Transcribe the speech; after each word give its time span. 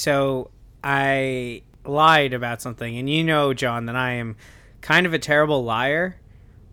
so 0.00 0.50
I 0.82 1.62
lied 1.84 2.32
about 2.32 2.62
something, 2.62 2.96
and 2.96 3.08
you 3.08 3.22
know, 3.22 3.52
John, 3.52 3.84
that 3.86 3.96
I 3.96 4.12
am 4.12 4.36
kind 4.80 5.04
of 5.06 5.12
a 5.12 5.18
terrible 5.18 5.62
liar, 5.62 6.16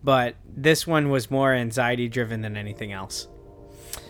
but 0.02 0.34
this 0.56 0.86
one 0.86 1.10
was 1.10 1.30
more 1.30 1.52
anxiety 1.52 2.08
driven 2.08 2.40
than 2.40 2.56
anything 2.56 2.90
else. 2.90 3.28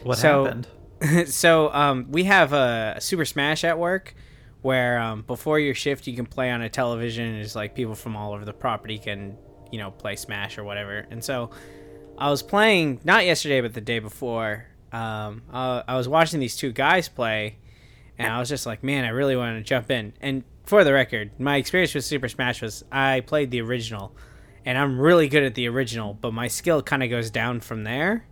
What 0.05 0.19
So- 0.19 0.45
happened? 0.45 0.69
so 1.29 1.73
um, 1.73 2.07
we 2.11 2.25
have 2.25 2.53
a, 2.53 2.97
Super 3.01 3.25
Smash 3.25 3.63
at 3.65 3.79
work 3.79 4.15
where 4.63 4.99
um, 4.99 5.23
before 5.23 5.59
your 5.61 5.75
shift 5.75 6.07
you 6.09 6.15
can 6.17 6.27
play 6.27 6.51
on 6.51 6.61
a 6.63 6.69
television 6.69 7.25
and 7.27 7.37
it's 7.41 7.55
like 7.55 7.75
people 7.77 7.95
from 7.95 8.17
all 8.17 8.33
over 8.33 8.45
the 8.45 8.53
property 8.53 8.99
can 8.99 9.37
you 9.71 9.79
know 9.79 9.93
play 9.93 10.17
Smash 10.17 10.59
or 10.59 10.65
whatever. 10.65 11.07
And 11.11 11.23
so 11.23 11.51
I 12.19 12.31
was 12.31 12.43
playing 12.43 13.01
not 13.05 13.25
yesterday 13.25 13.61
but 13.61 13.75
the 13.75 13.81
day 13.81 14.01
before. 14.01 14.67
Um, 14.93 15.43
uh, 15.53 15.83
I 15.87 15.97
was 15.97 16.09
watching 16.09 16.41
these 16.41 16.57
two 16.57 16.73
guys 16.73 17.09
play, 17.09 17.59
and 18.19 18.33
I 18.33 18.39
was 18.39 18.49
just 18.49 18.67
like, 18.67 18.83
man, 18.83 19.05
I 19.05 19.11
really 19.11 19.37
wanted 19.37 19.59
to 19.59 19.65
jump 19.65 19.91
in. 19.91 20.13
And 20.21 20.45
for 20.65 20.85
the 20.85 20.93
record, 20.93 21.31
my 21.39 21.57
experience 21.57 21.95
with 21.95 22.05
Super 22.05 22.29
Smash 22.29 22.61
was 22.63 22.85
I 22.91 23.21
played 23.21 23.51
the 23.51 23.61
original, 23.61 24.15
and 24.65 24.77
I'm 24.77 25.01
really 25.01 25.29
good 25.29 25.43
at 25.45 25.55
the 25.55 25.69
original, 25.69 26.15
but 26.15 26.33
my 26.35 26.49
skill 26.49 26.83
kind 26.83 27.03
of 27.03 27.11
goes 27.11 27.31
down 27.31 27.61
from 27.61 27.85
there. 27.85 28.27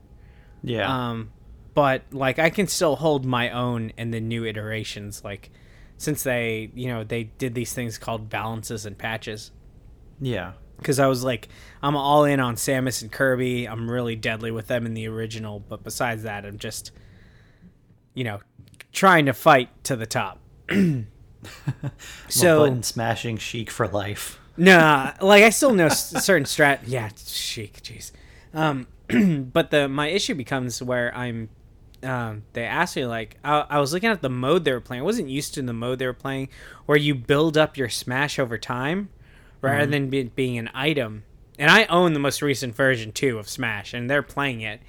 Yeah. 0.62 1.10
Um, 1.10 1.30
but 1.74 2.02
like 2.10 2.38
I 2.38 2.50
can 2.50 2.66
still 2.66 2.96
hold 2.96 3.24
my 3.24 3.50
own 3.50 3.92
in 3.96 4.10
the 4.10 4.20
new 4.20 4.44
iterations. 4.44 5.22
Like 5.22 5.50
since 5.98 6.22
they, 6.22 6.70
you 6.74 6.88
know, 6.88 7.04
they 7.04 7.24
did 7.24 7.54
these 7.54 7.72
things 7.72 7.98
called 7.98 8.28
balances 8.28 8.86
and 8.86 8.96
patches. 8.98 9.50
yeah. 10.20 10.52
Because 10.78 10.98
I 11.00 11.06
was 11.06 11.24
like, 11.24 11.48
I'm 11.82 11.96
all 11.96 12.24
in 12.24 12.38
on 12.38 12.56
Samus 12.56 13.00
and 13.00 13.10
Kirby. 13.10 13.66
I'm 13.66 13.90
really 13.90 14.14
deadly 14.14 14.50
with 14.50 14.66
them 14.66 14.84
in 14.84 14.92
the 14.92 15.08
original. 15.08 15.58
But 15.58 15.82
besides 15.82 16.24
that, 16.24 16.44
I'm 16.44 16.58
just, 16.58 16.90
you 18.12 18.24
know, 18.24 18.40
trying 18.96 19.26
to 19.26 19.32
fight 19.32 19.68
to 19.84 19.94
the 19.94 20.06
top. 20.06 20.40
So 22.28 22.60
button 22.60 22.82
smashing 22.82 23.36
chic 23.36 23.70
for 23.70 23.86
life. 23.86 24.40
Nah, 24.56 25.12
like 25.20 25.44
I 25.44 25.50
still 25.50 25.74
know 25.74 25.88
certain 25.88 26.42
strat. 26.42 26.80
Yeah, 26.86 27.10
chic, 27.24 27.74
jeez. 27.82 28.10
Um, 28.52 28.88
but 29.52 29.70
the 29.70 29.88
my 29.88 30.08
issue 30.08 30.34
becomes 30.34 30.82
where 30.82 31.14
I'm. 31.14 31.50
Um, 32.02 32.42
they 32.52 32.64
asked 32.64 32.96
me 32.96 33.06
like 33.06 33.36
I, 33.44 33.64
I 33.70 33.78
was 33.78 33.92
looking 33.92 34.10
at 34.10 34.22
the 34.22 34.28
mode 34.28 34.64
they 34.64 34.72
were 34.72 34.80
playing. 34.80 35.02
I 35.02 35.04
wasn't 35.04 35.28
used 35.28 35.54
to 35.54 35.62
the 35.62 35.72
mode 35.72 36.00
they 36.00 36.06
were 36.06 36.12
playing, 36.12 36.48
where 36.86 36.98
you 36.98 37.14
build 37.14 37.56
up 37.56 37.76
your 37.76 37.88
smash 37.88 38.40
over 38.40 38.58
time, 38.58 39.08
rather 39.60 39.86
than 39.86 40.10
be, 40.10 40.24
being 40.24 40.58
an 40.58 40.70
item. 40.74 41.22
And 41.58 41.70
I 41.70 41.84
own 41.84 42.12
the 42.12 42.20
most 42.20 42.42
recent 42.42 42.74
version 42.74 43.12
too 43.12 43.38
of 43.38 43.48
Smash, 43.48 43.94
and 43.94 44.10
they're 44.10 44.22
playing 44.22 44.60
it. 44.60 44.80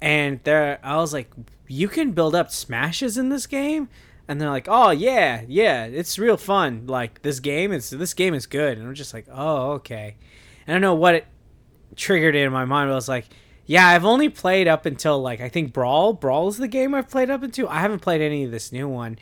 And 0.00 0.40
they're, 0.42 0.80
I 0.82 0.96
was 0.96 1.12
like, 1.12 1.30
you 1.72 1.88
can 1.88 2.12
build 2.12 2.34
up 2.34 2.50
smashes 2.50 3.16
in 3.16 3.30
this 3.30 3.46
game, 3.46 3.88
and 4.28 4.40
they're 4.40 4.50
like, 4.50 4.68
oh 4.68 4.90
yeah, 4.90 5.42
yeah, 5.48 5.86
it's 5.86 6.18
real 6.18 6.36
fun. 6.36 6.86
Like 6.86 7.22
this 7.22 7.40
game 7.40 7.72
is 7.72 7.90
this 7.90 8.12
game 8.12 8.34
is 8.34 8.46
good, 8.46 8.76
and 8.78 8.86
I'm 8.86 8.94
just 8.94 9.14
like, 9.14 9.26
oh 9.32 9.72
okay. 9.72 10.16
And 10.66 10.72
I 10.72 10.74
don't 10.74 10.82
know 10.82 10.94
what 10.94 11.14
it 11.14 11.26
triggered 11.96 12.36
in 12.36 12.52
my 12.52 12.66
mind. 12.66 12.88
But 12.88 12.92
I 12.92 12.96
was 12.96 13.08
like, 13.08 13.26
yeah, 13.64 13.88
I've 13.88 14.04
only 14.04 14.28
played 14.28 14.68
up 14.68 14.84
until 14.84 15.20
like 15.20 15.40
I 15.40 15.48
think 15.48 15.72
Brawl. 15.72 16.12
Brawl 16.12 16.48
is 16.48 16.58
the 16.58 16.68
game 16.68 16.94
I've 16.94 17.08
played 17.08 17.30
up 17.30 17.42
until. 17.42 17.68
I 17.68 17.80
haven't 17.80 18.00
played 18.00 18.20
any 18.20 18.44
of 18.44 18.50
this 18.50 18.70
new 18.70 18.86
one. 18.86 19.18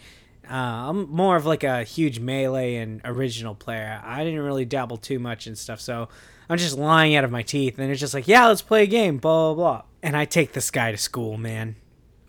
Uh, 0.50 0.88
I'm 0.90 1.08
more 1.08 1.36
of 1.36 1.46
like 1.46 1.62
a 1.62 1.84
huge 1.84 2.18
melee 2.18 2.74
and 2.74 3.00
original 3.04 3.54
player. 3.54 4.02
I 4.04 4.24
didn't 4.24 4.40
really 4.40 4.64
dabble 4.64 4.96
too 4.96 5.20
much 5.20 5.46
and 5.46 5.56
stuff, 5.56 5.80
so 5.80 6.08
I'm 6.48 6.58
just 6.58 6.76
lying 6.76 7.14
out 7.14 7.22
of 7.22 7.30
my 7.30 7.42
teeth. 7.42 7.78
And 7.78 7.92
it's 7.92 8.00
just 8.00 8.12
like, 8.12 8.26
yeah, 8.26 8.48
let's 8.48 8.62
play 8.62 8.82
a 8.82 8.88
game, 8.88 9.18
blah 9.18 9.54
blah 9.54 9.54
blah. 9.54 9.82
And 10.02 10.16
I 10.16 10.24
take 10.24 10.52
this 10.52 10.72
guy 10.72 10.90
to 10.90 10.98
school, 10.98 11.36
man. 11.36 11.76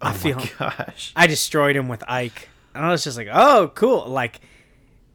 Oh 0.01 0.07
I 0.07 0.11
Oh 0.11 0.13
feel 0.13 0.37
my 0.37 0.49
gosh. 0.57 1.13
I 1.15 1.27
destroyed 1.27 1.75
him 1.75 1.87
with 1.87 2.03
Ike. 2.07 2.49
And 2.73 2.85
I 2.85 2.89
was 2.89 3.03
just 3.03 3.17
like, 3.17 3.27
oh, 3.31 3.71
cool. 3.75 4.07
Like, 4.07 4.39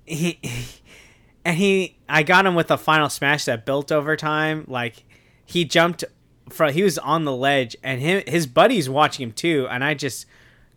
he, 0.05 0.39
and 1.45 1.57
he, 1.57 1.97
I 2.09 2.23
got 2.23 2.47
him 2.47 2.55
with 2.55 2.71
a 2.71 2.77
final 2.77 3.09
smash 3.09 3.47
that 3.47 3.65
built 3.65 3.91
over 3.91 4.17
time. 4.17 4.65
Like, 4.69 5.05
he 5.45 5.65
jumped 5.65 6.05
from, 6.51 6.73
he 6.73 6.83
was 6.83 6.99
on 6.99 7.25
the 7.25 7.35
ledge, 7.35 7.77
and 7.83 8.01
him, 8.01 8.23
his 8.27 8.47
buddy's 8.47 8.89
watching 8.89 9.25
him 9.25 9.33
too. 9.33 9.67
And 9.71 9.83
I 9.83 9.95
just 9.95 10.27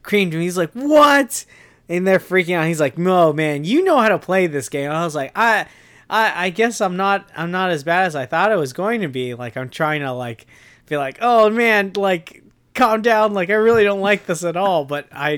creamed 0.04 0.34
him. 0.34 0.42
He's 0.42 0.58
like, 0.58 0.72
what? 0.72 1.46
And 1.88 2.08
they're 2.08 2.20
freaking 2.20 2.56
out. 2.56 2.68
He's 2.68 2.80
like, 2.80 2.98
no, 2.98 3.34
man, 3.34 3.64
you 3.64 3.84
know 3.84 3.98
how 3.98 4.10
to 4.10 4.20
play 4.20 4.48
this 4.48 4.70
game. 4.70 4.92
I 4.92 5.04
was 5.04 5.16
like, 5.16 5.32
I, 5.36 5.66
I, 6.10 6.46
I 6.46 6.50
guess 6.50 6.82
I'm 6.82 6.96
not, 6.98 7.30
I'm 7.36 7.52
not 7.52 7.72
as 7.72 7.84
bad 7.84 8.06
as 8.06 8.16
I 8.16 8.26
thought 8.26 8.52
I 8.52 8.56
was 8.56 8.74
going 8.74 9.02
to 9.02 9.10
be. 9.10 9.34
Like, 9.34 9.58
I'm 9.58 9.70
trying 9.70 10.02
to, 10.02 10.14
like, 10.14 10.48
be 10.86 10.98
like, 10.98 11.18
oh, 11.22 11.50
man, 11.50 11.92
like, 11.96 12.44
calm 12.74 13.02
down. 13.02 13.34
Like, 13.34 13.50
I 13.50 13.56
really 13.56 13.84
don't 13.84 14.02
like 14.02 14.26
this 14.26 14.44
at 14.44 14.58
all. 14.58 14.86
But 14.86 15.08
I, 15.12 15.38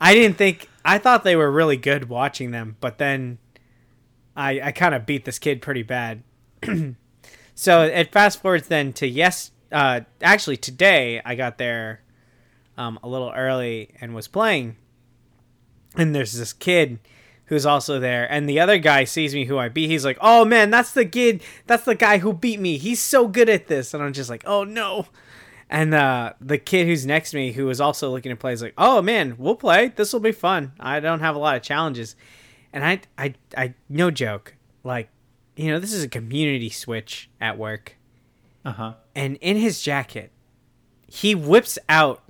I 0.00 0.14
didn't 0.14 0.36
think 0.36 0.68
I 0.86 0.98
thought 0.98 1.24
they 1.24 1.36
were 1.36 1.50
really 1.50 1.76
good 1.76 2.08
watching 2.08 2.52
them, 2.52 2.76
but 2.80 2.98
then 2.98 3.38
I 4.36 4.60
I 4.60 4.72
kind 4.72 4.94
of 4.94 5.04
beat 5.04 5.24
this 5.24 5.38
kid 5.38 5.60
pretty 5.60 5.82
bad. 5.82 6.22
so 7.54 7.82
it 7.82 8.12
fast 8.12 8.40
forwards 8.40 8.68
then 8.68 8.92
to 8.94 9.06
yes, 9.06 9.50
uh, 9.72 10.02
actually 10.22 10.56
today 10.56 11.20
I 11.24 11.34
got 11.34 11.58
there 11.58 12.02
um, 12.78 13.00
a 13.02 13.08
little 13.08 13.32
early 13.34 13.94
and 14.00 14.14
was 14.14 14.28
playing, 14.28 14.76
and 15.96 16.14
there's 16.14 16.34
this 16.34 16.52
kid 16.52 17.00
who's 17.46 17.66
also 17.66 17.98
there, 17.98 18.30
and 18.30 18.48
the 18.48 18.60
other 18.60 18.78
guy 18.78 19.04
sees 19.04 19.34
me 19.34 19.46
who 19.46 19.58
I 19.58 19.68
beat. 19.68 19.88
He's 19.88 20.04
like, 20.04 20.18
"Oh 20.20 20.44
man, 20.44 20.70
that's 20.70 20.92
the 20.92 21.06
kid. 21.06 21.42
That's 21.66 21.84
the 21.84 21.94
guy 21.94 22.18
who 22.18 22.32
beat 22.32 22.60
me. 22.60 22.76
He's 22.78 23.00
so 23.00 23.26
good 23.26 23.48
at 23.48 23.66
this," 23.66 23.92
and 23.92 24.02
I'm 24.02 24.12
just 24.12 24.30
like, 24.30 24.44
"Oh 24.46 24.62
no." 24.62 25.06
And 25.68 25.94
uh, 25.94 26.34
the 26.40 26.58
kid 26.58 26.86
who's 26.86 27.04
next 27.04 27.30
to 27.32 27.36
me, 27.36 27.52
who 27.52 27.66
was 27.66 27.80
also 27.80 28.10
looking 28.10 28.30
to 28.30 28.36
play, 28.36 28.52
is 28.52 28.62
like, 28.62 28.74
"Oh 28.78 29.02
man, 29.02 29.34
we'll 29.36 29.56
play. 29.56 29.88
This 29.88 30.12
will 30.12 30.20
be 30.20 30.32
fun. 30.32 30.72
I 30.78 31.00
don't 31.00 31.20
have 31.20 31.34
a 31.34 31.38
lot 31.40 31.56
of 31.56 31.62
challenges." 31.62 32.14
And 32.72 32.84
I, 32.84 33.00
I, 33.18 33.34
I, 33.56 33.74
no 33.88 34.10
joke. 34.10 34.54
Like, 34.84 35.08
you 35.56 35.70
know, 35.70 35.78
this 35.80 35.92
is 35.92 36.04
a 36.04 36.08
community 36.08 36.68
switch 36.70 37.30
at 37.40 37.56
work, 37.58 37.96
Uh 38.64 38.72
huh. 38.72 38.94
and 39.14 39.36
in 39.40 39.56
his 39.56 39.80
jacket, 39.82 40.30
he 41.08 41.34
whips 41.34 41.78
out 41.88 42.22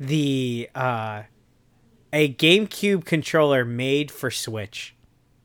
the 0.00 0.68
uh, 0.74 1.22
a 2.12 2.32
GameCube 2.34 3.04
controller 3.04 3.64
made 3.64 4.10
for 4.10 4.30
Switch. 4.30 4.94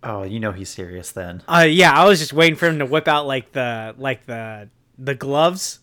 Oh, 0.04 0.24
you 0.24 0.40
know 0.40 0.52
he's 0.52 0.70
serious 0.70 1.12
then. 1.12 1.44
Uh, 1.48 1.68
yeah, 1.70 1.94
I 1.94 2.06
was 2.08 2.20
just 2.20 2.34
waiting 2.34 2.56
for 2.56 2.68
him 2.68 2.80
to 2.80 2.86
whip 2.86 3.08
out 3.08 3.28
like 3.28 3.52
the 3.52 3.94
like 3.98 4.26
the 4.26 4.70
the 4.98 5.14
gloves 5.16 5.80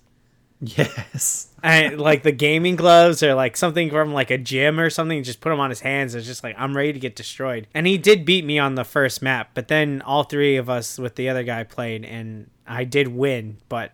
Yes. 0.60 1.48
and 1.62 2.00
like 2.00 2.24
the 2.24 2.32
gaming 2.32 2.74
gloves 2.74 3.22
or 3.22 3.34
like 3.34 3.56
something 3.56 3.90
from 3.90 4.12
like 4.12 4.32
a 4.32 4.38
gym 4.38 4.80
or 4.80 4.90
something 4.90 5.22
just 5.22 5.40
put 5.40 5.50
them 5.50 5.60
on 5.60 5.70
his 5.70 5.80
hands. 5.80 6.16
It's 6.16 6.26
just 6.26 6.42
like 6.42 6.56
i'm 6.58 6.76
ready 6.76 6.92
to 6.92 6.98
get 6.98 7.14
destroyed. 7.14 7.68
And 7.74 7.86
he 7.86 7.96
did 7.96 8.24
beat 8.24 8.44
me 8.44 8.58
on 8.58 8.74
the 8.74 8.82
first 8.84 9.22
map 9.22 9.50
but 9.54 9.68
then 9.68 10.02
all 10.02 10.24
three 10.24 10.56
of 10.56 10.68
us 10.68 10.98
with 10.98 11.14
the 11.14 11.28
other 11.28 11.44
guy 11.44 11.62
played 11.62 12.04
and 12.04 12.50
i 12.66 12.82
did 12.82 13.06
win 13.08 13.58
but 13.68 13.92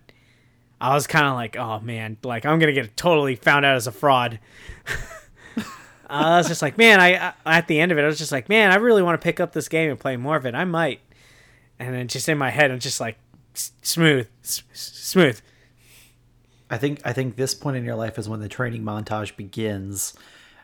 i 0.81 0.95
was 0.95 1.07
kind 1.07 1.27
of 1.27 1.35
like 1.35 1.55
oh 1.57 1.81
man 1.81 2.17
like 2.25 2.47
i'm 2.47 2.59
gonna 2.59 2.73
get 2.73 2.97
totally 2.97 3.37
found 3.37 3.67
out 3.67 3.77
as 3.77 3.87
a 3.87 3.93
fraud. 3.93 4.39
I 6.07 6.37
was 6.39 6.49
just 6.49 6.63
like 6.63 6.79
man 6.79 7.01
I, 7.01 7.35
I 7.45 7.59
at 7.59 7.67
the 7.69 7.81
end 7.81 7.93
of 7.93 7.99
it 7.99 8.03
i 8.03 8.07
was 8.07 8.19
just 8.19 8.33
like 8.33 8.49
man 8.49 8.71
i 8.71 8.77
really 8.77 9.03
want 9.03 9.21
to 9.21 9.25
pick 9.25 9.39
up 9.41 9.53
this 9.53 9.69
game 9.69 9.91
and 9.91 9.99
play 10.01 10.17
more 10.17 10.37
of 10.37 10.47
it. 10.47 10.55
I 10.55 10.65
might. 10.65 11.01
And 11.79 11.93
then 11.95 12.09
just 12.09 12.29
in 12.29 12.39
my 12.39 12.51
head 12.51 12.71
i'm 12.71 12.79
just 12.79 13.01
like 13.01 13.19
smooth 13.55 14.29
s- 14.43 14.63
smooth 14.73 15.41
I 16.71 16.79
think 16.79 17.01
I 17.05 17.13
think 17.13 17.37
this 17.37 17.55
point 17.55 17.77
in 17.77 17.85
your 17.85 17.95
life 17.95 18.19
is 18.19 18.29
when 18.29 18.41
the 18.41 18.49
training 18.49 18.83
montage 18.83 19.37
begins, 19.37 20.15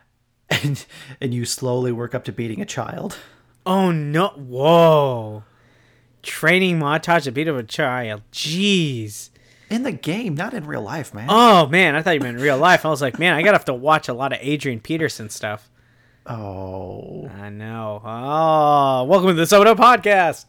and 0.51 0.85
and 1.21 1.35
you 1.35 1.45
slowly 1.45 1.93
work 1.93 2.15
up 2.15 2.25
to 2.25 2.33
beating 2.33 2.61
a 2.61 2.67
child. 2.67 3.17
Oh 3.67 3.91
no! 3.91 4.29
Whoa! 4.29 5.45
Training 6.23 6.79
montage 6.79 7.25
to 7.25 7.33
beat 7.33 7.49
up 7.49 7.57
a 7.57 7.63
child. 7.63 8.23
Jeez. 8.33 9.31
In 9.69 9.85
the 9.85 9.93
game, 9.93 10.35
not 10.35 10.53
in 10.53 10.67
real 10.67 10.83
life, 10.83 11.15
man. 11.15 11.29
Oh 11.31 11.69
man, 11.69 11.95
I 11.95 12.03
thought 12.03 12.15
you 12.15 12.21
meant 12.21 12.39
in 12.39 12.43
real 12.43 12.59
life. 12.59 12.85
I 12.85 12.89
was 12.89 13.01
like, 13.01 13.19
man, 13.21 13.35
I 13.35 13.43
gotta 13.43 13.57
have 13.57 13.67
to 13.67 13.75
watch 13.75 14.09
a 14.09 14.13
lot 14.15 14.33
of 14.33 14.41
Adrian 14.43 14.81
Peterson 14.81 15.31
stuff. 15.31 15.71
Oh. 16.27 17.29
I 17.41 17.49
know. 17.51 18.03
Oh, 18.05 19.05
welcome 19.05 19.29
to 19.29 19.35
the 19.35 19.47
Soda 19.47 19.75
Podcast. 19.75 20.45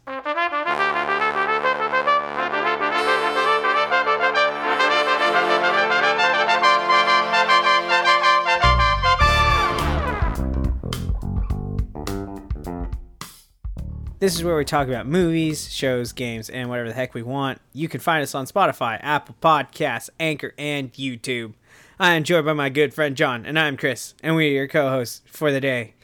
This 14.22 14.36
is 14.36 14.44
where 14.44 14.56
we 14.56 14.64
talk 14.64 14.86
about 14.86 15.08
movies, 15.08 15.68
shows, 15.72 16.12
games, 16.12 16.48
and 16.48 16.68
whatever 16.68 16.90
the 16.90 16.94
heck 16.94 17.12
we 17.12 17.24
want. 17.24 17.60
You 17.72 17.88
can 17.88 17.98
find 17.98 18.22
us 18.22 18.36
on 18.36 18.46
Spotify, 18.46 19.00
Apple 19.02 19.34
Podcasts, 19.42 20.10
Anchor, 20.20 20.54
and 20.56 20.92
YouTube. 20.92 21.54
I 21.98 22.12
am 22.12 22.22
joined 22.22 22.46
by 22.46 22.52
my 22.52 22.68
good 22.68 22.94
friend 22.94 23.16
John, 23.16 23.44
and 23.44 23.58
I'm 23.58 23.76
Chris, 23.76 24.14
and 24.22 24.36
we 24.36 24.46
are 24.46 24.52
your 24.52 24.68
co-hosts 24.68 25.22
for 25.26 25.50
the 25.50 25.60
day. 25.60 25.94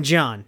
John, 0.00 0.46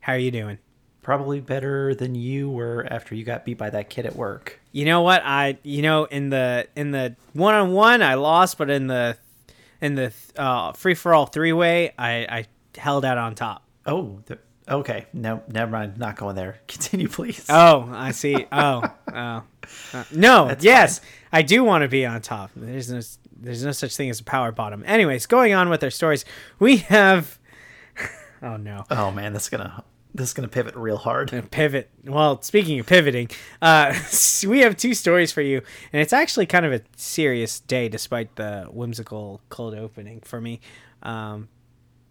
how 0.00 0.14
are 0.14 0.18
you 0.18 0.30
doing? 0.30 0.56
Probably 1.02 1.42
better 1.42 1.94
than 1.94 2.14
you 2.14 2.48
were 2.48 2.88
after 2.90 3.14
you 3.14 3.24
got 3.24 3.44
beat 3.44 3.58
by 3.58 3.68
that 3.68 3.90
kid 3.90 4.06
at 4.06 4.16
work. 4.16 4.58
You 4.72 4.86
know 4.86 5.02
what? 5.02 5.20
I 5.22 5.58
you 5.62 5.82
know 5.82 6.04
in 6.04 6.30
the 6.30 6.66
in 6.74 6.92
the 6.92 7.14
one 7.34 7.52
on 7.52 7.72
one 7.72 8.00
I 8.02 8.14
lost, 8.14 8.56
but 8.56 8.70
in 8.70 8.86
the 8.86 9.18
in 9.82 9.96
the 9.96 10.14
uh, 10.34 10.72
free 10.72 10.94
for 10.94 11.12
all 11.12 11.26
three 11.26 11.52
way 11.52 11.92
I 11.98 12.26
I 12.26 12.44
held 12.74 13.04
out 13.04 13.18
on 13.18 13.34
top. 13.34 13.64
Oh, 13.84 14.22
Okay, 14.70 15.06
no, 15.12 15.42
never 15.48 15.72
mind. 15.72 15.98
Not 15.98 16.16
going 16.16 16.36
there. 16.36 16.60
Continue, 16.68 17.08
please. 17.08 17.44
Oh, 17.48 17.90
I 17.92 18.12
see. 18.12 18.46
Oh, 18.52 18.82
oh. 19.12 19.42
Uh, 19.92 20.04
no, 20.12 20.48
That's 20.48 20.64
yes, 20.64 21.00
I 21.32 21.42
do 21.42 21.62
want 21.64 21.82
to 21.82 21.88
be 21.88 22.04
on 22.06 22.20
top. 22.22 22.50
There's 22.56 22.90
no, 22.90 23.00
there's 23.36 23.64
no 23.64 23.72
such 23.72 23.96
thing 23.96 24.10
as 24.10 24.20
a 24.20 24.24
power 24.24 24.52
bottom. 24.52 24.82
Anyways, 24.86 25.26
going 25.26 25.52
on 25.54 25.68
with 25.68 25.82
our 25.84 25.90
stories, 25.90 26.24
we 26.58 26.78
have. 26.78 27.38
Oh 28.42 28.56
no. 28.56 28.86
Oh 28.90 29.10
man, 29.10 29.34
this 29.34 29.42
is 29.42 29.48
gonna 29.50 29.84
this 30.14 30.28
is 30.28 30.32
gonna 30.32 30.48
pivot 30.48 30.74
real 30.74 30.96
hard. 30.96 31.30
A 31.34 31.42
pivot. 31.42 31.90
Well, 32.04 32.40
speaking 32.40 32.80
of 32.80 32.86
pivoting, 32.86 33.28
uh, 33.60 33.94
we 34.46 34.60
have 34.60 34.78
two 34.78 34.94
stories 34.94 35.30
for 35.30 35.42
you, 35.42 35.60
and 35.92 36.00
it's 36.00 36.14
actually 36.14 36.46
kind 36.46 36.64
of 36.64 36.72
a 36.72 36.80
serious 36.96 37.60
day, 37.60 37.90
despite 37.90 38.36
the 38.36 38.66
whimsical 38.70 39.42
cold 39.50 39.74
opening 39.74 40.22
for 40.22 40.40
me. 40.40 40.60
Um, 41.02 41.50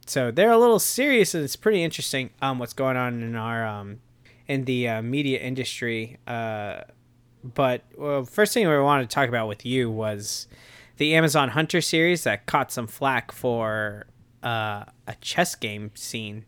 so 0.09 0.31
they're 0.31 0.51
a 0.51 0.57
little 0.57 0.79
serious, 0.79 1.33
and 1.35 1.43
it's 1.43 1.55
pretty 1.55 1.83
interesting. 1.83 2.29
Um, 2.41 2.59
what's 2.59 2.73
going 2.73 2.97
on 2.97 3.21
in 3.21 3.35
our 3.35 3.65
um, 3.65 3.99
in 4.47 4.65
the 4.65 4.87
uh, 4.87 5.01
media 5.01 5.39
industry. 5.39 6.17
Uh, 6.27 6.81
but 7.43 7.83
well, 7.97 8.25
first 8.25 8.53
thing 8.53 8.67
we 8.67 8.77
wanted 8.79 9.09
to 9.09 9.13
talk 9.13 9.29
about 9.29 9.47
with 9.47 9.65
you 9.65 9.89
was 9.89 10.47
the 10.97 11.15
Amazon 11.15 11.49
Hunter 11.49 11.79
series 11.81 12.23
that 12.23 12.45
caught 12.45 12.71
some 12.71 12.87
flack 12.87 13.31
for 13.31 14.07
uh, 14.43 14.83
a 15.07 15.15
chess 15.21 15.55
game 15.55 15.91
scene 15.95 16.45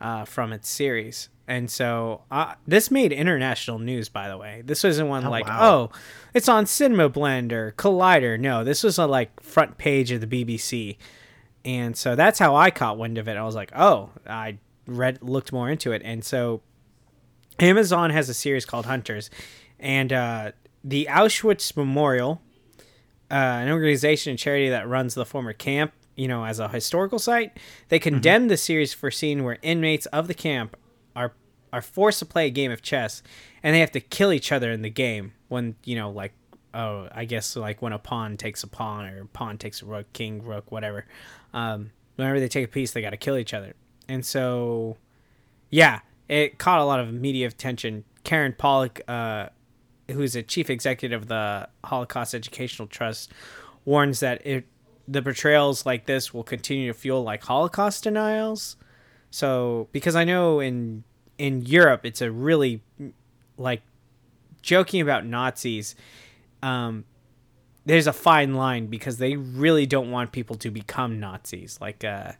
uh, 0.00 0.24
from 0.24 0.52
its 0.52 0.68
series. 0.68 1.28
And 1.48 1.68
so 1.70 2.22
uh, 2.30 2.54
this 2.66 2.90
made 2.92 3.12
international 3.12 3.78
news, 3.80 4.08
by 4.08 4.28
the 4.28 4.36
way. 4.36 4.62
This 4.64 4.84
wasn't 4.84 5.08
one 5.08 5.26
Oh, 5.26 5.30
like, 5.30 5.46
wow. 5.46 5.58
oh, 5.90 5.98
it's 6.32 6.48
on 6.48 6.66
Cinema 6.66 7.08
Blend 7.08 7.52
or 7.52 7.72
Collider. 7.76 8.38
No, 8.38 8.62
this 8.62 8.84
was 8.84 8.98
a 8.98 9.06
like 9.06 9.40
front 9.42 9.76
page 9.78 10.12
of 10.12 10.20
the 10.20 10.26
BBC. 10.28 10.96
And 11.64 11.96
so 11.96 12.16
that's 12.16 12.38
how 12.38 12.56
I 12.56 12.70
caught 12.70 12.98
wind 12.98 13.18
of 13.18 13.28
it. 13.28 13.36
I 13.36 13.42
was 13.42 13.54
like, 13.54 13.72
oh, 13.76 14.10
I 14.26 14.58
read, 14.86 15.22
looked 15.22 15.52
more 15.52 15.68
into 15.68 15.92
it. 15.92 16.02
And 16.04 16.24
so 16.24 16.62
Amazon 17.58 18.10
has 18.10 18.28
a 18.28 18.34
series 18.34 18.64
called 18.64 18.86
Hunters, 18.86 19.30
and 19.78 20.12
uh, 20.12 20.52
the 20.82 21.08
Auschwitz 21.10 21.76
Memorial, 21.76 22.40
uh, 23.30 23.34
an 23.34 23.70
organization 23.70 24.30
and 24.30 24.38
charity 24.38 24.70
that 24.70 24.88
runs 24.88 25.14
the 25.14 25.26
former 25.26 25.52
camp, 25.52 25.92
you 26.16 26.28
know, 26.28 26.44
as 26.44 26.58
a 26.58 26.68
historical 26.68 27.18
site, 27.18 27.56
they 27.88 27.98
condemned 27.98 28.50
the 28.50 28.56
series 28.56 28.92
for 28.92 29.10
scene 29.10 29.44
where 29.44 29.58
inmates 29.62 30.06
of 30.06 30.28
the 30.28 30.34
camp 30.34 30.76
are 31.14 31.32
are 31.72 31.82
forced 31.82 32.18
to 32.18 32.26
play 32.26 32.46
a 32.46 32.50
game 32.50 32.70
of 32.72 32.82
chess, 32.82 33.22
and 33.62 33.74
they 33.74 33.80
have 33.80 33.92
to 33.92 34.00
kill 34.00 34.32
each 34.32 34.50
other 34.52 34.72
in 34.72 34.82
the 34.82 34.90
game 34.90 35.32
when 35.48 35.76
you 35.84 35.96
know, 35.96 36.10
like, 36.10 36.32
oh, 36.74 37.08
I 37.12 37.24
guess 37.24 37.56
like 37.56 37.80
when 37.80 37.92
a 37.92 37.98
pawn 37.98 38.36
takes 38.36 38.62
a 38.62 38.66
pawn 38.66 39.06
or 39.06 39.22
a 39.22 39.26
pawn 39.26 39.58
takes 39.58 39.82
a 39.82 39.86
rook, 39.86 40.12
king, 40.12 40.42
rook, 40.44 40.70
whatever. 40.72 41.06
Um, 41.52 41.90
whenever 42.16 42.40
they 42.40 42.48
take 42.48 42.64
a 42.64 42.68
piece, 42.68 42.92
they 42.92 43.02
got 43.02 43.10
to 43.10 43.16
kill 43.16 43.36
each 43.36 43.54
other, 43.54 43.74
and 44.08 44.24
so 44.24 44.96
yeah, 45.70 46.00
it 46.28 46.58
caught 46.58 46.80
a 46.80 46.84
lot 46.84 47.00
of 47.00 47.12
media 47.12 47.46
attention. 47.48 48.04
Karen 48.24 48.54
Pollock, 48.56 49.00
uh, 49.08 49.48
who's 50.10 50.36
a 50.36 50.42
chief 50.42 50.68
executive 50.70 51.22
of 51.22 51.28
the 51.28 51.68
Holocaust 51.84 52.34
Educational 52.34 52.88
Trust, 52.88 53.32
warns 53.84 54.20
that 54.20 54.44
it 54.46 54.66
the 55.08 55.22
portrayals 55.22 55.84
like 55.84 56.06
this 56.06 56.32
will 56.32 56.44
continue 56.44 56.92
to 56.92 56.96
feel 56.96 57.22
like 57.22 57.42
Holocaust 57.42 58.04
denials. 58.04 58.76
So, 59.30 59.88
because 59.92 60.14
I 60.14 60.24
know 60.24 60.60
in 60.60 61.04
in 61.38 61.62
Europe, 61.62 62.04
it's 62.04 62.20
a 62.20 62.30
really 62.30 62.82
like 63.56 63.82
joking 64.62 65.00
about 65.00 65.24
Nazis. 65.24 65.94
Um, 66.62 67.04
there's 67.86 68.06
a 68.06 68.12
fine 68.12 68.54
line 68.54 68.86
because 68.86 69.18
they 69.18 69.36
really 69.36 69.86
don't 69.86 70.10
want 70.10 70.32
people 70.32 70.56
to 70.56 70.70
become 70.70 71.18
Nazis. 71.20 71.78
Like, 71.80 72.04
uh, 72.04 72.32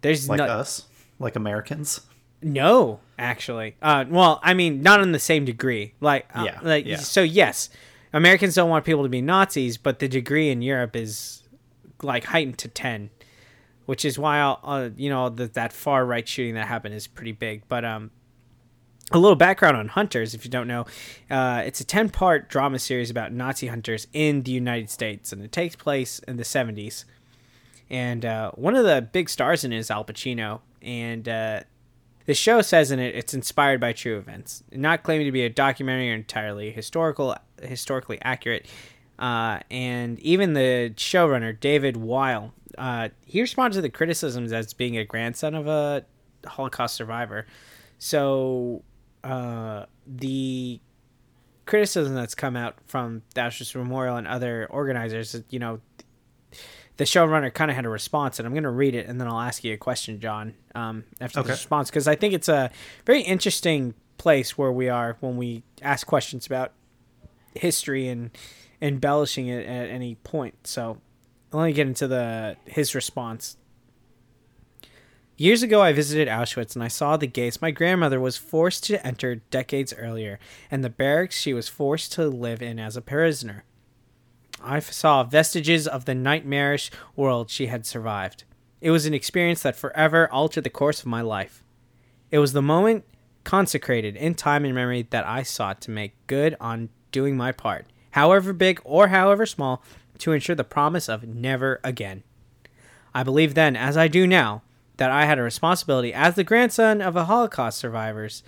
there's 0.00 0.28
Like 0.28 0.38
no- 0.38 0.44
us, 0.46 0.86
like 1.18 1.36
Americans. 1.36 2.00
no, 2.42 3.00
actually. 3.18 3.76
Uh, 3.80 4.04
well, 4.08 4.40
I 4.42 4.54
mean, 4.54 4.82
not 4.82 5.00
in 5.00 5.12
the 5.12 5.18
same 5.20 5.44
degree. 5.44 5.94
Like, 6.00 6.26
uh, 6.34 6.42
Yeah, 6.46 6.58
like 6.62 6.86
yeah. 6.86 6.96
so. 6.96 7.22
Yes, 7.22 7.68
Americans 8.12 8.54
don't 8.56 8.68
want 8.68 8.84
people 8.84 9.04
to 9.04 9.08
be 9.08 9.20
Nazis, 9.22 9.76
but 9.78 10.00
the 10.00 10.08
degree 10.08 10.50
in 10.50 10.60
Europe 10.62 10.96
is 10.96 11.44
like 12.02 12.24
heightened 12.24 12.58
to 12.58 12.68
ten, 12.68 13.10
which 13.86 14.04
is 14.04 14.18
why 14.18 14.40
uh, 14.40 14.90
you 14.96 15.08
know 15.08 15.28
that 15.28 15.54
that 15.54 15.72
far 15.72 16.04
right 16.04 16.26
shooting 16.26 16.54
that 16.54 16.66
happened 16.66 16.94
is 16.96 17.06
pretty 17.06 17.32
big. 17.32 17.62
But 17.68 17.84
um, 17.84 18.10
a 19.14 19.18
little 19.18 19.36
background 19.36 19.76
on 19.76 19.88
Hunters, 19.88 20.34
if 20.34 20.44
you 20.44 20.50
don't 20.50 20.68
know, 20.68 20.86
uh, 21.30 21.62
it's 21.64 21.80
a 21.80 21.84
ten 21.84 22.08
part 22.08 22.48
drama 22.48 22.78
series 22.78 23.10
about 23.10 23.32
Nazi 23.32 23.66
hunters 23.66 24.06
in 24.12 24.42
the 24.42 24.52
United 24.52 24.90
States, 24.90 25.32
and 25.32 25.42
it 25.42 25.52
takes 25.52 25.76
place 25.76 26.18
in 26.20 26.36
the 26.36 26.44
seventies. 26.44 27.04
And 27.90 28.24
uh, 28.24 28.52
one 28.52 28.74
of 28.74 28.84
the 28.84 29.02
big 29.12 29.28
stars 29.28 29.64
in 29.64 29.72
it 29.72 29.78
is 29.78 29.90
Al 29.90 30.04
Pacino, 30.04 30.60
and 30.80 31.28
uh, 31.28 31.60
the 32.24 32.34
show 32.34 32.62
says 32.62 32.90
in 32.90 32.98
it 32.98 33.14
it's 33.14 33.34
inspired 33.34 33.80
by 33.80 33.92
true 33.92 34.16
events, 34.16 34.62
not 34.72 35.02
claiming 35.02 35.26
to 35.26 35.32
be 35.32 35.44
a 35.44 35.50
documentary 35.50 36.10
or 36.10 36.14
entirely 36.14 36.70
historical, 36.70 37.36
historically 37.62 38.18
accurate. 38.22 38.66
Uh, 39.18 39.60
and 39.70 40.18
even 40.20 40.54
the 40.54 40.92
showrunner 40.96 41.58
David 41.58 41.96
Weil, 41.96 42.52
uh, 42.78 43.10
he 43.24 43.40
responded 43.40 43.76
to 43.76 43.82
the 43.82 43.90
criticisms 43.90 44.52
as 44.52 44.72
being 44.72 44.96
a 44.96 45.04
grandson 45.04 45.54
of 45.54 45.66
a 45.66 46.04
Holocaust 46.46 46.96
survivor. 46.96 47.46
So 47.98 48.82
uh, 49.24 49.86
the 50.06 50.80
criticism 51.66 52.14
that's 52.14 52.34
come 52.34 52.56
out 52.56 52.76
from 52.86 53.22
the 53.34 53.40
Auschwitz 53.42 53.74
Memorial 53.74 54.16
and 54.16 54.26
other 54.26 54.66
organizers, 54.70 55.40
you 55.50 55.58
know, 55.58 55.80
the 56.98 57.04
showrunner 57.04 57.52
kind 57.52 57.70
of 57.70 57.74
had 57.76 57.86
a 57.86 57.88
response, 57.88 58.38
and 58.38 58.46
I'm 58.46 58.52
going 58.52 58.64
to 58.64 58.70
read 58.70 58.94
it, 58.94 59.06
and 59.06 59.20
then 59.20 59.26
I'll 59.28 59.40
ask 59.40 59.64
you 59.64 59.72
a 59.72 59.76
question, 59.78 60.20
John, 60.20 60.54
um, 60.74 61.04
after 61.20 61.40
Okay. 61.40 61.46
the 61.46 61.52
response, 61.52 61.88
because 61.90 62.06
I 62.06 62.14
think 62.16 62.34
it's 62.34 62.48
a 62.48 62.70
very 63.06 63.22
interesting 63.22 63.94
place 64.18 64.58
where 64.58 64.70
we 64.70 64.88
are 64.88 65.16
when 65.20 65.36
we 65.36 65.62
ask 65.80 66.06
questions 66.06 66.46
about 66.46 66.72
history 67.54 68.08
and 68.08 68.30
embellishing 68.80 69.46
it 69.48 69.66
at 69.66 69.88
any 69.88 70.16
point. 70.16 70.66
So 70.66 70.98
let 71.52 71.64
me 71.64 71.72
get 71.72 71.86
into 71.86 72.06
the 72.06 72.56
his 72.66 72.94
response. 72.94 73.56
Years 75.42 75.64
ago, 75.64 75.82
I 75.82 75.92
visited 75.92 76.28
Auschwitz 76.28 76.76
and 76.76 76.84
I 76.84 76.86
saw 76.86 77.16
the 77.16 77.26
gates 77.26 77.60
my 77.60 77.72
grandmother 77.72 78.20
was 78.20 78.36
forced 78.36 78.84
to 78.84 79.04
enter 79.04 79.42
decades 79.50 79.92
earlier, 79.92 80.38
and 80.70 80.84
the 80.84 80.88
barracks 80.88 81.36
she 81.36 81.52
was 81.52 81.68
forced 81.68 82.12
to 82.12 82.28
live 82.28 82.62
in 82.62 82.78
as 82.78 82.96
a 82.96 83.02
prisoner. 83.02 83.64
I 84.62 84.78
saw 84.78 85.24
vestiges 85.24 85.88
of 85.88 86.04
the 86.04 86.14
nightmarish 86.14 86.92
world 87.16 87.50
she 87.50 87.66
had 87.66 87.84
survived. 87.84 88.44
It 88.80 88.92
was 88.92 89.04
an 89.04 89.14
experience 89.14 89.62
that 89.62 89.74
forever 89.74 90.32
altered 90.32 90.62
the 90.62 90.70
course 90.70 91.00
of 91.00 91.06
my 91.06 91.22
life. 91.22 91.64
It 92.30 92.38
was 92.38 92.52
the 92.52 92.62
moment 92.62 93.04
consecrated 93.42 94.14
in 94.14 94.36
time 94.36 94.64
and 94.64 94.76
memory 94.76 95.08
that 95.10 95.26
I 95.26 95.42
sought 95.42 95.80
to 95.80 95.90
make 95.90 96.24
good 96.28 96.56
on 96.60 96.88
doing 97.10 97.36
my 97.36 97.50
part, 97.50 97.86
however 98.12 98.52
big 98.52 98.80
or 98.84 99.08
however 99.08 99.46
small, 99.46 99.82
to 100.18 100.30
ensure 100.30 100.54
the 100.54 100.62
promise 100.62 101.08
of 101.08 101.24
never 101.24 101.80
again. 101.82 102.22
I 103.12 103.24
believe 103.24 103.54
then, 103.54 103.74
as 103.74 103.96
I 103.96 104.06
do 104.06 104.24
now, 104.28 104.62
that 105.02 105.10
I 105.10 105.24
had 105.24 105.40
a 105.40 105.42
responsibility 105.42 106.14
as 106.14 106.36
the 106.36 106.44
grandson 106.44 107.02
of 107.02 107.16
a 107.16 107.24
Holocaust 107.24 107.76
survivors 107.76 108.44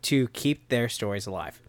to 0.00 0.28
keep 0.28 0.70
their 0.70 0.88
stories 0.88 1.26
alive. 1.26 1.60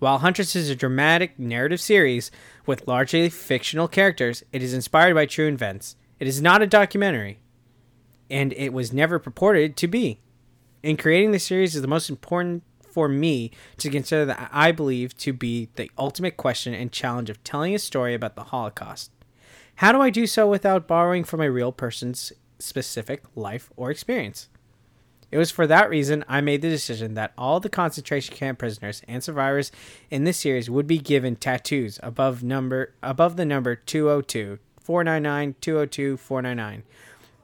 While 0.00 0.18
Hunters 0.18 0.56
is 0.56 0.70
a 0.70 0.74
dramatic 0.74 1.38
narrative 1.38 1.80
series 1.80 2.32
with 2.66 2.88
largely 2.88 3.28
fictional 3.28 3.86
characters, 3.86 4.42
it 4.52 4.60
is 4.60 4.74
inspired 4.74 5.14
by 5.14 5.26
true 5.26 5.46
events. 5.46 5.94
It 6.18 6.26
is 6.26 6.42
not 6.42 6.62
a 6.62 6.66
documentary, 6.66 7.38
and 8.28 8.52
it 8.54 8.72
was 8.72 8.92
never 8.92 9.20
purported 9.20 9.76
to 9.76 9.86
be. 9.86 10.18
In 10.82 10.96
creating 10.96 11.30
the 11.30 11.38
series 11.38 11.76
is 11.76 11.82
the 11.82 11.86
most 11.86 12.10
important 12.10 12.64
for 12.82 13.06
me 13.06 13.52
to 13.78 13.88
consider 13.88 14.24
that 14.24 14.50
I 14.52 14.72
believe 14.72 15.16
to 15.18 15.32
be 15.32 15.68
the 15.76 15.92
ultimate 15.96 16.36
question 16.36 16.74
and 16.74 16.90
challenge 16.90 17.30
of 17.30 17.44
telling 17.44 17.72
a 17.72 17.78
story 17.78 18.14
about 18.14 18.34
the 18.34 18.42
Holocaust. 18.42 19.12
How 19.76 19.92
do 19.92 20.00
I 20.00 20.10
do 20.10 20.26
so 20.26 20.50
without 20.50 20.88
borrowing 20.88 21.22
from 21.22 21.40
a 21.40 21.52
real 21.52 21.70
person's 21.70 22.32
specific 22.58 23.22
life 23.34 23.70
or 23.76 23.90
experience? 23.90 24.48
It 25.30 25.38
was 25.38 25.50
for 25.50 25.66
that 25.66 25.90
reason 25.90 26.24
I 26.28 26.40
made 26.40 26.62
the 26.62 26.68
decision 26.68 27.14
that 27.14 27.32
all 27.36 27.58
the 27.58 27.68
concentration 27.68 28.36
camp 28.36 28.60
prisoners 28.60 29.02
and 29.08 29.22
survivors 29.22 29.72
in 30.10 30.22
this 30.22 30.38
series 30.38 30.70
would 30.70 30.86
be 30.86 30.98
given 30.98 31.34
tattoos 31.34 31.98
above 32.02 32.44
number 32.44 32.94
above 33.02 33.36
the 33.36 33.44
number 33.44 33.74
202 33.74 34.60
499 34.78 35.56
202 35.60 36.16
499 36.16 36.84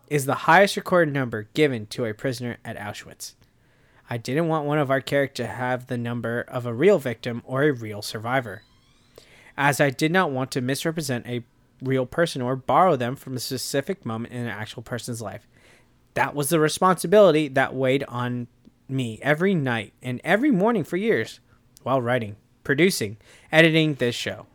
is 0.09 0.26
the 0.26 0.35
highest 0.35 0.76
recorded 0.76 1.14
number 1.14 1.49
given 1.55 1.87
to 1.87 2.05
a 2.05 2.12
prisoner 2.14 2.59
at 2.64 2.76
Auschwitz. 2.76 3.35
I 4.09 4.19
didn't 4.19 4.49
want 4.49 4.67
one 4.67 4.79
of 4.79 4.90
our 4.90 5.00
characters 5.00 5.47
to 5.47 5.52
have 5.52 5.87
the 5.87 5.97
number 5.97 6.45
of 6.49 6.67
a 6.67 6.75
real 6.75 6.99
victim 6.99 7.43
or 7.45 7.62
a 7.62 7.73
real 7.73 8.02
survivor, 8.02 8.62
as 9.57 9.81
I 9.81 9.90
did 9.90 10.11
not 10.11 10.33
want 10.33 10.50
to 10.52 10.61
misrepresent 10.61 11.26
a 11.26 11.45
real 11.82 12.06
person 12.06 12.42
or 12.42 12.56
borrow 12.56 12.96
them 12.96 13.16
from 13.16 13.37
a 13.37 13.40
specific 13.40 14.04
moment 14.04 14.32
in 14.32 14.42
an 14.42 14.49
actual 14.49 14.82
person's 14.82 15.22
life. 15.22 15.46
That 16.14 16.34
was 16.34 16.49
the 16.49 16.60
responsibility 16.60 17.49
that 17.49 17.75
weighed 17.75 18.04
on 18.04 18.49
me 18.88 19.18
every 19.22 19.54
night 19.54 19.92
and 20.02 20.20
every 20.25 20.50
morning 20.50 20.84
for 20.84 20.96
years 20.96 21.40
while 21.82 22.02
writing, 22.02 22.37
producing, 22.64 23.16
editing 23.52 23.94
this 23.94 24.14
show. 24.14 24.46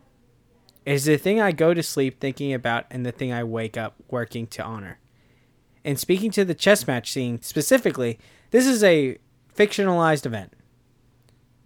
It 0.84 0.92
is 0.92 1.04
the 1.06 1.16
thing 1.16 1.40
I 1.40 1.52
go 1.52 1.74
to 1.74 1.82
sleep 1.82 2.20
thinking 2.20 2.52
about 2.52 2.86
and 2.90 3.04
the 3.04 3.12
thing 3.12 3.32
I 3.32 3.42
wake 3.42 3.76
up 3.76 3.94
working 4.08 4.46
to 4.48 4.62
honor. 4.62 4.98
And 5.84 5.98
speaking 5.98 6.30
to 6.32 6.44
the 6.44 6.54
chess 6.54 6.86
match 6.86 7.10
scene 7.10 7.42
specifically, 7.42 8.18
This 8.50 8.66
is 8.66 8.84
a 8.84 9.18
fictionalized 9.56 10.26
event. 10.26 10.52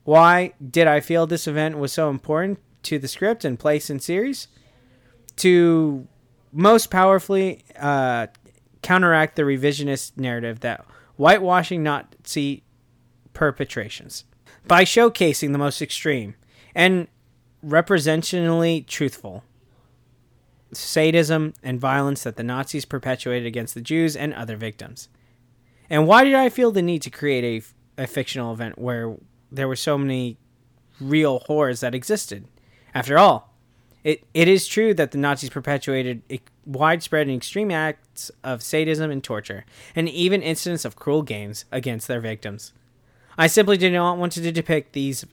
Why 0.05 0.55
did 0.67 0.87
I 0.87 1.01
feel 1.01 1.27
this 1.27 1.47
event 1.47 1.79
was 1.79 1.93
so 1.93 2.09
important 2.09 2.59
to 2.85 2.99
the 2.99 3.09
script 3.09 3.45
and 3.45 3.59
place 3.59 3.91
in 3.91 4.01
series? 4.01 4.49
To 5.41 6.07
most 6.53 6.91
powerfully 6.91 7.65
uh, 7.79 8.27
counteract 8.83 9.37
the 9.37 9.43
revisionist 9.43 10.17
narrative 10.17 10.61
that 10.61 10.85
whitewashing 11.17 11.83
Nazi 11.83 12.63
perpetrations 13.33 14.25
by 14.67 14.85
showcasing 14.85 15.53
the 15.53 15.59
most 15.59 15.81
extreme 15.81 16.35
and 16.75 17.09
representationally 17.65 18.87
truthful 18.87 19.45
sadism 20.73 21.55
and 21.63 21.81
violence 21.81 22.23
that 22.23 22.37
the 22.37 22.43
Nazis 22.43 22.85
perpetuated 22.85 23.47
against 23.47 23.75
the 23.75 23.81
Jews 23.81 24.17
and 24.17 24.33
other 24.35 24.57
victims. 24.57 25.09
And 25.89 26.07
why 26.07 26.25
did 26.25 26.35
I 26.35 26.49
feel 26.49 26.71
the 26.71 26.83
need 26.83 27.03
to 27.03 27.11
create 27.11 27.65
a, 27.99 28.03
a 28.03 28.07
fictional 28.07 28.53
event 28.53 28.79
where 28.79 29.17
there 29.51 29.67
were 29.67 29.77
so 29.77 29.99
many 29.99 30.39
real 31.01 31.41
horrors 31.47 31.81
that 31.81 31.95
existed? 31.95 32.47
After 32.95 33.19
all, 33.19 33.50
it, 34.03 34.25
it 34.33 34.49
is 34.49 34.67
true 34.67 34.95
that 34.95 35.11
the 35.11 35.19
Nazis 35.19 35.51
perpetuated 35.51 36.23
widespread 36.65 37.27
and 37.27 37.37
extreme 37.37 37.71
acts 37.71 38.31
of 38.43 38.63
sadism 38.63 39.11
and 39.11 39.23
torture, 39.23 39.65
and 39.95 40.09
even 40.09 40.43
incidents 40.43 40.85
of 40.85 40.97
cruel 40.97 41.23
games 41.23 41.65
against 41.71 42.09
their 42.09 42.21
victims. 42.21 42.73
I 43.37 43.47
simply 43.47 43.77
did 43.77 43.93
not 43.93 44.19
want 44.19 44.33
to 44.33 44.53
depict 44.53 44.93
these 44.93 45.25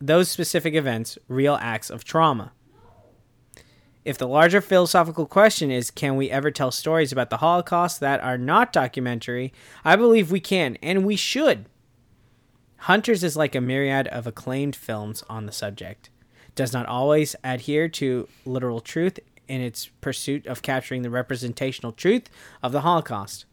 those 0.00 0.28
specific 0.28 0.74
events 0.74 1.16
real 1.28 1.56
acts 1.60 1.88
of 1.88 2.02
trauma. 2.04 2.52
If 4.04 4.18
the 4.18 4.26
larger 4.26 4.60
philosophical 4.60 5.26
question 5.26 5.70
is 5.70 5.92
can 5.92 6.16
we 6.16 6.28
ever 6.28 6.50
tell 6.50 6.72
stories 6.72 7.12
about 7.12 7.30
the 7.30 7.36
Holocaust 7.36 8.00
that 8.00 8.20
are 8.20 8.36
not 8.36 8.72
documentary, 8.72 9.52
I 9.84 9.94
believe 9.94 10.32
we 10.32 10.40
can 10.40 10.76
and 10.82 11.06
we 11.06 11.14
should. 11.14 11.66
Hunters 12.78 13.22
is 13.22 13.36
like 13.36 13.54
a 13.54 13.60
myriad 13.60 14.08
of 14.08 14.26
acclaimed 14.26 14.74
films 14.74 15.22
on 15.30 15.46
the 15.46 15.52
subject. 15.52 16.10
Does 16.54 16.72
not 16.72 16.86
always 16.86 17.34
adhere 17.42 17.88
to 17.88 18.28
literal 18.44 18.80
truth 18.80 19.18
in 19.48 19.60
its 19.60 19.86
pursuit 20.00 20.46
of 20.46 20.62
capturing 20.62 21.02
the 21.02 21.10
representational 21.10 21.92
truth 21.92 22.28
of 22.62 22.72
the 22.72 22.82
Holocaust. 22.82 23.44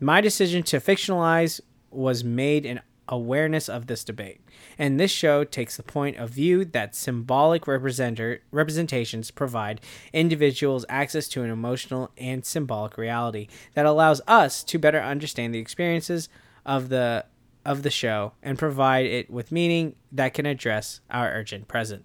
My 0.00 0.20
decision 0.20 0.62
to 0.64 0.78
fictionalize 0.78 1.60
was 1.90 2.24
made 2.24 2.66
in 2.66 2.80
awareness 3.08 3.68
of 3.68 3.86
this 3.86 4.04
debate, 4.04 4.40
and 4.78 4.98
this 4.98 5.10
show 5.10 5.44
takes 5.44 5.76
the 5.76 5.82
point 5.82 6.16
of 6.16 6.30
view 6.30 6.64
that 6.64 6.94
symbolic 6.94 7.66
representations 7.66 9.30
provide 9.30 9.80
individuals 10.12 10.86
access 10.88 11.28
to 11.28 11.42
an 11.42 11.50
emotional 11.50 12.10
and 12.16 12.44
symbolic 12.44 12.96
reality 12.96 13.48
that 13.74 13.86
allows 13.86 14.20
us 14.26 14.64
to 14.64 14.78
better 14.78 15.00
understand 15.00 15.54
the 15.54 15.58
experiences 15.58 16.28
of 16.64 16.88
the 16.88 17.24
of 17.64 17.84
the 17.84 17.90
show 17.90 18.32
and 18.42 18.58
provide 18.58 19.06
it 19.06 19.30
with 19.30 19.52
meaning 19.52 19.94
that 20.10 20.34
can 20.34 20.46
address 20.46 21.00
our 21.10 21.30
urgent 21.30 21.68
present. 21.68 22.04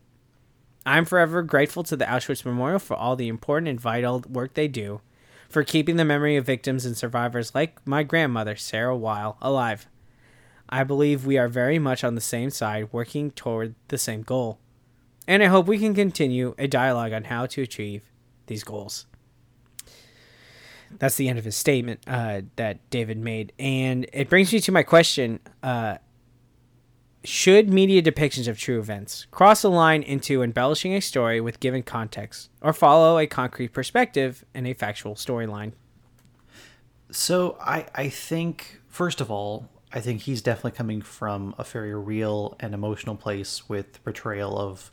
I'm 0.88 1.04
forever 1.04 1.44
grateful 1.44 1.84
to 1.84 1.98
the 1.98 2.06
Auschwitz 2.06 2.46
Memorial 2.46 2.80
for 2.80 2.96
all 2.96 3.18
the 3.18 3.28
important 3.28 3.68
and 3.68 3.80
vital 3.80 4.24
work 4.30 4.54
they 4.54 4.70
do 4.70 5.02
for 5.50 5.66
keeping 5.66 5.98
the 5.98 6.06
memory 6.06 6.38
of 6.38 6.46
victims 6.46 6.86
and 6.86 6.96
survivors 6.96 7.54
like 7.54 7.86
my 7.86 8.04
grandmother, 8.04 8.56
Sarah 8.56 8.96
Weil, 8.96 9.38
alive. 9.42 9.88
I 10.70 10.86
believe 10.86 11.26
we 11.26 11.38
are 11.38 11.50
very 11.50 11.78
much 11.78 12.06
on 12.06 12.16
the 12.16 12.22
same 12.22 12.50
side, 12.52 12.88
working 12.94 13.32
toward 13.32 13.76
the 13.90 13.98
same 13.98 14.22
goal. 14.22 14.60
And 15.28 15.44
I 15.44 15.48
hope 15.48 15.68
we 15.68 15.78
can 15.78 15.94
continue 15.94 16.56
a 16.58 16.68
dialogue 16.70 17.12
on 17.12 17.26
how 17.26 17.48
to 17.48 17.62
achieve 17.62 18.10
these 18.46 18.64
goals. 18.64 19.08
That's 21.00 21.16
the 21.16 21.28
end 21.28 21.38
of 21.38 21.44
his 21.44 21.58
statement 21.58 22.00
uh, 22.08 22.44
that 22.56 22.90
David 22.90 23.18
made. 23.18 23.52
And 23.60 24.08
it 24.14 24.30
brings 24.30 24.54
me 24.54 24.62
to 24.62 24.72
my 24.72 24.84
question 24.84 25.42
uh, 25.62 25.98
should 27.24 27.70
media 27.70 28.02
depictions 28.02 28.48
of 28.48 28.58
true 28.58 28.80
events 28.80 29.28
cross 29.32 29.64
a 29.64 29.70
line 29.70 30.04
into 30.04 30.42
embellishing 30.42 30.94
a 30.94 31.02
story 31.02 31.42
with 31.42 31.60
given 31.60 31.84
context, 31.84 32.50
or 32.62 32.74
follow 32.74 33.18
a 33.18 33.28
concrete 33.28 33.74
perspective 33.74 34.46
and 34.54 34.68
a 34.68 34.74
factual 34.74 35.16
storyline? 35.16 35.74
So 37.12 37.58
I 37.60 37.86
I 37.96 38.10
think 38.10 38.82
first 38.88 39.22
of 39.22 39.30
all, 39.32 39.70
I 39.92 40.00
think 40.00 40.22
he's 40.22 40.42
definitely 40.42 40.72
coming 40.72 41.02
from 41.02 41.56
a 41.58 41.64
very 41.64 41.96
real 41.96 42.56
and 42.60 42.74
emotional 42.74 43.16
place 43.16 43.68
with 43.70 44.04
portrayal 44.04 44.58
of 44.58 44.92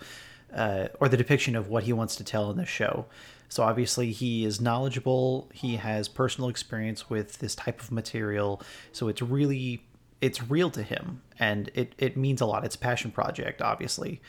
uh, 0.54 0.88
or 1.00 1.08
the 1.08 1.16
depiction 1.16 1.56
of 1.56 1.68
what 1.68 1.82
he 1.82 1.92
wants 1.92 2.16
to 2.16 2.24
tell 2.24 2.50
in 2.50 2.56
this 2.56 2.68
show. 2.68 3.06
So 3.48 3.62
obviously 3.62 4.12
he 4.12 4.44
is 4.44 4.60
knowledgeable, 4.60 5.48
he 5.52 5.76
has 5.76 6.08
personal 6.08 6.48
experience 6.48 7.10
with 7.10 7.38
this 7.38 7.54
type 7.54 7.80
of 7.80 7.92
material, 7.92 8.62
so 8.92 9.08
it's 9.08 9.22
really 9.22 9.84
it's 10.20 10.48
real 10.48 10.70
to 10.70 10.82
him 10.82 11.22
and 11.38 11.70
it, 11.74 11.94
it 11.98 12.16
means 12.16 12.40
a 12.40 12.46
lot. 12.46 12.64
It's 12.64 12.74
a 12.74 12.78
passion 12.78 13.10
project, 13.10 13.60
obviously. 13.60 14.20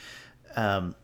Um, 0.56 0.96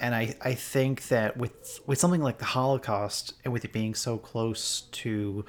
and 0.00 0.14
I, 0.14 0.36
I 0.42 0.54
think 0.54 1.08
that 1.08 1.36
with 1.36 1.80
with 1.86 1.98
something 1.98 2.22
like 2.22 2.38
the 2.38 2.44
Holocaust 2.44 3.34
and 3.44 3.52
with 3.52 3.64
it 3.64 3.72
being 3.72 3.94
so 3.94 4.18
close 4.18 4.82
to 4.92 5.44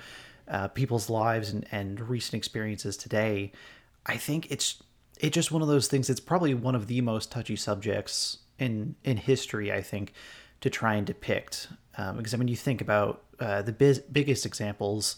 uh, 0.48 0.70
people's 0.70 1.10
lives 1.10 1.50
and, 1.52 1.66
and 1.72 2.00
recent 2.10 2.36
experiences 2.36 2.96
today, 2.96 3.52
I 4.06 4.18
think 4.18 4.50
it's 4.52 4.82
it's 5.20 5.34
just 5.34 5.52
one 5.52 5.62
of 5.62 5.68
those 5.68 5.88
things. 5.88 6.10
It's 6.10 6.20
probably 6.20 6.54
one 6.54 6.76
of 6.76 6.88
the 6.88 7.02
most 7.02 7.32
touchy 7.32 7.58
subjects 7.58 8.38
in 8.58 8.96
in 9.04 9.18
history. 9.18 9.72
I 9.72 9.82
think 9.82 10.14
to 10.62 10.70
try 10.70 10.96
and 10.96 11.06
depict 11.06 11.68
um, 11.98 12.18
because 12.18 12.34
I 12.34 12.38
mean 12.38 12.48
you 12.48 12.56
think 12.56 12.82
about 12.82 13.24
uh, 13.40 13.62
the 13.62 13.72
biz- 13.72 14.00
biggest 14.00 14.46
examples 14.46 15.18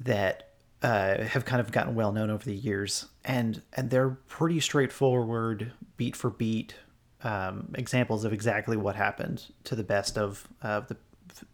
that 0.00 0.47
uh, 0.82 1.22
have 1.22 1.44
kind 1.44 1.60
of 1.60 1.72
gotten 1.72 1.94
well 1.94 2.12
known 2.12 2.30
over 2.30 2.44
the 2.44 2.54
years, 2.54 3.06
and 3.24 3.62
and 3.72 3.90
they're 3.90 4.10
pretty 4.10 4.60
straightforward, 4.60 5.72
beat 5.96 6.14
for 6.14 6.30
beat 6.30 6.74
um, 7.22 7.74
examples 7.74 8.24
of 8.24 8.32
exactly 8.32 8.76
what 8.76 8.94
happened 8.94 9.46
to 9.64 9.74
the 9.74 9.82
best 9.82 10.16
of 10.16 10.46
uh, 10.62 10.80
the 10.80 10.96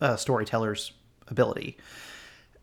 uh, 0.00 0.16
storyteller's 0.16 0.93
ability. 1.28 1.76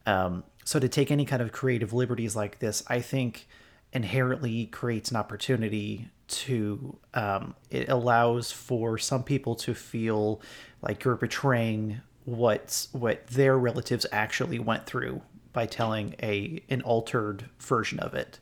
Um, 0.05 0.43
so 0.63 0.79
to 0.79 0.87
take 0.87 1.11
any 1.11 1.25
kind 1.25 1.41
of 1.41 1.51
creative 1.51 1.93
liberties 1.93 2.35
like 2.35 2.59
this, 2.59 2.83
I 2.87 3.01
think 3.01 3.47
inherently 3.93 4.67
creates 4.67 5.11
an 5.11 5.17
opportunity 5.17 6.09
to 6.27 6.97
um, 7.13 7.55
it 7.69 7.89
allows 7.89 8.51
for 8.51 8.97
some 8.97 9.23
people 9.23 9.55
to 9.55 9.73
feel 9.73 10.41
like 10.81 11.03
you're 11.03 11.15
betraying 11.15 12.01
what 12.23 12.87
what 12.93 13.25
their 13.27 13.57
relatives 13.57 14.05
actually 14.11 14.59
went 14.59 14.85
through 14.85 15.21
by 15.53 15.65
telling 15.65 16.15
a 16.21 16.61
an 16.69 16.81
altered 16.81 17.45
version 17.59 17.99
of 17.99 18.13
it. 18.13 18.39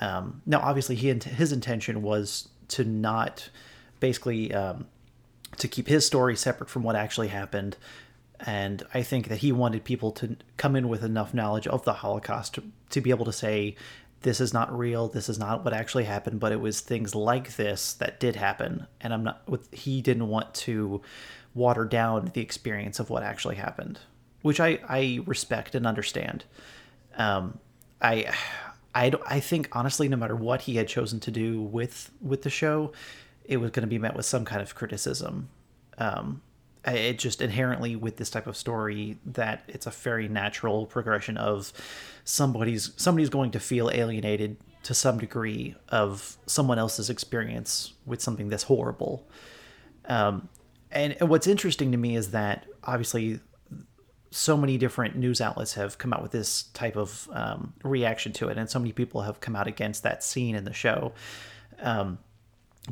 Um, 0.00 0.42
now, 0.44 0.60
obviously, 0.60 0.94
he 0.96 1.08
his 1.08 1.52
intention 1.52 2.02
was 2.02 2.48
to 2.68 2.84
not 2.84 3.48
basically 4.00 4.52
um, 4.52 4.86
to 5.56 5.68
keep 5.68 5.88
his 5.88 6.06
story 6.06 6.36
separate 6.36 6.68
from 6.68 6.82
what 6.82 6.96
actually 6.96 7.28
happened, 7.28 7.76
and 8.40 8.82
I 8.92 9.02
think 9.02 9.28
that 9.28 9.38
he 9.38 9.52
wanted 9.52 9.84
people 9.84 10.12
to 10.12 10.36
come 10.56 10.76
in 10.76 10.88
with 10.88 11.02
enough 11.02 11.32
knowledge 11.32 11.66
of 11.66 11.84
the 11.84 11.94
Holocaust 11.94 12.54
to, 12.54 12.64
to 12.90 13.00
be 13.00 13.10
able 13.10 13.24
to 13.24 13.32
say 13.32 13.76
this 14.22 14.40
is 14.40 14.52
not 14.52 14.76
real. 14.76 15.08
This 15.08 15.28
is 15.28 15.38
not 15.38 15.64
what 15.64 15.72
actually 15.72 16.04
happened 16.04 16.40
but 16.40 16.52
it 16.52 16.60
was 16.60 16.80
things 16.80 17.14
like 17.14 17.56
this 17.56 17.94
that 17.94 18.20
did 18.20 18.36
happen. 18.36 18.86
And 19.00 19.14
i'm 19.14 19.24
not 19.24 19.42
he 19.72 20.02
didn't 20.02 20.28
want 20.28 20.52
to 20.54 21.00
water 21.54 21.84
down 21.84 22.30
the 22.34 22.40
experience 22.42 23.00
of 23.00 23.08
what 23.08 23.22
actually 23.22 23.56
happened 23.56 23.98
which 24.42 24.60
I, 24.60 24.78
I 24.88 25.20
respect 25.26 25.74
and 25.74 25.86
understand. 25.86 26.44
Um, 27.16 27.58
I, 28.00 28.34
I, 28.94 29.12
I 29.26 29.40
think 29.40 29.68
honestly, 29.72 30.08
no 30.08 30.16
matter 30.16 30.36
what 30.36 30.62
he 30.62 30.76
had 30.76 30.88
chosen 30.88 31.20
to 31.20 31.30
do 31.30 31.60
with 31.60 32.10
with 32.20 32.42
the 32.42 32.50
show, 32.50 32.92
it 33.44 33.58
was 33.58 33.70
going 33.70 33.82
to 33.82 33.88
be 33.88 33.98
met 33.98 34.16
with 34.16 34.26
some 34.26 34.44
kind 34.44 34.62
of 34.62 34.74
criticism. 34.74 35.48
Um, 35.98 36.42
it 36.84 37.18
just 37.18 37.42
inherently 37.42 37.96
with 37.96 38.16
this 38.16 38.30
type 38.30 38.46
of 38.46 38.56
story 38.56 39.18
that 39.26 39.64
it's 39.66 39.86
a 39.86 39.90
very 39.90 40.28
natural 40.28 40.86
progression 40.86 41.36
of 41.36 41.72
somebody's 42.24 42.92
somebody's 42.96 43.28
going 43.28 43.50
to 43.52 43.60
feel 43.60 43.90
alienated 43.90 44.56
to 44.84 44.94
some 44.94 45.18
degree 45.18 45.74
of 45.88 46.36
someone 46.46 46.78
else's 46.78 47.10
experience 47.10 47.94
with 48.04 48.22
something 48.22 48.50
this 48.50 48.62
horrible. 48.64 49.26
Um, 50.04 50.48
and 50.92 51.16
what's 51.20 51.48
interesting 51.48 51.90
to 51.90 51.98
me 51.98 52.14
is 52.14 52.30
that 52.30 52.66
obviously 52.84 53.40
so 54.36 54.54
many 54.54 54.76
different 54.76 55.16
news 55.16 55.40
outlets 55.40 55.74
have 55.74 55.96
come 55.96 56.12
out 56.12 56.22
with 56.22 56.30
this 56.30 56.64
type 56.74 56.94
of 56.94 57.26
um, 57.32 57.72
reaction 57.82 58.32
to 58.34 58.48
it, 58.48 58.58
and 58.58 58.68
so 58.68 58.78
many 58.78 58.92
people 58.92 59.22
have 59.22 59.40
come 59.40 59.56
out 59.56 59.66
against 59.66 60.02
that 60.02 60.22
scene 60.22 60.54
in 60.54 60.64
the 60.64 60.74
show. 60.74 61.12
Um, 61.80 62.18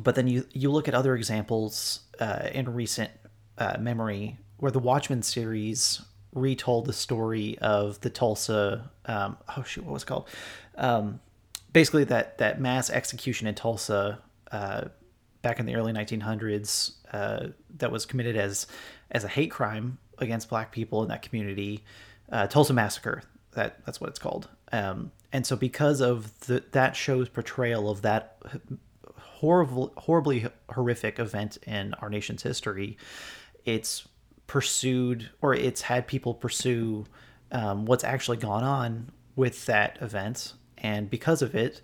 but 0.01 0.15
then 0.15 0.27
you 0.27 0.47
you 0.51 0.71
look 0.71 0.87
at 0.87 0.95
other 0.95 1.15
examples 1.15 2.01
uh, 2.19 2.49
in 2.51 2.73
recent 2.73 3.11
uh, 3.59 3.77
memory 3.79 4.39
where 4.57 4.71
the 4.71 4.79
Watchmen 4.79 5.21
series 5.21 6.01
retold 6.33 6.87
the 6.87 6.93
story 6.93 7.59
of 7.59 8.01
the 8.01 8.09
Tulsa. 8.09 8.89
Um, 9.05 9.37
oh 9.55 9.61
shoot, 9.61 9.85
what 9.85 9.93
was 9.93 10.01
it 10.01 10.07
called? 10.07 10.27
Um, 10.75 11.19
basically, 11.71 12.05
that 12.05 12.39
that 12.39 12.59
mass 12.59 12.89
execution 12.89 13.45
in 13.45 13.53
Tulsa 13.53 14.17
uh, 14.51 14.85
back 15.43 15.59
in 15.59 15.67
the 15.67 15.75
early 15.75 15.93
1900s 15.93 16.93
uh, 17.13 17.49
that 17.77 17.91
was 17.91 18.07
committed 18.07 18.35
as 18.35 18.65
as 19.11 19.23
a 19.23 19.27
hate 19.27 19.51
crime 19.51 19.99
against 20.19 20.49
black 20.49 20.71
people 20.71 21.03
in 21.03 21.09
that 21.09 21.21
community. 21.21 21.83
Uh, 22.31 22.47
Tulsa 22.47 22.73
Massacre, 22.73 23.21
that 23.53 23.85
that's 23.85 24.01
what 24.01 24.09
it's 24.09 24.19
called. 24.19 24.49
Um, 24.71 25.11
and 25.31 25.45
so 25.45 25.55
because 25.55 26.01
of 26.01 26.39
the, 26.41 26.63
that 26.71 26.95
show's 26.95 27.29
portrayal 27.29 27.89
of 27.89 28.01
that 28.03 28.37
horrible, 29.19 29.93
horribly 29.97 30.47
horrific 30.69 31.19
event 31.19 31.57
in 31.67 31.93
our 31.95 32.09
nation's 32.09 32.43
history, 32.43 32.97
it's 33.65 34.07
pursued 34.47 35.29
or 35.41 35.53
it's 35.53 35.81
had 35.81 36.07
people 36.07 36.33
pursue 36.33 37.05
um, 37.51 37.85
what's 37.85 38.03
actually 38.03 38.37
gone 38.37 38.63
on 38.63 39.11
with 39.35 39.65
that 39.65 39.97
event, 40.01 40.53
and 40.77 41.09
because 41.09 41.41
of 41.41 41.55
it, 41.55 41.81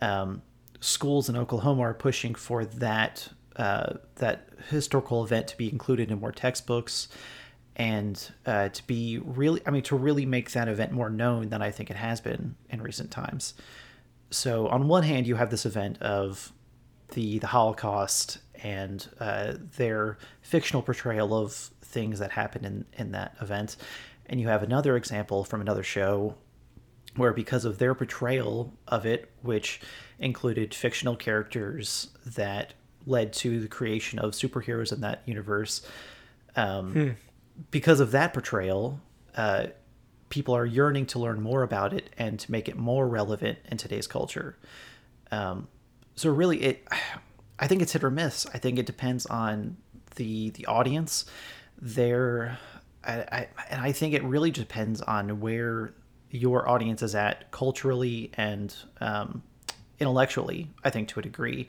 um, 0.00 0.42
schools 0.80 1.28
in 1.28 1.36
Oklahoma 1.36 1.82
are 1.82 1.94
pushing 1.94 2.34
for 2.34 2.64
that 2.64 3.28
uh, 3.56 3.94
that 4.16 4.48
historical 4.68 5.24
event 5.24 5.48
to 5.48 5.56
be 5.56 5.70
included 5.70 6.10
in 6.10 6.20
more 6.20 6.32
textbooks 6.32 7.08
and 7.76 8.30
uh, 8.46 8.68
to 8.68 8.86
be 8.86 9.18
really 9.18 9.60
i 9.66 9.70
mean 9.70 9.82
to 9.82 9.96
really 9.96 10.26
make 10.26 10.50
that 10.52 10.68
event 10.68 10.92
more 10.92 11.08
known 11.08 11.48
than 11.48 11.62
i 11.62 11.70
think 11.70 11.90
it 11.90 11.96
has 11.96 12.20
been 12.20 12.54
in 12.70 12.82
recent 12.82 13.10
times. 13.10 13.54
So 14.30 14.66
on 14.68 14.88
one 14.88 15.02
hand 15.02 15.26
you 15.26 15.36
have 15.36 15.50
this 15.50 15.66
event 15.66 16.00
of 16.00 16.52
the 17.14 17.38
the 17.38 17.46
holocaust 17.46 18.38
and 18.62 19.06
uh, 19.20 19.54
their 19.76 20.18
fictional 20.40 20.82
portrayal 20.82 21.34
of 21.34 21.52
things 21.52 22.18
that 22.18 22.30
happened 22.30 22.64
in 22.64 22.84
in 22.94 23.12
that 23.12 23.36
event. 23.40 23.76
And 24.26 24.40
you 24.40 24.48
have 24.48 24.62
another 24.62 24.96
example 24.96 25.44
from 25.44 25.60
another 25.60 25.82
show 25.82 26.36
where 27.16 27.34
because 27.34 27.66
of 27.66 27.76
their 27.76 27.94
portrayal 27.94 28.72
of 28.88 29.04
it 29.04 29.30
which 29.42 29.80
included 30.18 30.74
fictional 30.74 31.16
characters 31.16 32.08
that 32.24 32.72
led 33.04 33.32
to 33.34 33.60
the 33.60 33.68
creation 33.68 34.18
of 34.18 34.30
superheroes 34.32 34.92
in 34.92 35.00
that 35.02 35.22
universe 35.26 35.86
um, 36.56 36.92
hmm 36.92 37.10
because 37.70 38.00
of 38.00 38.10
that 38.12 38.32
portrayal, 38.32 39.00
uh, 39.36 39.66
people 40.28 40.56
are 40.56 40.64
yearning 40.66 41.06
to 41.06 41.18
learn 41.18 41.40
more 41.40 41.62
about 41.62 41.92
it 41.92 42.08
and 42.16 42.40
to 42.40 42.50
make 42.50 42.68
it 42.68 42.76
more 42.76 43.06
relevant 43.06 43.58
in 43.70 43.76
today's 43.76 44.06
culture. 44.06 44.56
Um, 45.30 45.68
so 46.14 46.30
really, 46.30 46.62
it 46.62 46.88
I 47.58 47.66
think 47.66 47.82
it's 47.82 47.92
hit 47.92 48.02
or 48.02 48.10
miss. 48.10 48.46
I 48.52 48.58
think 48.58 48.78
it 48.78 48.86
depends 48.86 49.26
on 49.26 49.76
the 50.16 50.50
the 50.50 50.66
audience. 50.66 51.26
There, 51.80 52.58
I, 53.04 53.12
I, 53.12 53.48
and 53.70 53.80
I 53.80 53.92
think 53.92 54.14
it 54.14 54.22
really 54.24 54.50
depends 54.50 55.00
on 55.02 55.40
where 55.40 55.94
your 56.30 56.68
audience 56.68 57.02
is 57.02 57.14
at 57.14 57.50
culturally 57.50 58.30
and 58.34 58.74
um, 59.00 59.42
intellectually. 59.98 60.70
I 60.84 60.90
think 60.90 61.08
to 61.08 61.20
a 61.20 61.22
degree, 61.22 61.68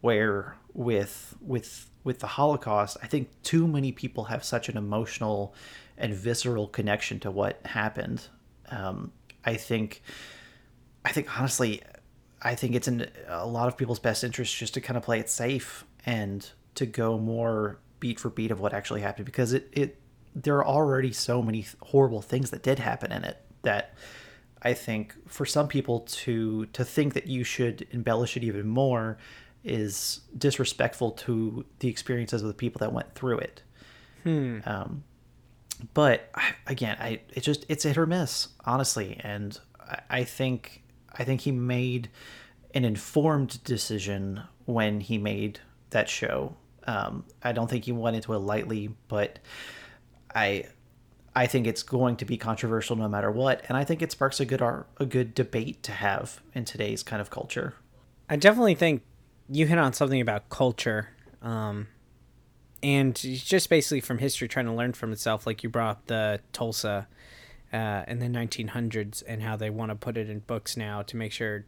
where 0.00 0.56
with 0.72 1.36
with 1.40 1.90
with 2.02 2.20
the 2.20 2.26
Holocaust, 2.26 2.96
I 3.02 3.06
think 3.06 3.28
too 3.42 3.68
many 3.68 3.92
people 3.92 4.24
have 4.24 4.42
such 4.42 4.68
an 4.68 4.76
emotional 4.76 5.54
and 5.98 6.14
visceral 6.14 6.66
connection 6.66 7.20
to 7.20 7.30
what 7.30 7.60
happened. 7.66 8.26
Um, 8.70 9.12
I 9.44 9.54
think, 9.54 10.02
I 11.04 11.12
think 11.12 11.38
honestly, 11.38 11.82
I 12.40 12.54
think 12.54 12.74
it's 12.74 12.88
in 12.88 13.06
a 13.28 13.46
lot 13.46 13.68
of 13.68 13.76
people's 13.76 13.98
best 13.98 14.24
interest 14.24 14.56
just 14.56 14.74
to 14.74 14.80
kind 14.80 14.96
of 14.96 15.02
play 15.02 15.20
it 15.20 15.28
safe 15.28 15.84
and 16.06 16.48
to 16.76 16.86
go 16.86 17.18
more 17.18 17.78
beat 18.00 18.18
for 18.18 18.30
beat 18.30 18.50
of 18.50 18.60
what 18.60 18.72
actually 18.72 19.02
happened 19.02 19.26
because 19.26 19.52
it, 19.52 19.68
it 19.72 20.00
there 20.34 20.56
are 20.56 20.66
already 20.66 21.12
so 21.12 21.42
many 21.42 21.66
horrible 21.80 22.22
things 22.22 22.50
that 22.50 22.62
did 22.62 22.78
happen 22.78 23.12
in 23.12 23.24
it 23.24 23.36
that 23.62 23.94
I 24.62 24.72
think 24.72 25.14
for 25.26 25.44
some 25.44 25.68
people 25.68 26.00
to 26.00 26.66
to 26.66 26.84
think 26.84 27.12
that 27.12 27.26
you 27.26 27.44
should 27.44 27.86
embellish 27.90 28.38
it 28.38 28.44
even 28.44 28.66
more 28.66 29.18
is 29.64 30.20
disrespectful 30.36 31.12
to 31.12 31.64
the 31.80 31.88
experiences 31.88 32.42
of 32.42 32.48
the 32.48 32.54
people 32.54 32.78
that 32.80 32.92
went 32.92 33.14
through 33.14 33.38
it. 33.38 33.62
Hmm. 34.22 34.58
Um, 34.64 35.04
but 35.94 36.30
again, 36.66 36.96
I 37.00 37.20
it 37.34 37.40
just 37.42 37.66
it's 37.68 37.84
hit 37.84 37.98
or 37.98 38.06
miss, 38.06 38.48
honestly, 38.64 39.20
and 39.22 39.58
I, 39.80 40.00
I 40.10 40.24
think 40.24 40.82
I 41.12 41.24
think 41.24 41.42
he 41.42 41.52
made 41.52 42.10
an 42.74 42.84
informed 42.84 43.62
decision 43.64 44.42
when 44.64 45.00
he 45.00 45.18
made 45.18 45.60
that 45.90 46.08
show. 46.08 46.56
Um, 46.84 47.24
I 47.42 47.52
don't 47.52 47.68
think 47.68 47.84
he 47.84 47.92
went 47.92 48.16
into 48.16 48.32
it 48.34 48.38
lightly, 48.38 48.94
but 49.08 49.38
I 50.34 50.66
I 51.34 51.46
think 51.46 51.66
it's 51.66 51.82
going 51.82 52.16
to 52.16 52.24
be 52.24 52.36
controversial 52.36 52.96
no 52.96 53.08
matter 53.08 53.30
what, 53.30 53.64
and 53.68 53.76
I 53.76 53.84
think 53.84 54.02
it 54.02 54.12
sparks 54.12 54.40
a 54.40 54.44
good 54.44 54.60
a 54.62 55.06
good 55.06 55.34
debate 55.34 55.82
to 55.84 55.92
have 55.92 56.40
in 56.54 56.64
today's 56.64 57.02
kind 57.02 57.20
of 57.20 57.30
culture. 57.30 57.74
I 58.28 58.36
definitely 58.36 58.74
think 58.74 59.02
you 59.50 59.66
hit 59.66 59.78
on 59.78 59.92
something 59.92 60.20
about 60.20 60.48
culture, 60.48 61.08
um, 61.42 61.88
and 62.82 63.14
just 63.14 63.68
basically 63.68 64.00
from 64.00 64.18
history 64.18 64.48
trying 64.48 64.66
to 64.66 64.72
learn 64.72 64.92
from 64.92 65.12
itself. 65.12 65.46
Like 65.46 65.62
you 65.62 65.68
brought 65.68 65.90
up 65.90 66.06
the 66.06 66.40
Tulsa 66.52 67.08
uh, 67.72 68.04
in 68.06 68.20
the 68.20 68.26
1900s 68.26 69.22
and 69.26 69.42
how 69.42 69.56
they 69.56 69.70
want 69.70 69.90
to 69.90 69.96
put 69.96 70.16
it 70.16 70.30
in 70.30 70.40
books 70.40 70.76
now 70.76 71.02
to 71.02 71.16
make 71.16 71.32
sure 71.32 71.66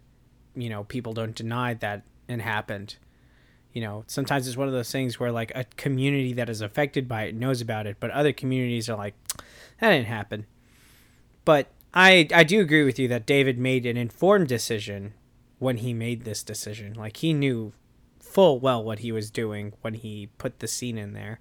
you 0.55 0.69
know 0.69 0.85
people 0.85 1.13
don't 1.13 1.35
deny 1.35 1.75
that 1.75 2.03
it 2.29 2.41
happened. 2.41 2.97
You 3.73 3.81
know, 3.81 4.05
sometimes 4.07 4.47
it's 4.47 4.57
one 4.57 4.69
of 4.69 4.75
those 4.75 4.93
things 4.93 5.19
where 5.19 5.33
like 5.33 5.51
a 5.55 5.65
community 5.77 6.35
that 6.35 6.49
is 6.49 6.61
affected 6.61 7.09
by 7.09 7.25
it 7.25 7.35
knows 7.35 7.61
about 7.61 7.87
it, 7.87 7.97
but 8.01 8.11
other 8.11 8.33
communities 8.33 8.89
are 8.89 8.97
like, 8.97 9.15
that 9.81 9.91
didn't 9.91 10.07
happen. 10.07 10.47
But 11.45 11.69
I 11.93 12.29
I 12.35 12.45
do 12.45 12.61
agree 12.61 12.85
with 12.85 12.99
you 12.99 13.09
that 13.09 13.27
David 13.27 13.59
made 13.59 13.87
an 13.87 13.97
informed 13.97 14.49
decision 14.49 15.15
when 15.63 15.77
he 15.77 15.95
made 15.95 16.25
this 16.25 16.43
decision. 16.43 16.93
Like 16.93 17.19
he 17.19 17.33
knew 17.33 17.73
full 18.19 18.59
well 18.59 18.83
what 18.83 18.99
he 18.99 19.13
was 19.13 19.31
doing 19.31 19.73
when 19.81 19.95
he 19.95 20.29
put 20.37 20.59
the 20.59 20.67
scene 20.67 20.99
in 20.99 21.13
there. 21.13 21.39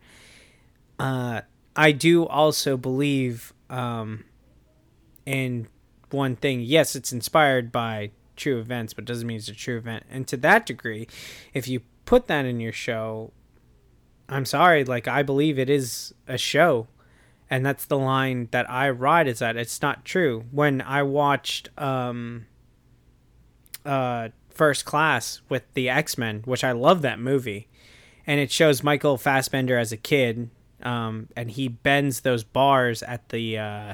Uh, 0.99 1.41
I 1.75 1.91
do 1.91 2.27
also 2.27 2.77
believe 2.77 3.51
um, 3.67 4.25
in 5.25 5.67
one 6.11 6.35
thing. 6.35 6.61
Yes, 6.61 6.95
it's 6.95 7.11
inspired 7.11 7.71
by 7.71 8.11
true 8.35 8.59
events, 8.59 8.93
but 8.93 9.05
doesn't 9.05 9.25
mean 9.25 9.37
it's 9.37 9.47
a 9.47 9.55
true 9.55 9.77
event. 9.77 10.03
And 10.07 10.27
to 10.27 10.37
that 10.37 10.67
degree, 10.67 11.07
if 11.55 11.67
you 11.67 11.81
put 12.05 12.27
that 12.27 12.45
in 12.45 12.59
your 12.59 12.73
show, 12.73 13.31
I'm 14.29 14.45
sorry, 14.45 14.83
like 14.83 15.07
I 15.07 15.23
believe 15.23 15.57
it 15.57 15.69
is 15.69 16.13
a 16.27 16.37
show. 16.37 16.87
And 17.49 17.65
that's 17.65 17.85
the 17.85 17.97
line 17.97 18.49
that 18.51 18.69
I 18.69 18.91
ride 18.91 19.27
is 19.27 19.39
that 19.39 19.57
it's 19.57 19.81
not 19.81 20.05
true. 20.05 20.45
When 20.51 20.79
I 20.79 21.01
watched 21.01 21.69
um 21.75 22.45
uh, 23.85 24.29
First 24.49 24.85
Class 24.85 25.41
with 25.49 25.63
the 25.73 25.89
X 25.89 26.17
Men, 26.17 26.41
which 26.45 26.63
I 26.63 26.71
love 26.71 27.01
that 27.01 27.19
movie, 27.19 27.67
and 28.27 28.39
it 28.39 28.51
shows 28.51 28.83
Michael 28.83 29.17
Fassbender 29.17 29.77
as 29.77 29.91
a 29.91 29.97
kid, 29.97 30.49
um, 30.83 31.29
and 31.35 31.51
he 31.51 31.67
bends 31.67 32.21
those 32.21 32.43
bars 32.43 33.03
at 33.03 33.29
the 33.29 33.57
uh, 33.57 33.93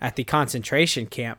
at 0.00 0.16
the 0.16 0.24
concentration 0.24 1.06
camp. 1.06 1.38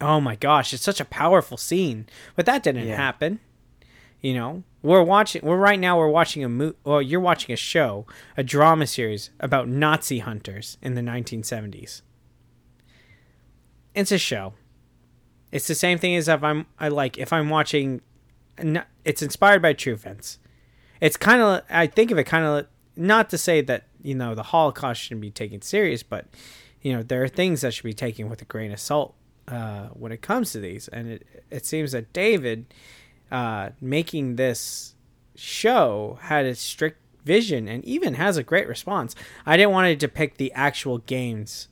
Oh 0.00 0.20
my 0.20 0.36
gosh, 0.36 0.72
it's 0.72 0.82
such 0.82 1.00
a 1.00 1.04
powerful 1.04 1.56
scene, 1.56 2.06
but 2.34 2.46
that 2.46 2.62
didn't 2.62 2.88
yeah. 2.88 2.96
happen. 2.96 3.40
You 4.20 4.34
know, 4.34 4.64
we're 4.82 5.02
watching. 5.02 5.42
We're 5.44 5.56
right 5.56 5.78
now. 5.78 5.98
We're 5.98 6.08
watching 6.08 6.44
a 6.44 6.48
movie. 6.48 6.76
Well, 6.84 7.02
you're 7.02 7.20
watching 7.20 7.52
a 7.52 7.56
show, 7.56 8.06
a 8.36 8.42
drama 8.42 8.86
series 8.86 9.30
about 9.40 9.68
Nazi 9.68 10.18
hunters 10.18 10.78
in 10.82 10.94
the 10.94 11.00
1970s. 11.00 12.02
It's 13.94 14.12
a 14.12 14.18
show. 14.18 14.54
It's 15.52 15.66
the 15.66 15.74
same 15.74 15.98
thing 15.98 16.16
as 16.16 16.28
if 16.28 16.42
I'm 16.42 16.66
I 16.78 16.88
like 16.88 17.18
if 17.18 17.32
I'm 17.32 17.48
watching. 17.48 18.02
It's 19.04 19.22
inspired 19.22 19.62
by 19.62 19.72
true 19.72 19.94
events. 19.94 20.38
It's 21.00 21.16
kind 21.16 21.40
of 21.40 21.62
I 21.70 21.86
think 21.86 22.10
of 22.10 22.18
it 22.18 22.24
kind 22.24 22.44
of 22.44 22.66
not 22.96 23.30
to 23.30 23.38
say 23.38 23.60
that 23.62 23.84
you 24.02 24.14
know 24.14 24.34
the 24.34 24.44
Holocaust 24.44 25.02
shouldn't 25.02 25.22
be 25.22 25.30
taken 25.30 25.62
serious, 25.62 26.02
but 26.02 26.26
you 26.82 26.92
know 26.92 27.02
there 27.02 27.22
are 27.22 27.28
things 27.28 27.62
that 27.62 27.74
should 27.74 27.84
be 27.84 27.94
taken 27.94 28.28
with 28.28 28.42
a 28.42 28.44
grain 28.44 28.72
of 28.72 28.80
salt 28.80 29.14
uh, 29.48 29.88
when 29.88 30.12
it 30.12 30.22
comes 30.22 30.52
to 30.52 30.60
these. 30.60 30.88
And 30.88 31.08
it 31.08 31.26
it 31.50 31.66
seems 31.66 31.92
that 31.92 32.12
David 32.12 32.72
uh, 33.30 33.70
making 33.80 34.36
this 34.36 34.94
show 35.34 36.18
had 36.22 36.44
a 36.44 36.54
strict 36.54 36.98
vision 37.24 37.68
and 37.68 37.84
even 37.84 38.14
has 38.14 38.36
a 38.36 38.42
great 38.42 38.68
response. 38.68 39.14
I 39.46 39.56
didn't 39.56 39.72
want 39.72 39.86
to 39.86 39.96
depict 39.96 40.38
the 40.38 40.52
actual 40.52 40.98
games 40.98 41.68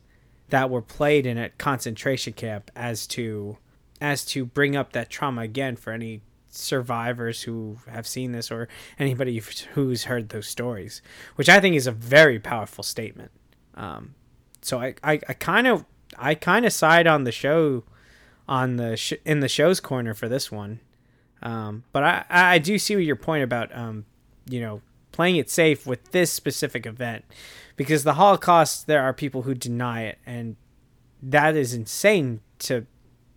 that 0.49 0.69
were 0.69 0.81
played 0.81 1.25
in 1.25 1.37
a 1.37 1.49
concentration 1.49 2.33
camp 2.33 2.71
as 2.75 3.05
to 3.07 3.57
as 4.01 4.25
to 4.25 4.45
bring 4.45 4.75
up 4.75 4.93
that 4.93 5.09
trauma 5.09 5.41
again 5.41 5.75
for 5.75 5.91
any 5.91 6.21
survivors 6.49 7.43
who 7.43 7.77
have 7.87 8.07
seen 8.07 8.31
this 8.31 8.51
or 8.51 8.67
anybody 8.97 9.41
who's 9.73 10.05
heard 10.05 10.29
those 10.29 10.47
stories, 10.47 11.01
which 11.35 11.49
I 11.49 11.59
think 11.59 11.75
is 11.75 11.87
a 11.87 11.91
very 11.91 12.39
powerful 12.39 12.83
statement. 12.83 13.31
Um, 13.75 14.15
so 14.61 14.81
I, 14.81 14.95
I, 15.03 15.17
kind 15.17 15.67
of 15.67 15.85
I 16.17 16.35
kind 16.35 16.65
of 16.65 16.73
side 16.73 17.07
on 17.07 17.23
the 17.23 17.31
show 17.31 17.83
on 18.47 18.77
the 18.77 18.97
sh- 18.97 19.13
in 19.25 19.39
the 19.39 19.47
show's 19.47 19.79
corner 19.79 20.13
for 20.13 20.27
this 20.27 20.51
one. 20.51 20.79
Um, 21.41 21.83
but 21.93 22.03
I, 22.03 22.25
I 22.29 22.57
do 22.57 22.77
see 22.77 22.95
your 22.95 23.15
point 23.15 23.43
about 23.43 23.73
um, 23.75 24.05
you 24.49 24.59
know 24.59 24.81
playing 25.11 25.37
it 25.37 25.49
safe 25.49 25.85
with 25.85 26.11
this 26.11 26.31
specific 26.31 26.85
event 26.85 27.25
because 27.75 28.03
the 28.03 28.15
Holocaust 28.15 28.87
there 28.87 29.01
are 29.01 29.13
people 29.13 29.43
who 29.43 29.53
deny 29.53 30.03
it 30.03 30.17
and 30.25 30.55
that 31.21 31.55
is 31.55 31.73
insane 31.73 32.41
to 32.59 32.85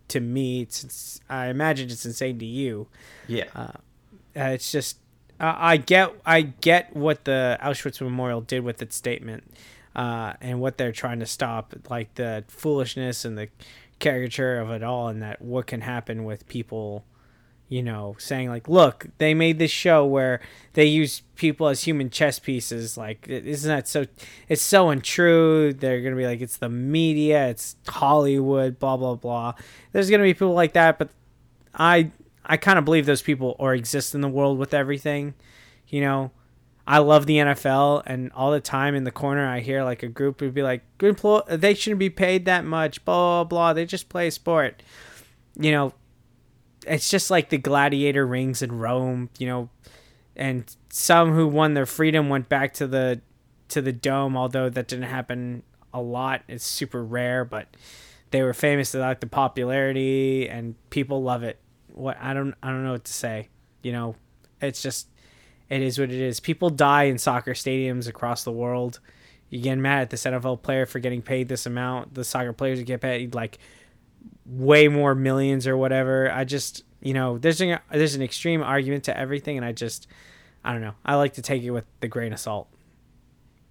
to 0.09 0.19
me. 0.19 0.61
It's, 0.61 1.19
I 1.29 1.47
imagine 1.47 1.89
it's 1.89 2.05
insane 2.05 2.39
to 2.39 2.45
you. 2.45 2.87
Yeah. 3.27 3.45
Uh, 3.55 3.71
uh, 4.35 4.49
it's 4.49 4.71
just 4.71 4.97
uh, 5.39 5.53
I 5.55 5.77
get 5.77 6.13
I 6.25 6.41
get 6.41 6.95
what 6.95 7.25
the 7.25 7.57
Auschwitz 7.61 8.01
Memorial 8.01 8.41
did 8.41 8.63
with 8.63 8.81
its 8.81 8.95
statement, 8.95 9.43
uh, 9.95 10.33
and 10.41 10.59
what 10.59 10.77
they're 10.77 10.91
trying 10.91 11.19
to 11.19 11.25
stop, 11.25 11.73
like 11.89 12.15
the 12.15 12.43
foolishness 12.47 13.25
and 13.25 13.37
the 13.37 13.49
caricature 13.99 14.59
of 14.59 14.69
it 14.71 14.83
all 14.83 15.07
and 15.07 15.21
that 15.21 15.41
what 15.41 15.67
can 15.67 15.79
happen 15.79 16.25
with 16.25 16.45
people 16.47 17.05
you 17.73 17.81
know 17.81 18.15
saying 18.19 18.49
like 18.49 18.69
look 18.69 19.07
they 19.17 19.33
made 19.33 19.57
this 19.57 19.71
show 19.71 20.05
where 20.05 20.39
they 20.73 20.85
use 20.85 21.23
people 21.35 21.67
as 21.67 21.81
human 21.81 22.07
chess 22.07 22.37
pieces 22.37 22.99
like 22.99 23.27
isn't 23.27 23.67
that 23.67 23.87
so 23.87 24.05
it's 24.47 24.61
so 24.61 24.91
untrue 24.91 25.73
they're 25.73 26.01
gonna 26.01 26.15
be 26.15 26.27
like 26.27 26.39
it's 26.39 26.57
the 26.57 26.69
media 26.69 27.47
it's 27.47 27.75
hollywood 27.87 28.77
blah 28.77 28.95
blah 28.95 29.15
blah 29.15 29.51
there's 29.91 30.07
gonna 30.07 30.21
be 30.21 30.35
people 30.35 30.53
like 30.53 30.73
that 30.73 30.99
but 30.99 31.09
i 31.73 32.11
i 32.45 32.55
kind 32.55 32.77
of 32.77 32.85
believe 32.85 33.07
those 33.07 33.23
people 33.23 33.55
or 33.57 33.73
exist 33.73 34.13
in 34.13 34.21
the 34.21 34.29
world 34.29 34.59
with 34.59 34.71
everything 34.71 35.33
you 35.87 35.99
know 35.99 36.29
I 36.85 36.97
love 36.97 37.27
the 37.27 37.37
NFL, 37.37 38.03
and 38.05 38.29
all 38.33 38.51
the 38.51 38.59
time 38.59 38.93
in 38.93 39.05
the 39.05 39.11
corner, 39.11 39.47
I 39.47 39.61
hear 39.61 39.85
like 39.85 40.03
a 40.03 40.09
group 40.09 40.41
would 40.41 40.53
be 40.53 40.63
like, 40.63 40.81
"Good, 40.97 41.17
they 41.47 41.75
shouldn't 41.75 41.99
be 41.99 42.09
paid 42.09 42.43
that 42.43 42.65
much." 42.65 43.05
Blah 43.05 43.15
blah 43.15 43.43
blah. 43.45 43.73
They 43.73 43.85
just 43.85 44.09
play 44.09 44.27
a 44.27 44.31
sport. 44.31 44.83
You 45.57 45.71
know, 45.71 45.93
it's 46.87 47.09
just 47.09 47.31
like 47.31 47.49
the 47.49 47.57
gladiator 47.57 48.25
rings 48.25 48.61
in 48.61 48.77
Rome. 48.77 49.29
You 49.37 49.47
know, 49.47 49.69
and 50.35 50.75
some 50.89 51.33
who 51.33 51.47
won 51.47 51.73
their 51.73 51.85
freedom 51.85 52.29
went 52.29 52.49
back 52.49 52.73
to 52.75 52.87
the 52.87 53.21
to 53.69 53.81
the 53.81 53.93
dome. 53.93 54.37
Although 54.37 54.69
that 54.69 54.87
didn't 54.87 55.05
happen 55.05 55.63
a 55.93 56.01
lot, 56.01 56.43
it's 56.47 56.65
super 56.65 57.03
rare. 57.03 57.45
But 57.45 57.75
they 58.31 58.41
were 58.41 58.53
famous 58.53 58.91
for 58.91 58.99
like 58.99 59.19
the 59.19 59.27
popularity, 59.27 60.49
and 60.49 60.75
people 60.89 61.21
love 61.21 61.43
it. 61.43 61.59
What 61.93 62.17
I 62.19 62.33
don't 62.33 62.55
I 62.63 62.69
don't 62.69 62.83
know 62.83 62.93
what 62.93 63.05
to 63.05 63.13
say. 63.13 63.49
You 63.81 63.91
know, 63.91 64.15
it's 64.61 64.81
just 64.81 65.07
it 65.69 65.81
is 65.81 65.99
what 65.99 66.11
it 66.11 66.19
is. 66.19 66.39
People 66.39 66.69
die 66.69 67.03
in 67.03 67.17
soccer 67.17 67.53
stadiums 67.53 68.07
across 68.07 68.43
the 68.43 68.51
world. 68.51 68.99
You 69.49 69.61
get 69.61 69.77
mad 69.77 70.01
at 70.01 70.09
this 70.09 70.23
NFL 70.23 70.63
player 70.63 70.85
for 70.85 70.99
getting 70.99 71.21
paid 71.21 71.47
this 71.47 71.65
amount. 71.65 72.15
The 72.15 72.23
soccer 72.23 72.53
players 72.53 72.81
get 72.83 73.01
paid 73.01 73.35
like 73.35 73.59
way 74.45 74.87
more 74.87 75.15
millions 75.15 75.67
or 75.67 75.77
whatever. 75.77 76.31
I 76.31 76.43
just, 76.43 76.83
you 77.01 77.13
know, 77.13 77.37
there's 77.37 77.61
an 77.61 77.79
there's 77.91 78.15
an 78.15 78.21
extreme 78.21 78.61
argument 78.61 79.05
to 79.05 79.17
everything, 79.17 79.57
and 79.57 79.65
I 79.65 79.71
just, 79.71 80.07
I 80.63 80.73
don't 80.73 80.81
know. 80.81 80.95
I 81.05 81.15
like 81.15 81.33
to 81.33 81.41
take 81.41 81.63
it 81.63 81.71
with 81.71 81.85
the 81.99 82.07
grain 82.07 82.33
of 82.33 82.39
salt. 82.39 82.67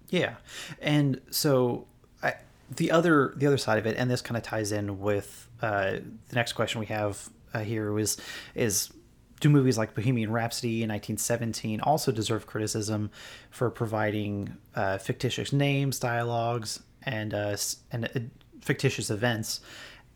Yeah, 0.09 0.35
and 0.81 1.21
so 1.31 1.87
I, 2.21 2.33
the 2.75 2.91
other 2.91 3.33
the 3.35 3.47
other 3.47 3.57
side 3.57 3.79
of 3.79 3.85
it, 3.85 3.97
and 3.97 4.09
this 4.09 4.21
kind 4.21 4.37
of 4.37 4.43
ties 4.43 4.71
in 4.71 4.99
with 4.99 5.47
uh, 5.61 5.97
the 6.29 6.35
next 6.35 6.53
question 6.53 6.79
we 6.79 6.85
have 6.87 7.29
uh, 7.53 7.59
here 7.59 7.91
was 7.91 8.17
is 8.55 8.91
do 9.39 9.49
movies 9.49 9.77
like 9.77 9.93
Bohemian 9.93 10.31
Rhapsody 10.31 10.83
in 10.83 10.89
1917 10.89 11.81
also 11.81 12.13
deserve 12.13 12.47
criticism 12.47 13.11
for 13.49 13.69
providing 13.69 14.55
uh, 14.73 14.97
fictitious 14.97 15.51
names, 15.51 15.99
dialogues, 15.99 16.81
and 17.03 17.33
uh, 17.33 17.57
and 17.91 18.05
uh, 18.05 18.19
fictitious 18.61 19.09
events? 19.09 19.59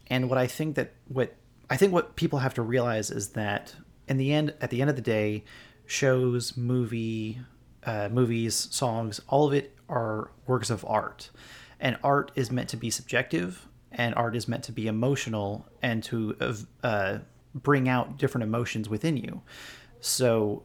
And 0.09 0.29
what 0.29 0.37
I 0.37 0.47
think 0.47 0.75
that 0.75 0.93
what 1.07 1.35
I 1.69 1.77
think 1.77 1.93
what 1.93 2.15
people 2.15 2.39
have 2.39 2.53
to 2.55 2.61
realize 2.61 3.11
is 3.11 3.29
that 3.29 3.75
in 4.07 4.17
the 4.17 4.31
end, 4.33 4.53
at 4.61 4.69
the 4.69 4.81
end 4.81 4.89
of 4.89 4.95
the 4.95 5.01
day, 5.01 5.43
shows, 5.85 6.55
movie, 6.55 7.39
uh, 7.85 8.09
movies, 8.11 8.67
songs, 8.71 9.19
all 9.27 9.47
of 9.47 9.53
it 9.53 9.75
are 9.89 10.31
works 10.45 10.69
of 10.69 10.85
art, 10.85 11.29
and 11.79 11.97
art 12.03 12.31
is 12.35 12.51
meant 12.51 12.69
to 12.69 12.77
be 12.77 12.89
subjective, 12.89 13.67
and 13.91 14.15
art 14.15 14.35
is 14.35 14.47
meant 14.47 14.63
to 14.63 14.71
be 14.71 14.87
emotional 14.87 15.65
and 15.81 16.03
to 16.03 16.65
uh, 16.83 17.17
bring 17.53 17.89
out 17.89 18.17
different 18.17 18.43
emotions 18.43 18.89
within 18.89 19.17
you. 19.17 19.41
So, 19.99 20.63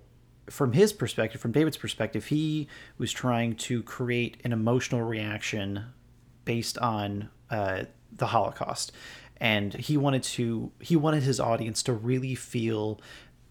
from 0.50 0.72
his 0.72 0.92
perspective, 0.92 1.40
from 1.40 1.52
David's 1.52 1.76
perspective, 1.76 2.26
he 2.26 2.68
was 2.98 3.12
trying 3.12 3.54
to 3.56 3.82
create 3.82 4.38
an 4.44 4.52
emotional 4.52 5.02
reaction 5.02 5.86
based 6.44 6.78
on 6.78 7.28
uh, 7.50 7.84
the 8.12 8.26
Holocaust, 8.26 8.92
and 9.42 9.74
he 9.74 9.98
wanted 9.98 10.22
to 10.22 10.72
he 10.80 10.96
wanted 10.96 11.22
his 11.22 11.38
audience 11.38 11.82
to 11.82 11.92
really 11.92 12.34
feel 12.34 12.98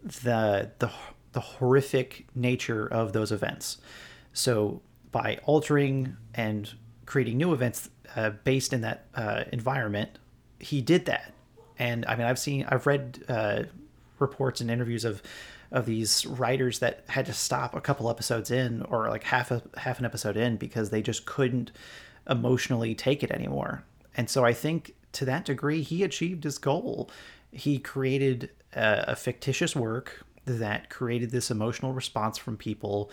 the 0.02 0.72
the 0.80 0.90
the 1.34 1.40
horrific 1.40 2.26
nature 2.34 2.88
of 2.88 3.14
those 3.14 3.32
events. 3.32 3.78
So 4.34 4.82
by 5.12 5.40
altering 5.44 6.18
and 6.34 6.74
creating 7.06 7.38
new 7.38 7.54
events 7.54 7.90
uh, 8.16 8.32
based 8.44 8.74
in 8.74 8.82
that 8.82 9.06
uh, 9.14 9.44
environment, 9.52 10.18
he 10.60 10.82
did 10.82 11.06
that 11.06 11.34
and 11.82 12.06
I 12.06 12.16
mean, 12.16 12.28
I've 12.28 12.38
seen, 12.38 12.64
I've 12.70 12.86
read 12.86 13.24
uh, 13.28 13.64
reports 14.20 14.62
and 14.62 14.70
interviews 14.70 15.04
of 15.04 15.24
of 15.72 15.86
these 15.86 16.26
writers 16.26 16.80
that 16.80 17.06
had 17.08 17.26
to 17.26 17.34
stop 17.34 17.74
a 17.74 17.82
couple 17.82 18.10
episodes 18.10 18.52
in, 18.52 18.84
or 18.84 19.10
like 19.10 19.24
half 19.24 19.50
a 19.50 19.64
half 19.78 19.98
an 19.98 20.06
episode 20.06 20.38
in, 20.38 20.58
because 20.58 20.92
they 20.92 21.02
just 21.02 21.26
couldn't 21.26 21.72
emotionally 22.30 22.94
take 22.94 23.24
it 23.24 23.32
anymore. 23.32 23.84
And 24.16 24.30
so 24.30 24.46
I 24.46 24.54
think 24.54 24.94
to 25.14 25.26
that 25.26 25.46
degree, 25.46 25.82
he 25.82 26.04
achieved 26.04 26.44
his 26.44 26.58
goal. 26.58 27.10
He 27.52 27.80
created 27.80 28.52
a, 28.74 29.06
a 29.10 29.16
fictitious 29.16 29.76
work 29.76 30.26
that 30.46 30.90
created 30.90 31.32
this 31.32 31.52
emotional 31.52 31.94
response 31.94 32.38
from 32.38 32.58
people, 32.58 33.12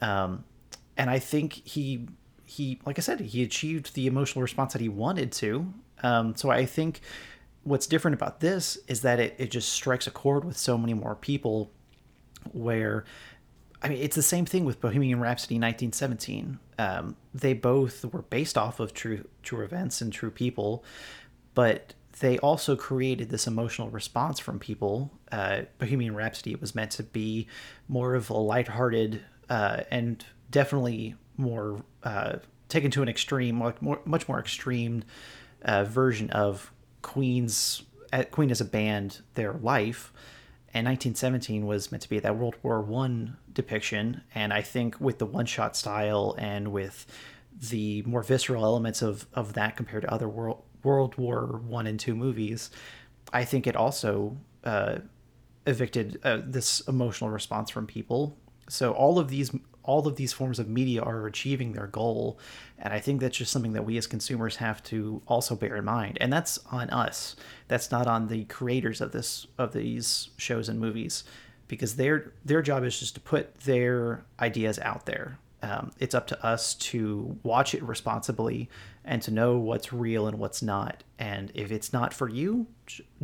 um, 0.00 0.44
and 0.96 1.10
I 1.10 1.18
think 1.18 1.52
he 1.52 2.08
he 2.44 2.80
like 2.86 2.98
I 2.98 3.02
said, 3.02 3.20
he 3.20 3.42
achieved 3.42 3.94
the 3.94 4.06
emotional 4.06 4.42
response 4.42 4.72
that 4.72 4.80
he 4.82 4.88
wanted 4.88 5.32
to. 5.32 5.72
Um, 6.02 6.36
so 6.36 6.50
I 6.50 6.64
think 6.66 7.00
what's 7.64 7.86
different 7.86 8.14
about 8.14 8.40
this 8.40 8.78
is 8.86 9.02
that 9.02 9.18
it, 9.18 9.34
it 9.38 9.50
just 9.50 9.70
strikes 9.70 10.06
a 10.06 10.10
chord 10.10 10.44
with 10.44 10.56
so 10.56 10.78
many 10.78 10.94
more 10.94 11.16
people 11.16 11.70
where 12.52 13.04
I 13.82 13.88
mean, 13.88 13.98
it's 13.98 14.16
the 14.16 14.22
same 14.22 14.46
thing 14.46 14.64
with 14.64 14.80
Bohemian 14.80 15.20
Rhapsody 15.20 15.56
1917. 15.56 16.58
Um, 16.78 17.16
they 17.34 17.52
both 17.52 18.04
were 18.06 18.22
based 18.22 18.56
off 18.56 18.80
of 18.80 18.94
true 18.94 19.26
true 19.42 19.64
events 19.64 20.00
and 20.00 20.12
true 20.12 20.30
people, 20.30 20.84
but 21.56 21.94
they 22.20 22.38
also 22.38 22.76
created 22.76 23.30
this 23.30 23.46
emotional 23.46 23.88
response 23.88 24.38
from 24.38 24.58
people. 24.58 25.10
Uh, 25.32 25.62
Bohemian 25.78 26.14
Rhapsody 26.14 26.54
was 26.54 26.74
meant 26.74 26.90
to 26.92 27.02
be 27.02 27.48
more 27.88 28.14
of 28.14 28.28
a 28.28 28.34
lighthearted 28.34 29.22
uh, 29.48 29.80
and 29.90 30.24
definitely 30.50 31.14
more 31.38 31.82
uh, 32.04 32.36
taken 32.68 32.90
to 32.90 33.02
an 33.02 33.08
extreme, 33.08 33.58
like 33.58 33.80
more, 33.80 34.00
much 34.04 34.28
more 34.28 34.38
extreme 34.38 35.02
uh, 35.62 35.84
version 35.84 36.28
of 36.30 36.70
Queen's 37.00 37.82
uh, 38.12 38.24
Queen 38.30 38.50
as 38.50 38.60
a 38.60 38.64
band 38.66 39.22
their 39.34 39.54
life. 39.54 40.12
And 40.74 40.86
1917 40.86 41.64
was 41.64 41.90
meant 41.90 42.02
to 42.02 42.08
be 42.10 42.18
that 42.18 42.36
World 42.36 42.56
War 42.62 42.82
One 42.82 43.38
depiction, 43.50 44.20
and 44.34 44.52
I 44.52 44.60
think 44.60 45.00
with 45.00 45.18
the 45.18 45.24
one-shot 45.24 45.74
style 45.74 46.34
and 46.38 46.70
with 46.70 47.06
the 47.58 48.02
more 48.02 48.22
visceral 48.22 48.62
elements 48.62 49.00
of 49.00 49.26
of 49.32 49.54
that 49.54 49.74
compared 49.74 50.02
to 50.02 50.12
other 50.12 50.28
World 50.28 50.62
World 50.86 51.16
War 51.18 51.60
One 51.66 51.86
and 51.88 51.98
two 51.98 52.14
movies, 52.14 52.70
I 53.32 53.44
think 53.44 53.66
it 53.66 53.74
also 53.74 54.36
uh, 54.62 54.98
evicted 55.66 56.20
uh, 56.22 56.38
this 56.44 56.80
emotional 56.86 57.28
response 57.30 57.70
from 57.70 57.86
people. 57.86 58.38
So 58.68 58.92
all 58.92 59.18
of 59.18 59.28
these 59.28 59.50
all 59.82 60.06
of 60.06 60.16
these 60.16 60.32
forms 60.32 60.58
of 60.58 60.68
media 60.68 61.00
are 61.00 61.26
achieving 61.26 61.72
their 61.72 61.86
goal. 61.86 62.38
And 62.78 62.92
I 62.92 62.98
think 62.98 63.20
that's 63.20 63.36
just 63.36 63.52
something 63.52 63.72
that 63.74 63.84
we 63.84 63.96
as 63.96 64.06
consumers 64.06 64.56
have 64.56 64.82
to 64.84 65.22
also 65.28 65.54
bear 65.54 65.76
in 65.76 65.84
mind. 65.84 66.18
And 66.20 66.32
that's 66.32 66.58
on 66.72 66.90
us. 66.90 67.36
That's 67.68 67.92
not 67.92 68.08
on 68.08 68.26
the 68.26 68.44
creators 68.44 69.00
of 69.00 69.12
this 69.12 69.46
of 69.58 69.72
these 69.72 70.30
shows 70.36 70.68
and 70.68 70.80
movies 70.80 71.24
because 71.68 71.96
their 71.96 72.32
their 72.44 72.62
job 72.62 72.84
is 72.84 72.98
just 72.98 73.14
to 73.14 73.20
put 73.20 73.58
their 73.60 74.24
ideas 74.40 74.78
out 74.80 75.06
there. 75.06 75.38
Um, 75.62 75.90
it's 75.98 76.14
up 76.14 76.26
to 76.28 76.46
us 76.46 76.74
to 76.74 77.38
watch 77.42 77.74
it 77.74 77.82
responsibly 77.82 78.68
and 79.06 79.22
to 79.22 79.30
know 79.30 79.56
what's 79.56 79.92
real 79.92 80.26
and 80.26 80.38
what's 80.38 80.60
not. 80.60 81.04
And 81.18 81.50
if 81.54 81.70
it's 81.70 81.92
not 81.92 82.12
for 82.12 82.28
you, 82.28 82.66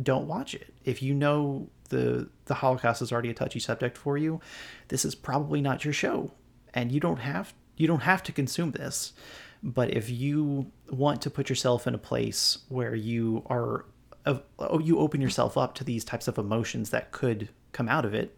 don't 0.01 0.27
watch 0.27 0.55
it. 0.55 0.73
If 0.85 1.03
you 1.03 1.13
know 1.13 1.69
the 1.89 2.29
the 2.45 2.55
Holocaust 2.55 3.01
is 3.01 3.11
already 3.11 3.29
a 3.29 3.33
touchy 3.33 3.59
subject 3.59 3.97
for 3.97 4.17
you, 4.17 4.39
this 4.87 5.05
is 5.05 5.13
probably 5.13 5.61
not 5.61 5.85
your 5.85 5.93
show 5.93 6.31
and 6.73 6.91
you 6.91 6.99
don't 6.99 7.19
have 7.19 7.53
you 7.77 7.87
don't 7.87 8.01
have 8.01 8.23
to 8.23 8.31
consume 8.31 8.71
this 8.71 9.13
but 9.61 9.91
if 9.91 10.09
you 10.09 10.71
want 10.89 11.21
to 11.21 11.29
put 11.29 11.49
yourself 11.49 11.87
in 11.87 11.95
a 11.95 11.99
place 11.99 12.59
where 12.69 12.95
you 12.95 13.43
are 13.47 13.85
oh, 14.25 14.79
you 14.79 14.99
open 14.99 15.21
yourself 15.21 15.57
up 15.57 15.75
to 15.75 15.83
these 15.83 16.03
types 16.03 16.27
of 16.27 16.37
emotions 16.37 16.89
that 16.89 17.11
could 17.11 17.49
come 17.71 17.87
out 17.87 18.05
of 18.05 18.13
it 18.13 18.37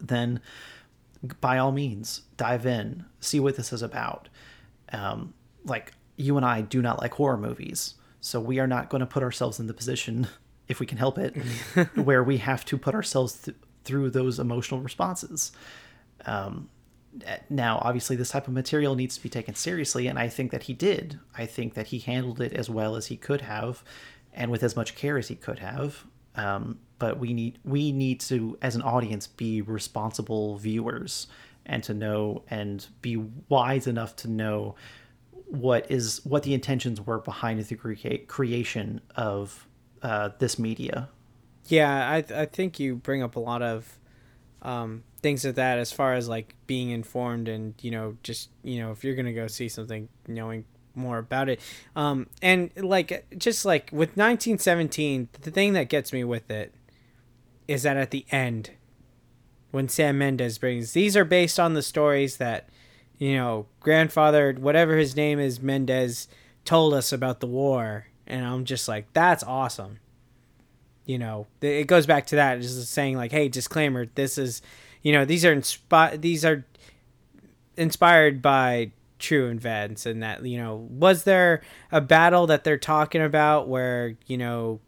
then 0.00 0.40
by 1.40 1.58
all 1.58 1.72
means 1.72 2.22
dive 2.36 2.66
in 2.66 3.04
see 3.20 3.38
what 3.38 3.56
this 3.56 3.72
is 3.72 3.82
about 3.82 4.28
um, 4.92 5.32
like 5.64 5.92
you 6.22 6.36
and 6.36 6.46
i 6.46 6.60
do 6.60 6.80
not 6.82 7.00
like 7.00 7.14
horror 7.14 7.36
movies. 7.36 7.94
So 8.20 8.40
we 8.40 8.60
are 8.60 8.68
not 8.68 8.88
going 8.88 9.00
to 9.00 9.06
put 9.06 9.24
ourselves 9.24 9.58
in 9.58 9.66
the 9.66 9.74
position 9.74 10.28
if 10.68 10.78
we 10.80 10.86
can 10.86 10.98
help 10.98 11.18
it 11.18 11.36
where 11.94 12.22
we 12.22 12.38
have 12.38 12.64
to 12.66 12.78
put 12.78 12.94
ourselves 12.94 13.34
th- 13.42 13.56
through 13.84 14.10
those 14.10 14.38
emotional 14.38 14.80
responses. 14.80 15.52
Um, 16.24 16.68
now 17.50 17.78
obviously 17.82 18.16
this 18.16 18.30
type 18.30 18.46
of 18.46 18.54
material 18.54 18.94
needs 18.94 19.16
to 19.16 19.22
be 19.22 19.28
taken 19.28 19.54
seriously 19.54 20.06
and 20.06 20.18
i 20.18 20.28
think 20.28 20.50
that 20.50 20.62
he 20.62 20.72
did. 20.72 21.18
I 21.36 21.44
think 21.46 21.74
that 21.74 21.88
he 21.88 21.98
handled 21.98 22.40
it 22.40 22.52
as 22.54 22.70
well 22.70 22.96
as 22.96 23.06
he 23.06 23.16
could 23.16 23.42
have 23.42 23.84
and 24.32 24.50
with 24.50 24.62
as 24.62 24.76
much 24.76 24.94
care 24.94 25.18
as 25.18 25.28
he 25.28 25.34
could 25.34 25.58
have. 25.58 26.04
Um, 26.34 26.78
but 26.98 27.18
we 27.18 27.34
need 27.34 27.58
we 27.64 27.92
need 27.92 28.20
to 28.20 28.56
as 28.62 28.74
an 28.76 28.82
audience 28.82 29.26
be 29.26 29.60
responsible 29.60 30.56
viewers 30.56 31.26
and 31.66 31.82
to 31.84 31.94
know 31.94 32.42
and 32.48 32.86
be 33.02 33.16
wise 33.48 33.86
enough 33.86 34.16
to 34.16 34.28
know 34.28 34.74
what 35.52 35.90
is 35.90 36.24
what 36.24 36.44
the 36.44 36.54
intentions 36.54 36.98
were 36.98 37.18
behind 37.18 37.62
the 37.62 37.76
cre- 37.76 38.24
creation 38.26 39.02
of 39.14 39.68
uh, 40.00 40.30
this 40.38 40.58
media. 40.58 41.10
Yeah, 41.66 42.08
I 42.08 42.24
I 42.34 42.46
think 42.46 42.80
you 42.80 42.96
bring 42.96 43.22
up 43.22 43.36
a 43.36 43.40
lot 43.40 43.60
of 43.60 43.98
um, 44.62 45.04
things 45.20 45.44
of 45.44 45.54
that 45.56 45.78
as 45.78 45.92
far 45.92 46.14
as 46.14 46.26
like 46.26 46.54
being 46.66 46.88
informed 46.88 47.48
and 47.48 47.74
you 47.82 47.90
know 47.90 48.16
just 48.22 48.48
you 48.62 48.80
know 48.80 48.92
if 48.92 49.04
you're 49.04 49.14
gonna 49.14 49.34
go 49.34 49.46
see 49.46 49.68
something, 49.68 50.08
knowing 50.26 50.64
more 50.94 51.18
about 51.18 51.50
it. 51.50 51.60
Um, 51.94 52.28
and 52.40 52.70
like 52.76 53.26
just 53.36 53.66
like 53.66 53.90
with 53.92 54.16
1917, 54.16 55.28
the 55.42 55.50
thing 55.50 55.74
that 55.74 55.90
gets 55.90 56.14
me 56.14 56.24
with 56.24 56.50
it 56.50 56.74
is 57.68 57.82
that 57.82 57.98
at 57.98 58.10
the 58.10 58.24
end, 58.30 58.70
when 59.70 59.90
Sam 59.90 60.16
Mendes 60.16 60.56
brings 60.56 60.92
these 60.92 61.14
are 61.14 61.26
based 61.26 61.60
on 61.60 61.74
the 61.74 61.82
stories 61.82 62.38
that 62.38 62.70
you 63.18 63.34
know 63.34 63.66
grandfather 63.80 64.52
whatever 64.58 64.96
his 64.96 65.16
name 65.16 65.38
is 65.38 65.60
Mendes 65.60 66.28
told 66.64 66.94
us 66.94 67.12
about 67.12 67.40
the 67.40 67.46
war, 67.46 68.06
and 68.26 68.44
I'm 68.44 68.64
just 68.64 68.88
like 68.88 69.12
that's 69.12 69.42
awesome. 69.42 69.98
You 71.04 71.18
know, 71.18 71.46
it 71.60 71.88
goes 71.88 72.06
back 72.06 72.26
to 72.26 72.36
that, 72.36 72.60
just 72.60 72.86
saying 72.92 73.16
like, 73.16 73.32
hey, 73.32 73.48
disclaimer, 73.48 74.06
this 74.14 74.38
is, 74.38 74.62
you 75.02 75.12
know, 75.12 75.24
these 75.24 75.44
are 75.44 75.54
inspi- 75.54 76.20
these 76.20 76.44
are 76.44 76.64
inspired 77.76 78.40
by 78.40 78.92
true 79.18 79.48
events 79.48 80.04
and 80.04 80.22
that 80.22 80.44
you 80.44 80.58
know 80.58 80.88
was 80.90 81.22
there 81.22 81.62
a 81.92 82.00
battle 82.00 82.48
that 82.48 82.64
they're 82.64 82.76
talking 82.76 83.22
about 83.22 83.68
where 83.68 84.16
you 84.26 84.36
know 84.36 84.80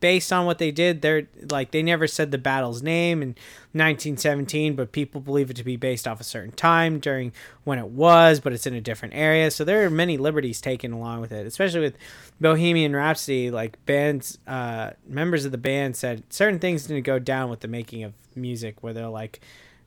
based 0.00 0.32
on 0.32 0.46
what 0.46 0.58
they 0.58 0.70
did 0.70 1.02
they're 1.02 1.28
like 1.50 1.70
they 1.70 1.82
never 1.82 2.06
said 2.06 2.30
the 2.30 2.38
battle's 2.38 2.82
name 2.82 3.22
in 3.22 3.28
1917 3.72 4.74
but 4.74 4.92
people 4.92 5.20
believe 5.20 5.50
it 5.50 5.56
to 5.56 5.64
be 5.64 5.76
based 5.76 6.06
off 6.06 6.20
a 6.20 6.24
certain 6.24 6.52
time 6.52 6.98
during 6.98 7.32
when 7.64 7.78
it 7.78 7.88
was 7.88 8.40
but 8.40 8.52
it's 8.52 8.66
in 8.66 8.74
a 8.74 8.80
different 8.80 9.14
area. 9.14 9.50
So 9.50 9.64
there 9.64 9.84
are 9.84 9.90
many 9.90 10.16
liberties 10.16 10.60
taken 10.60 10.92
along 10.92 11.20
with 11.20 11.32
it 11.32 11.46
especially 11.46 11.80
with 11.80 11.96
bohemian 12.40 12.94
rhapsody 12.94 13.50
like 13.50 13.84
bands 13.86 14.38
uh 14.46 14.90
members 15.06 15.44
of 15.44 15.52
the 15.52 15.58
band 15.58 15.96
said 15.96 16.22
certain 16.30 16.58
things 16.58 16.86
didn't 16.86 17.04
go 17.04 17.18
down 17.18 17.50
with 17.50 17.60
the 17.60 17.68
making 17.68 18.04
of 18.04 18.12
music 18.34 18.82
where 18.82 18.92
they're 18.92 19.08
like 19.08 19.40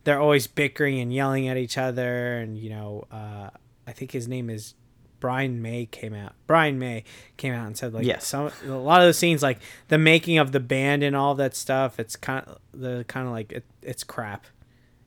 they're 0.04 0.20
always 0.20 0.48
bickering 0.48 1.00
and 1.00 1.14
yelling 1.14 1.48
at 1.48 1.58
each 1.58 1.78
other 1.78 2.38
and 2.38 2.58
you 2.58 2.70
know 2.70 3.06
uh, 3.12 3.50
i 3.88 3.92
think 3.92 4.12
his 4.12 4.28
name 4.28 4.50
is 4.50 4.74
brian 5.22 5.62
may 5.62 5.86
came 5.86 6.14
out 6.14 6.34
brian 6.48 6.78
may 6.78 7.06
came 7.38 7.54
out 7.54 7.66
and 7.66 7.78
said 7.78 7.94
like 7.94 8.06
Yes. 8.06 8.28
some 8.28 8.52
a 8.66 8.72
lot 8.72 9.00
of 9.00 9.08
the 9.08 9.14
scenes 9.14 9.42
like 9.42 9.60
the 9.88 9.98
making 9.98 10.38
of 10.38 10.52
the 10.52 10.60
band 10.60 11.02
and 11.04 11.16
all 11.16 11.34
that 11.36 11.56
stuff 11.56 11.98
it's 12.00 12.18
kind 12.18 12.46
of 12.46 12.58
the 12.74 13.06
kind 13.08 13.26
of 13.28 13.32
like 13.32 13.54
it, 13.54 13.64
it's 13.82 14.04
crap 14.04 14.46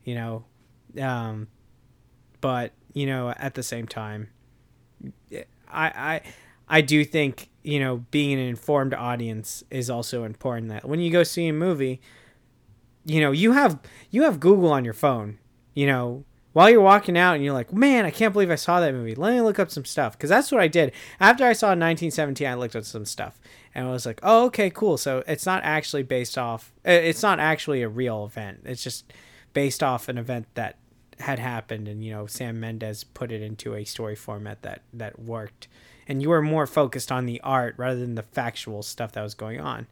you 0.05 0.14
know 0.14 0.44
um 1.03 1.48
but 2.40 2.72
you 2.94 3.05
know 3.05 3.31
at 3.37 3.53
the 3.55 3.62
same 3.62 3.87
time 3.87 4.31
i 5.33 5.42
i 5.72 6.20
i 6.68 6.81
do 6.81 7.05
think 7.05 7.50
you 7.62 7.81
know 7.81 8.05
being 8.11 8.33
an 8.35 8.46
informed 8.46 8.94
audience 8.94 9.64
is 9.70 9.90
also 9.90 10.24
important 10.24 10.68
that 10.68 10.85
when 10.88 11.00
you 11.00 11.11
go 11.11 11.22
see 11.22 11.48
a 11.48 11.53
movie 11.53 12.00
you 13.05 13.20
know 13.20 13.33
you 13.33 13.53
have 13.53 13.79
you 14.11 14.22
have 14.22 14.38
google 14.40 14.70
on 14.70 14.85
your 14.85 14.94
phone 14.94 15.38
you 15.74 15.87
know 15.87 16.24
while 16.54 16.70
you're 16.70 16.80
walking 16.80 17.18
out 17.18 17.34
and 17.34 17.44
you're 17.44 17.52
like 17.52 17.72
man 17.72 18.06
i 18.06 18.10
can't 18.10 18.32
believe 18.32 18.50
i 18.50 18.54
saw 18.54 18.80
that 18.80 18.94
movie. 18.94 19.14
Let 19.14 19.34
me 19.34 19.42
look 19.42 19.58
up 19.58 19.70
some 19.70 19.84
stuff. 19.84 20.16
Because 20.16 20.30
that's 20.30 20.50
what 20.50 20.62
i 20.62 20.68
did. 20.68 20.92
After 21.20 21.44
i 21.44 21.52
saw 21.52 21.68
1917 21.68 22.46
i 22.46 22.54
looked 22.54 22.74
up 22.74 22.84
some 22.84 23.04
stuff 23.04 23.38
and 23.74 23.86
i 23.86 23.90
was 23.90 24.06
like 24.06 24.20
oh 24.22 24.46
okay 24.46 24.70
cool. 24.70 24.96
So 24.96 25.22
it's 25.26 25.44
not 25.44 25.62
actually 25.62 26.04
based 26.04 26.38
off 26.38 26.72
uh, 26.88 26.92
it's 26.92 27.22
not 27.22 27.38
actually 27.38 27.82
a 27.82 27.88
real 27.88 28.24
event. 28.24 28.62
It's 28.64 28.82
just 28.82 29.12
based 29.52 29.82
off 29.82 30.08
an 30.08 30.16
event 30.16 30.46
that 30.54 30.78
had 31.20 31.38
happened 31.38 31.86
and 31.86 32.04
you 32.04 32.10
know 32.10 32.26
sam 32.26 32.58
mendes 32.58 33.04
put 33.04 33.30
it 33.30 33.40
into 33.40 33.74
a 33.74 33.84
story 33.84 34.16
format 34.16 34.62
that 34.62 34.82
that 34.94 35.18
worked. 35.18 35.68
And 36.06 36.22
you 36.22 36.28
were 36.28 36.42
more 36.42 36.66
focused 36.66 37.10
on 37.10 37.26
the 37.26 37.40
art 37.40 37.74
rather 37.76 37.98
than 37.98 38.14
the 38.14 38.22
factual 38.22 38.82
stuff 38.82 39.12
that 39.12 39.22
was 39.22 39.34
going 39.34 39.58
on. 39.58 39.86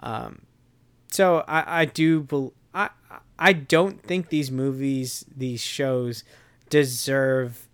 Um, 0.00 0.42
so 1.12 1.44
I, 1.46 1.82
I 1.82 1.84
do 1.84 2.22
bel 2.22 2.52
I 2.74 2.90
I 3.38 3.52
don't 3.52 4.00
think 4.02 4.28
these 4.28 4.50
movies 4.50 5.24
these 5.34 5.60
shows 5.60 6.24
deserve 6.70 7.68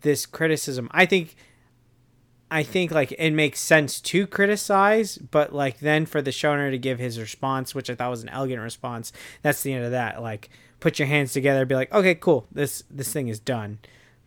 this 0.00 0.26
criticism. 0.26 0.88
I 0.92 1.06
think 1.06 1.36
I 2.50 2.62
think 2.62 2.90
like 2.90 3.12
it 3.18 3.30
makes 3.30 3.60
sense 3.60 4.00
to 4.02 4.26
criticize, 4.26 5.16
but 5.16 5.54
like 5.54 5.80
then 5.80 6.04
for 6.04 6.20
the 6.20 6.30
showrunner 6.30 6.70
to 6.70 6.78
give 6.78 6.98
his 6.98 7.18
response, 7.18 7.74
which 7.74 7.88
I 7.88 7.94
thought 7.94 8.10
was 8.10 8.22
an 8.22 8.28
elegant 8.28 8.60
response, 8.60 9.12
that's 9.40 9.62
the 9.62 9.72
end 9.72 9.84
of 9.84 9.92
that. 9.92 10.20
Like 10.22 10.50
put 10.80 10.98
your 10.98 11.08
hands 11.08 11.32
together, 11.32 11.64
be 11.64 11.74
like, 11.74 11.92
okay, 11.94 12.14
cool, 12.14 12.46
this 12.52 12.84
this 12.90 13.12
thing 13.12 13.28
is 13.28 13.38
done. 13.38 13.78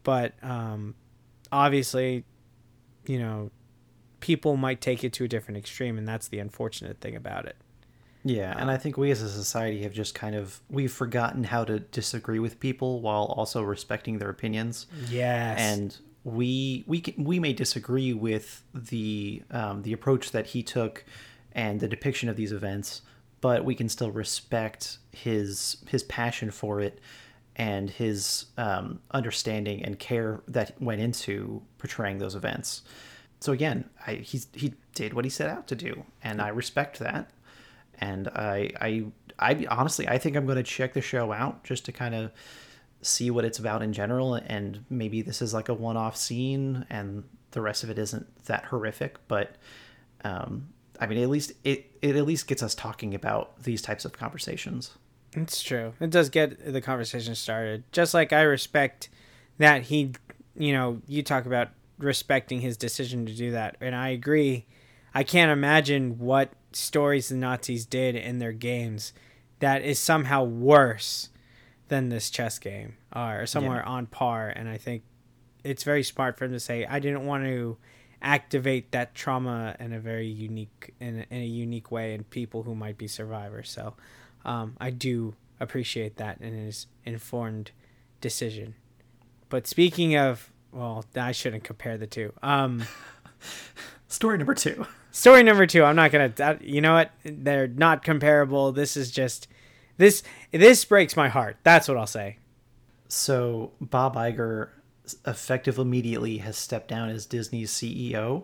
But 0.04 0.34
um, 0.42 0.96
obviously, 1.52 2.24
you 3.06 3.20
know, 3.20 3.52
people 4.22 4.58
might 4.58 4.82
take 4.82 5.04
it 5.04 5.14
to 5.14 5.26
a 5.26 5.28
different 5.28 5.58
extreme, 5.58 5.98
and 5.98 6.08
that's 6.08 6.28
the 6.28 6.40
unfortunate 6.40 7.00
thing 7.02 7.16
about 7.16 7.46
it. 7.46 7.58
Yeah, 8.28 8.56
and 8.58 8.72
I 8.72 8.78
think 8.78 8.98
we 8.98 9.12
as 9.12 9.22
a 9.22 9.30
society 9.30 9.84
have 9.84 9.94
just 9.94 10.16
kind 10.16 10.36
of 10.36 10.60
we've 10.68 10.92
forgotten 10.92 11.44
how 11.44 11.64
to 11.64 11.80
disagree 11.80 12.40
with 12.40 12.60
people 12.60 13.00
while 13.00 13.26
also 13.26 13.62
respecting 13.62 14.18
their 14.18 14.30
opinions. 14.30 14.88
Yes. 15.10 15.60
And 15.60 15.96
we 16.24 16.84
we 16.88 17.02
can, 17.02 17.24
we 17.24 17.40
may 17.40 17.54
disagree 17.54 18.14
with 18.14 18.64
the 18.74 19.44
um, 19.52 19.84
the 19.84 19.94
approach 19.94 20.32
that 20.32 20.48
he 20.48 20.64
took 20.64 21.06
and 21.52 21.80
the 21.80 21.88
depiction 21.88 22.28
of 22.28 22.36
these 22.36 22.52
events, 22.52 23.04
but 23.42 23.64
we 23.64 23.76
can 23.76 23.88
still 23.88 24.10
respect 24.10 24.98
his 25.12 25.78
his 25.88 26.02
passion 26.04 26.50
for 26.50 26.82
it 26.82 27.00
and 27.56 27.92
his 27.92 28.48
um, 28.58 29.00
understanding 29.12 29.84
and 29.84 30.00
care 30.00 30.42
that 30.48 30.82
went 30.82 31.00
into 31.00 31.62
portraying 31.78 32.18
those 32.18 32.34
events. 32.34 32.82
So 33.40 33.52
again, 33.52 33.88
I, 34.08 34.16
he's 34.16 34.48
he 34.54 34.74
did 34.96 35.14
what 35.14 35.26
he 35.26 35.30
set 35.30 35.52
out 35.52 35.68
to 35.68 35.76
do, 35.76 36.06
and 36.24 36.42
I 36.42 36.48
respect 36.48 36.98
that. 37.00 37.30
And 38.00 38.28
I 38.30 38.72
I 38.80 39.06
I 39.40 39.66
honestly 39.70 40.08
I 40.08 40.18
think 40.18 40.36
I'm 40.36 40.46
going 40.46 40.58
to 40.58 40.64
check 40.64 40.94
the 40.94 41.02
show 41.02 41.32
out 41.32 41.64
just 41.64 41.86
to 41.86 41.92
kind 41.92 42.16
of 42.16 42.32
see 43.02 43.30
what 43.30 43.46
it's 43.46 43.60
about 43.60 43.84
in 43.84 43.94
general 43.94 44.34
and 44.34 44.84
maybe 44.90 45.22
this 45.22 45.40
is 45.40 45.54
like 45.54 45.70
a 45.70 45.74
one-off 45.74 46.18
scene 46.18 46.86
and 46.90 47.24
the 47.52 47.62
rest 47.62 47.84
of 47.84 47.90
it 47.92 48.00
isn't 48.00 48.26
that 48.46 48.66
horrific 48.66 49.18
but 49.28 49.58
um 50.24 50.68
i 51.00 51.06
mean 51.06 51.22
at 51.22 51.30
least 51.30 51.52
it 51.64 51.92
it 52.02 52.16
at 52.16 52.26
least 52.26 52.48
gets 52.48 52.64
us 52.64 52.74
talking 52.74 53.14
about 53.14 53.62
these 53.62 53.80
types 53.80 54.06
of 54.06 54.14
conversations 54.14 54.98
It's 55.36 55.62
true. 55.62 55.94
It 56.00 56.10
does 56.10 56.30
get 56.30 56.74
the 56.74 56.82
conversation 56.82 57.36
started. 57.36 57.84
Just 57.92 58.14
like 58.14 58.32
I 58.34 58.42
respect 58.42 59.10
that 59.58 59.84
he, 59.84 60.14
you 60.58 60.72
know, 60.74 61.02
you 61.08 61.22
talk 61.24 61.46
about 61.46 61.70
respecting 62.00 62.62
his 62.62 62.78
decision 62.78 63.26
to 63.26 63.34
do 63.34 63.52
that. 63.52 63.76
And 63.82 63.94
I 63.94 64.10
agree. 64.10 64.66
I 65.14 65.24
can't 65.24 65.52
imagine 65.52 66.18
what 66.20 66.52
stories 66.76 67.30
the 67.30 67.36
Nazis 67.36 67.86
did 67.86 68.16
in 68.16 68.40
their 68.40 68.52
games 68.52 69.14
that 69.60 69.82
is 69.82 70.00
somehow 70.00 70.44
worse 70.44 71.30
than 71.88 72.10
this 72.10 72.30
chess 72.30 72.60
game 72.60 72.96
or 73.16 73.46
somewhere 73.46 73.86
on 73.88 74.06
par. 74.08 74.50
And 74.50 74.68
I 74.68 74.78
think 74.78 75.04
it's 75.64 75.84
very 75.84 76.04
smart 76.04 76.38
for 76.38 76.46
him 76.46 76.52
to 76.52 76.60
say, 76.60 76.86
I 76.86 77.00
didn't 77.00 77.26
want 77.26 77.46
to 77.46 77.78
activate 78.22 78.92
that 78.92 79.14
trauma 79.14 79.76
in 79.80 79.94
a 79.94 80.00
very 80.00 80.28
unique 80.28 80.94
in 81.00 81.20
a, 81.20 81.34
in 81.34 81.42
a 81.42 81.46
unique 81.46 81.92
way 81.92 82.14
in 82.14 82.24
people 82.24 82.64
who 82.64 82.76
might 82.76 82.98
be 82.98 83.08
survivors. 83.08 83.70
So 83.70 83.94
um, 84.44 84.76
I 84.80 84.90
do 84.90 85.36
appreciate 85.60 86.18
that 86.18 86.42
in 86.42 86.54
his 86.54 86.88
informed 87.06 87.72
decision. 88.20 88.76
But 89.50 89.68
speaking 89.68 90.18
of, 90.18 90.52
well, 90.72 91.06
I 91.16 91.32
shouldn't 91.32 91.64
compare 91.64 91.98
the 91.98 92.08
two. 92.08 92.34
Um, 92.42 92.84
story 94.08 94.38
number 94.38 94.56
two 94.56 94.86
story 95.16 95.44
number 95.44 95.66
two, 95.66 95.84
I'm 95.84 95.96
not 95.96 96.12
gonna. 96.12 96.30
that- 96.36 96.62
You 96.64 96.82
know 96.82 96.94
what? 96.94 97.12
They're 97.24 97.68
not 97.68 98.04
comparable. 98.04 98.72
This 98.72 98.96
is 98.98 99.10
just 99.12 99.48
this. 99.98 100.24
This 100.52 100.84
breaks 100.86 101.16
my 101.16 101.30
heart. 101.30 101.58
That's 101.64 101.88
what 101.88 101.98
I'll 101.98 102.06
say. 102.08 102.38
so 103.08 103.72
bob 103.80 104.16
Iger 104.16 104.70
effective 105.28 105.78
immediately 105.78 106.38
has 106.40 106.58
stepped 106.58 106.88
down 106.88 107.10
as 107.10 107.28
disney's 107.28 107.72
ceo 107.72 108.44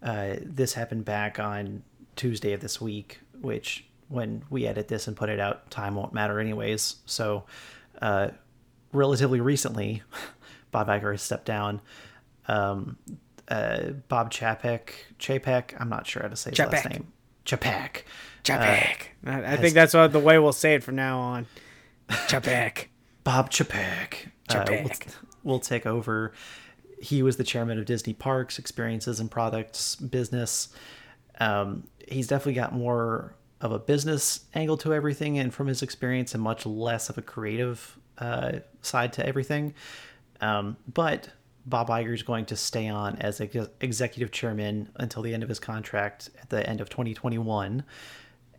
uh, 0.00 0.36
this 0.40 0.74
happened 0.74 1.04
back 1.04 1.40
on 1.40 1.82
tuesday 2.14 2.52
of 2.52 2.60
this 2.60 2.80
week 2.80 3.18
which 3.40 3.84
when 4.08 4.44
we 4.48 4.64
edit 4.68 4.86
this 4.86 5.08
and 5.08 5.16
put 5.16 5.28
it 5.28 5.40
out 5.40 5.68
time 5.72 5.96
won't 5.96 6.12
matter 6.14 6.38
anyways 6.38 6.96
so 7.06 7.42
uh, 8.00 8.28
relatively 8.92 9.40
recently 9.40 10.02
bob 10.70 10.86
Iger 10.86 11.10
has 11.10 11.22
stepped 11.22 11.46
down 11.46 11.80
um, 12.46 12.96
uh, 13.52 13.90
bob 14.08 14.32
chapek 14.32 14.90
chapek 15.18 15.74
i'm 15.78 15.88
not 15.88 16.06
sure 16.06 16.22
how 16.22 16.28
to 16.28 16.36
say 16.36 16.50
his 16.50 16.58
last 16.58 16.88
name 16.88 17.12
chapek 17.44 18.02
Chapek. 18.44 18.96
I, 19.24 19.52
I 19.52 19.56
think 19.56 19.74
that's 19.74 19.94
what 19.94 20.12
the 20.12 20.18
way 20.18 20.38
we'll 20.38 20.52
say 20.52 20.74
it 20.74 20.82
from 20.82 20.96
now 20.96 21.18
on. 21.18 21.46
Chapek. 22.08 22.86
Bob 23.24 23.50
Chapek, 23.50 24.26
uh, 24.48 24.64
will, 24.68 24.76
Chapek. 24.88 25.14
will 25.44 25.60
take 25.60 25.86
over. 25.86 26.32
He 27.00 27.22
was 27.22 27.36
the 27.36 27.44
chairman 27.44 27.78
of 27.78 27.84
Disney 27.84 28.14
Parks, 28.14 28.58
Experiences 28.58 29.20
and 29.20 29.30
Products 29.30 29.94
business. 29.94 30.70
Um, 31.38 31.86
he's 32.08 32.26
definitely 32.26 32.54
got 32.54 32.72
more 32.72 33.36
of 33.60 33.70
a 33.70 33.78
business 33.78 34.40
angle 34.54 34.76
to 34.78 34.92
everything, 34.92 35.38
and 35.38 35.54
from 35.54 35.68
his 35.68 35.82
experience, 35.82 36.34
and 36.34 36.42
much 36.42 36.66
less 36.66 37.08
of 37.08 37.16
a 37.16 37.22
creative 37.22 37.96
uh, 38.18 38.54
side 38.80 39.12
to 39.12 39.24
everything. 39.24 39.74
Um, 40.40 40.76
but 40.92 41.28
Bob 41.64 41.88
Iger 41.88 42.12
is 42.14 42.22
going 42.22 42.44
to 42.46 42.56
stay 42.56 42.88
on 42.88 43.16
as 43.16 43.40
ex- 43.40 43.68
executive 43.80 44.30
chairman 44.32 44.88
until 44.96 45.22
the 45.22 45.32
end 45.34 45.42
of 45.42 45.48
his 45.48 45.58
contract 45.60 46.30
at 46.40 46.50
the 46.50 46.68
end 46.68 46.80
of 46.80 46.88
2021, 46.88 47.84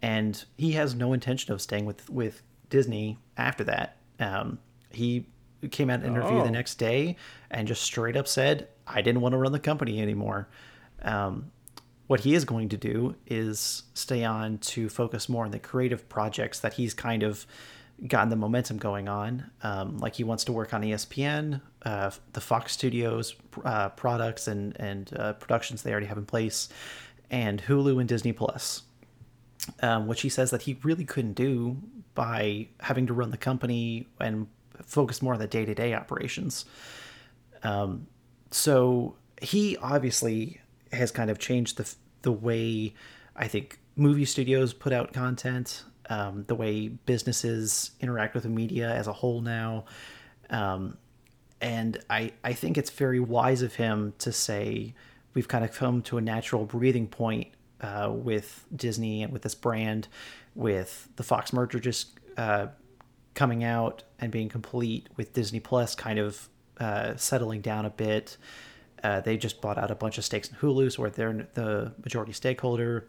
and 0.02 0.44
he 0.58 0.72
has 0.74 0.96
no 0.96 1.14
intention 1.14 1.54
of 1.54 1.62
staying 1.62 1.86
with 1.86 2.10
with 2.10 2.42
Disney 2.70 3.18
after 3.38 3.64
that. 3.66 3.98
Um, 4.20 4.60
he 4.90 5.26
came 5.72 5.90
out 5.90 6.00
and 6.00 6.08
interviewed 6.08 6.42
Oh. 6.42 6.44
the 6.46 6.52
next 6.52 6.76
day 6.76 7.16
and 7.52 7.68
just 7.68 7.82
straight 7.82 8.16
up 8.16 8.28
said, 8.28 8.68
"I 8.88 9.02
didn't 9.02 9.22
want 9.22 9.34
to 9.34 9.38
run 9.38 9.52
the 9.52 9.60
company 9.60 10.02
anymore." 10.02 10.48
Um, 11.02 11.52
what 12.08 12.22
he 12.22 12.36
is 12.36 12.46
going 12.46 12.70
to 12.70 12.78
do 12.78 13.16
is 13.28 13.84
stay 13.94 14.24
on 14.24 14.58
to 14.60 14.90
focus 14.90 15.28
more 15.30 15.46
on 15.46 15.52
the 15.52 15.60
creative 15.60 16.08
projects 16.10 16.60
that 16.60 16.74
he's 16.74 16.94
kind 16.94 17.24
of 17.24 17.46
gotten 18.08 18.30
the 18.30 18.36
momentum 18.36 18.78
going 18.78 19.08
on. 19.08 19.50
Um, 19.62 19.98
like 19.98 20.16
he 20.16 20.24
wants 20.24 20.44
to 20.46 20.52
work 20.52 20.74
on 20.74 20.82
ESPN, 20.82 21.62
uh, 21.84 22.12
the 22.34 22.42
Fox 22.42 22.74
Studios 22.74 23.36
uh, 23.64 23.90
products 23.90 24.48
and 24.48 24.80
and 24.80 25.12
uh, 25.18 25.34
productions 25.34 25.84
they 25.84 25.92
already 25.92 26.08
have 26.08 26.18
in 26.18 26.26
place, 26.26 26.70
and 27.30 27.62
Hulu 27.64 28.00
and 28.00 28.08
Disney 28.08 28.34
Plus. 28.34 28.84
Um, 29.82 30.08
which 30.08 30.22
he 30.22 30.28
says 30.28 30.52
that 30.52 30.64
he 30.64 30.78
really 30.84 31.06
couldn't 31.06 31.34
do 31.34 31.78
by 32.16 32.68
having 32.82 33.08
to 33.08 33.14
run 33.14 33.32
the 33.32 33.38
company 33.38 34.08
and 34.20 34.48
focus 34.86 35.22
more 35.22 35.34
on 35.34 35.40
the 35.40 35.48
day 35.48 35.64
to 35.64 35.74
day 35.74 35.94
operations. 35.94 36.66
Um, 37.64 38.08
so 38.52 39.16
he 39.42 39.78
obviously 39.78 40.60
has 40.92 41.12
kind 41.12 41.30
of 41.30 41.40
changed 41.40 41.78
the 41.78 41.96
the 42.24 42.32
way 42.32 42.94
I 43.36 43.48
think 43.48 43.80
movie 43.96 44.26
studios 44.26 44.74
put 44.74 44.94
out 44.94 45.14
content, 45.14 45.84
um, 46.10 46.46
the 46.48 46.56
way 46.56 46.88
businesses 46.90 47.92
interact 48.00 48.34
with 48.34 48.44
the 48.44 48.50
media 48.50 48.90
as 48.92 49.08
a 49.08 49.14
whole 49.14 49.42
now, 49.42 49.86
um, 50.50 50.98
and 51.62 51.98
I 52.10 52.32
I 52.44 52.54
think 52.54 52.78
it's 52.78 52.90
very 52.90 53.20
wise 53.20 53.62
of 53.62 53.76
him 53.76 54.14
to 54.20 54.32
say 54.32 54.94
we've 55.34 55.48
kind 55.48 55.64
of 55.64 55.74
come 55.74 56.02
to 56.04 56.18
a 56.18 56.22
natural 56.22 56.66
breathing 56.66 57.08
point 57.08 57.48
uh, 57.82 58.12
with 58.14 58.66
Disney 58.76 59.24
and 59.24 59.34
with 59.34 59.42
this 59.42 59.56
brand, 59.56 60.08
with 60.56 61.10
the 61.16 61.24
Fox 61.24 61.54
merger 61.54 61.80
just 61.80 62.20
uh, 62.38 62.68
coming 63.34 63.64
out 63.64 64.04
and 64.20 64.32
being 64.32 64.50
complete, 64.50 65.10
with 65.18 65.34
Disney 65.34 65.60
Plus 65.60 65.96
kind 65.96 66.20
of 66.20 66.50
uh, 66.80 67.16
settling 67.16 67.62
down 67.62 67.86
a 67.86 67.90
bit. 67.90 68.38
Uh, 69.04 69.20
they 69.20 69.36
just 69.36 69.60
bought 69.60 69.78
out 69.78 69.92
a 69.92 69.96
bunch 69.96 70.18
of 70.18 70.24
stakes 70.24 70.48
in 70.50 70.56
Hulu, 70.56 70.92
so 70.92 71.06
they're 71.08 71.48
the 71.54 71.94
majority 72.04 72.32
stakeholder. 72.32 73.08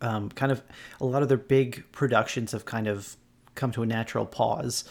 Um, 0.00 0.28
kind 0.30 0.52
of 0.52 0.62
a 1.00 1.06
lot 1.06 1.22
of 1.22 1.28
their 1.28 1.38
big 1.38 1.84
productions 1.92 2.52
have 2.52 2.64
kind 2.64 2.86
of 2.86 3.16
come 3.54 3.72
to 3.72 3.82
a 3.82 3.86
natural 3.86 4.24
pause. 4.24 4.84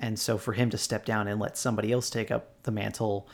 And 0.00 0.18
so 0.18 0.38
for 0.38 0.52
him 0.52 0.70
to 0.70 0.78
step 0.78 1.04
down 1.04 1.28
and 1.28 1.40
let 1.40 1.56
somebody 1.56 1.92
else 1.92 2.10
take 2.10 2.30
up 2.30 2.62
the 2.64 2.70
mantle, 2.70 3.28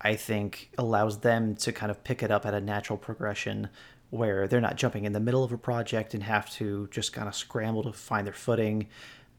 I 0.00 0.16
think 0.16 0.70
allows 0.78 1.20
them 1.20 1.54
to 1.56 1.72
kind 1.72 1.90
of 1.90 2.02
pick 2.04 2.22
it 2.22 2.30
up 2.30 2.46
at 2.46 2.54
a 2.54 2.60
natural 2.60 2.96
progression 2.96 3.68
where 4.10 4.48
they're 4.48 4.60
not 4.60 4.76
jumping 4.76 5.04
in 5.04 5.12
the 5.12 5.20
middle 5.20 5.44
of 5.44 5.52
a 5.52 5.58
project 5.58 6.14
and 6.14 6.22
have 6.22 6.50
to 6.50 6.88
just 6.90 7.12
kind 7.12 7.28
of 7.28 7.34
scramble 7.34 7.82
to 7.84 7.92
find 7.92 8.26
their 8.26 8.34
footing. 8.34 8.88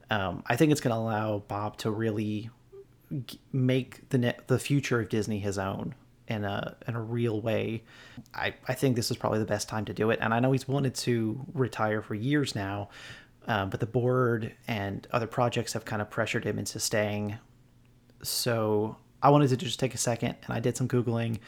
Um, 0.10 0.43
I 0.47 0.56
think 0.56 0.71
it's 0.71 0.82
going 0.82 0.95
to 0.95 0.99
allow 0.99 1.39
Bob 1.39 1.77
to 1.77 1.91
really 1.91 2.49
make 3.51 4.08
the 4.10 4.17
ne- 4.17 4.38
the 4.47 4.60
future 4.60 5.01
of 5.01 5.10
Disney 5.10 5.39
his 5.39 5.58
own 5.58 5.95
in 6.27 6.43
a 6.43 6.75
in 6.88 6.95
a 6.95 7.01
real 7.01 7.41
way. 7.41 7.84
I, 8.34 8.53
I 8.67 8.73
think 8.73 8.95
this 8.95 9.12
is 9.12 9.17
probably 9.17 9.39
the 9.39 9.45
best 9.45 9.67
time 9.67 9.86
to 9.86 9.93
do 9.93 10.10
it. 10.12 10.19
And 10.21 10.34
I 10.34 10.39
know 10.39 10.51
he's 10.51 10.67
wanted 10.67 10.95
to 10.95 11.39
retire 11.53 12.01
for 12.01 12.15
years 12.15 12.55
now, 12.55 12.89
um, 13.47 13.69
but 13.69 13.79
the 13.79 13.86
board 13.86 14.53
and 14.67 15.07
other 15.12 15.27
projects 15.27 15.73
have 15.73 15.86
kind 15.86 16.01
of 16.01 16.10
pressured 16.10 16.45
him 16.45 16.60
into 16.60 16.79
staying. 16.79 17.38
So 18.23 18.97
I 19.21 19.29
wanted 19.29 19.49
to 19.49 19.57
just 19.57 19.79
take 19.79 19.93
a 19.93 19.97
second 19.99 20.36
and 20.45 20.55
I 20.55 20.60
did 20.60 20.77
some 20.77 20.88
googling, 20.88 21.39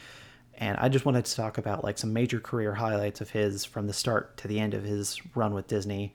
and 0.54 0.76
I 0.78 0.88
just 0.88 1.04
wanted 1.04 1.24
to 1.24 1.34
talk 1.34 1.58
about 1.58 1.84
like 1.84 1.98
some 1.98 2.12
major 2.12 2.40
career 2.40 2.74
highlights 2.74 3.20
of 3.20 3.30
his 3.30 3.64
from 3.64 3.86
the 3.86 3.94
start 3.94 4.36
to 4.38 4.48
the 4.48 4.60
end 4.60 4.74
of 4.74 4.84
his 4.84 5.20
run 5.34 5.54
with 5.54 5.66
Disney. 5.66 6.14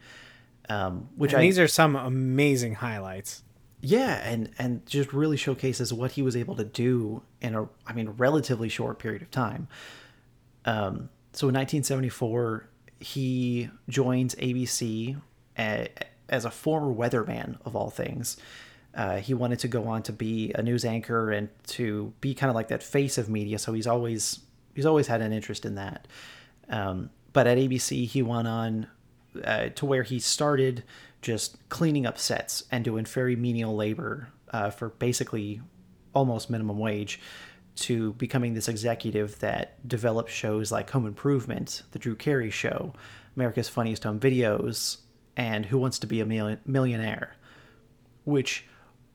Um, 0.68 1.10
which 1.16 1.34
I 1.34 1.42
these 1.42 1.58
are 1.58 1.68
some 1.68 1.96
amazing 1.96 2.76
highlights. 2.76 3.42
Yeah, 3.82 4.16
and 4.30 4.50
and 4.58 4.86
just 4.86 5.14
really 5.14 5.38
showcases 5.38 5.94
what 5.94 6.12
he 6.12 6.22
was 6.22 6.36
able 6.36 6.56
to 6.56 6.66
do 6.66 7.22
in 7.42 7.56
a 7.56 7.68
I 7.88 7.94
mean 7.94 8.10
relatively 8.18 8.70
short 8.70 9.00
period 9.00 9.22
of 9.22 9.32
time. 9.32 9.68
Um, 10.66 11.10
so 11.32 11.48
in 11.48 11.56
1974, 11.56 12.68
he 13.00 13.70
joins 13.88 14.36
ABC 14.36 15.20
a, 15.58 15.88
as 16.28 16.46
a 16.46 16.52
former 16.52 16.94
weatherman 16.94 17.58
of 17.66 17.76
all 17.76 17.90
things. 17.90 18.38
Uh, 18.94 19.18
he 19.18 19.34
wanted 19.34 19.60
to 19.60 19.68
go 19.68 19.88
on 19.88 20.04
to 20.04 20.12
be 20.12 20.52
a 20.56 20.62
news 20.62 20.84
anchor 20.84 21.32
and 21.32 21.50
to 21.68 22.12
be 22.20 22.34
kind 22.34 22.50
of 22.50 22.56
like 22.56 22.68
that 22.70 22.84
face 22.84 23.18
of 23.18 23.30
media. 23.30 23.60
So 23.60 23.72
he's 23.72 23.88
always 23.88 24.40
he's 24.76 24.86
always 24.86 25.08
had 25.08 25.22
an 25.22 25.32
interest 25.32 25.66
in 25.66 25.76
that. 25.76 26.08
Um, 26.70 27.12
but 27.32 27.48
at 27.48 27.58
ABC, 27.58 28.06
he 28.08 28.22
went 28.22 28.48
on 28.48 28.88
uh, 29.44 29.70
to 29.70 29.86
where 29.86 30.04
he 30.04 30.20
started 30.20 30.84
just 31.22 31.58
cleaning 31.70 32.06
up 32.06 32.18
sets 32.18 32.64
and 32.72 32.84
doing 32.86 33.06
very 33.06 33.36
menial 33.36 33.76
labor 33.76 34.30
uh, 34.52 34.70
for 34.70 34.90
basically 34.90 35.62
almost 36.14 36.50
minimum 36.50 36.80
wage 36.80 37.20
to 37.76 38.14
becoming 38.14 38.54
this 38.54 38.68
executive 38.68 39.40
that 39.40 39.88
developed 39.88 40.30
shows 40.30 40.72
like 40.72 40.90
Home 40.90 41.06
Improvement, 41.06 41.84
The 41.92 42.00
Drew 42.00 42.16
Carey 42.16 42.50
Show, 42.50 42.94
America's 43.36 43.70
Funniest 43.70 44.04
Home 44.04 44.20
Videos, 44.20 44.98
and 45.38 45.66
Who 45.66 45.78
Wants 45.78 46.00
to 46.00 46.08
Be 46.08 46.20
a 46.20 46.26
Million- 46.26 46.60
Millionaire, 46.66 47.36
which 48.26 48.66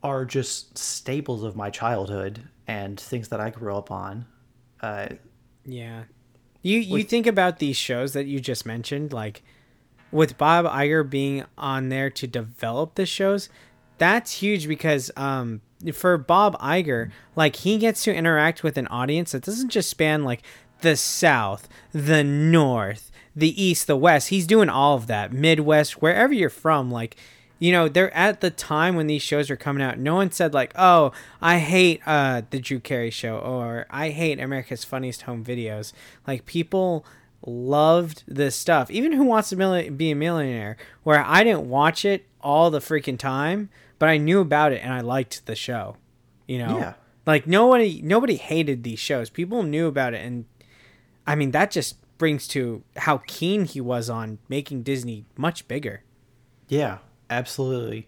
are 0.03 0.25
just 0.25 0.79
staples 0.79 1.43
of 1.43 1.57
my 1.57 1.71
childhood 1.71 2.49
and 2.67 2.99
things 2.99 3.29
that 3.29 3.41
I 3.41 3.51
grew 3.51 3.75
up 3.77 3.91
on. 3.91 4.27
Uh, 4.81 5.09
Yeah. 5.65 6.05
You 6.63 6.79
you 6.79 7.03
think 7.05 7.27
about 7.27 7.59
these 7.59 7.77
shows 7.77 8.15
that 8.15 8.25
you 8.27 8.41
just 8.41 8.65
mentioned, 8.65 9.13
like 9.13 9.43
with 10.15 10.39
Bob 10.39 10.65
Iger 10.65 11.09
being 11.09 11.45
on 11.59 11.89
there 11.89 12.09
to 12.09 12.27
develop 12.27 12.95
the 12.95 13.05
shows, 13.05 13.51
that's 13.99 14.33
huge 14.33 14.67
because 14.69 15.11
um 15.17 15.61
for 15.93 16.17
Bob 16.17 16.59
Iger, 16.61 17.11
like 17.37 17.57
he 17.57 17.77
gets 17.77 18.05
to 18.05 18.15
interact 18.15 18.63
with 18.63 18.79
an 18.79 18.87
audience 18.87 19.33
that 19.33 19.43
doesn't 19.43 19.69
just 19.69 19.91
span 19.91 20.25
like 20.25 20.43
the 20.81 20.97
South, 20.97 21.69
the 21.93 22.25
North, 22.25 23.11
the 23.37 23.61
East, 23.63 23.87
the 23.87 23.97
West. 23.97 24.29
He's 24.29 24.47
doing 24.47 24.69
all 24.69 24.97
of 24.97 25.09
that. 25.09 25.33
Midwest, 25.33 26.01
wherever 26.01 26.33
you're 26.33 26.49
from, 26.49 26.91
like 26.91 27.17
you 27.59 27.73
know, 27.73 27.89
they're 27.89 28.15
at 28.15 28.41
the 28.41 28.51
time 28.51 28.97
when 28.97 29.07
these 29.07 29.23
shows 29.23 29.49
are 29.51 29.57
coming 29.57 29.83
out. 29.83 29.99
No 29.99 30.17
one 30.17 30.31
said 30.31 30.55
like, 30.55 30.73
"Oh, 30.77 31.13
I 31.41 31.59
hate 31.59 32.01
uh, 32.07 32.43
the 32.51 32.59
Drew 32.59 32.81
Carey 32.81 33.11
show" 33.11 33.39
or 33.39 33.87
"I 33.91 34.11
hate 34.11 34.41
America's 34.41 34.85
Funniest 34.85 35.23
Home 35.23 35.45
Videos." 35.45 35.93
Like 36.27 36.47
people 36.47 37.07
loved 37.47 38.25
this 38.27 38.57
stuff. 38.57 38.91
Even 38.91 39.13
Who 39.13 39.25
Wants 39.25 39.51
to 39.51 39.91
Be 39.91 40.11
a 40.11 40.15
Millionaire, 40.15 40.77
where 41.03 41.25
I 41.25 41.45
didn't 41.45 41.69
watch 41.69 42.05
it 42.05 42.27
all 42.41 42.71
the 42.71 42.79
freaking 42.81 43.19
time, 43.19 43.71
but 43.99 44.09
I 44.09 44.17
knew 44.19 44.41
about 44.41 44.73
it 44.73 44.83
and 44.83 44.93
I 44.93 45.01
liked 45.01 45.47
the 45.47 45.55
show. 45.55 45.97
You 46.47 46.59
know, 46.59 46.79
Yeah. 46.79 46.95
like 47.27 47.47
nobody 47.47 48.01
nobody 48.03 48.37
hated 48.37 48.83
these 48.83 48.99
shows. 48.99 49.31
People 49.31 49.63
knew 49.63 49.87
about 49.87 50.13
it, 50.15 50.25
and 50.25 50.45
I 51.27 51.35
mean 51.35 51.53
that 51.53 51.71
just 51.71 51.97
brings 52.19 52.47
to 52.49 52.83
how 52.97 53.23
keen 53.27 53.65
he 53.65 53.81
was 53.81 54.09
on 54.11 54.39
making 54.49 54.83
Disney 54.83 55.25
much 55.37 55.67
bigger. 55.67 56.03
Yeah, 56.69 56.99
absolutely. 57.31 58.07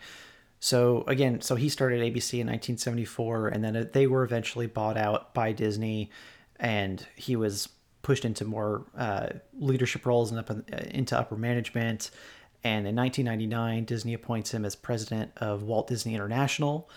So 0.60 1.04
again, 1.06 1.40
so 1.40 1.54
he 1.56 1.68
started 1.68 2.00
ABC 2.00 2.40
in 2.40 2.46
1974, 2.46 3.48
and 3.48 3.62
then 3.64 3.76
uh, 3.76 3.84
they 3.92 4.06
were 4.06 4.22
eventually 4.22 4.66
bought 4.66 4.96
out 4.96 5.32
by 5.34 5.52
Disney, 5.52 6.10
and 6.58 7.06
he 7.14 7.36
was 7.36 7.68
pushed 8.06 8.24
into 8.24 8.44
more 8.44 8.84
uh, 8.96 9.26
leadership 9.58 10.06
roles 10.06 10.30
and 10.30 10.38
up 10.38 10.48
in, 10.48 10.64
uh, 10.72 10.76
into 10.92 11.18
upper 11.18 11.34
management. 11.34 12.12
And 12.62 12.86
in 12.86 12.94
1999, 12.94 13.84
Disney 13.84 14.14
appoints 14.14 14.54
him 14.54 14.64
as 14.64 14.76
president 14.76 15.32
of 15.38 15.64
Walt 15.64 15.88
Disney 15.88 16.14
International. 16.14 16.88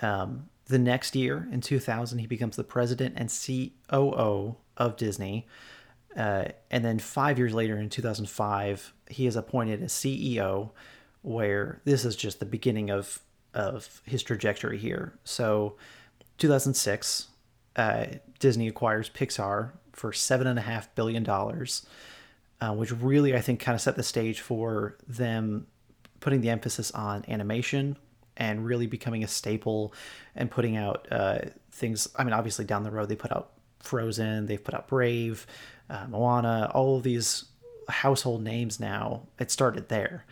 Um, 0.00 0.48
the 0.66 0.80
next 0.80 1.14
year, 1.14 1.48
in 1.52 1.60
2000, 1.60 2.18
he 2.18 2.26
becomes 2.26 2.56
the 2.56 2.64
president 2.64 3.14
and 3.16 3.30
COO 3.30 4.56
of 4.76 4.96
Disney. 4.96 5.46
Uh, 6.16 6.46
and 6.72 6.84
then 6.84 6.98
five 6.98 7.38
years 7.38 7.54
later, 7.54 7.78
in 7.78 7.88
2005, 7.88 8.92
he 9.10 9.28
is 9.28 9.36
appointed 9.36 9.80
as 9.80 9.92
CEO, 9.92 10.70
where 11.22 11.80
this 11.84 12.04
is 12.04 12.16
just 12.16 12.40
the 12.40 12.46
beginning 12.46 12.90
of 12.90 13.20
of 13.54 14.00
his 14.06 14.24
trajectory 14.24 14.78
here. 14.78 15.12
So, 15.22 15.76
2006, 16.38 17.28
uh, 17.76 18.06
Disney 18.40 18.66
acquires 18.66 19.08
Pixar 19.08 19.72
for 19.92 20.12
seven 20.12 20.46
and 20.46 20.58
a 20.58 20.62
half 20.62 20.94
billion 20.94 21.22
dollars, 21.22 21.86
uh, 22.60 22.72
which 22.72 22.92
really 22.92 23.34
I 23.34 23.40
think 23.40 23.60
kind 23.60 23.74
of 23.74 23.80
set 23.80 23.96
the 23.96 24.02
stage 24.02 24.40
for 24.40 24.96
them 25.06 25.66
putting 26.20 26.40
the 26.40 26.50
emphasis 26.50 26.90
on 26.92 27.24
animation 27.28 27.96
and 28.36 28.64
really 28.64 28.86
becoming 28.86 29.22
a 29.24 29.28
staple 29.28 29.92
and 30.34 30.50
putting 30.50 30.76
out 30.76 31.06
uh, 31.10 31.38
things. 31.70 32.08
I 32.16 32.24
mean, 32.24 32.32
obviously 32.32 32.64
down 32.64 32.82
the 32.82 32.90
road 32.90 33.08
they 33.08 33.16
put 33.16 33.32
out 33.32 33.50
Frozen, 33.80 34.46
they've 34.46 34.62
put 34.62 34.74
out 34.74 34.88
Brave, 34.88 35.46
uh, 35.90 36.06
Moana, 36.08 36.70
all 36.72 36.96
of 36.96 37.02
these 37.02 37.44
household 37.88 38.42
names 38.42 38.80
now. 38.80 39.22
It 39.38 39.50
started 39.50 39.88
there. 39.88 40.24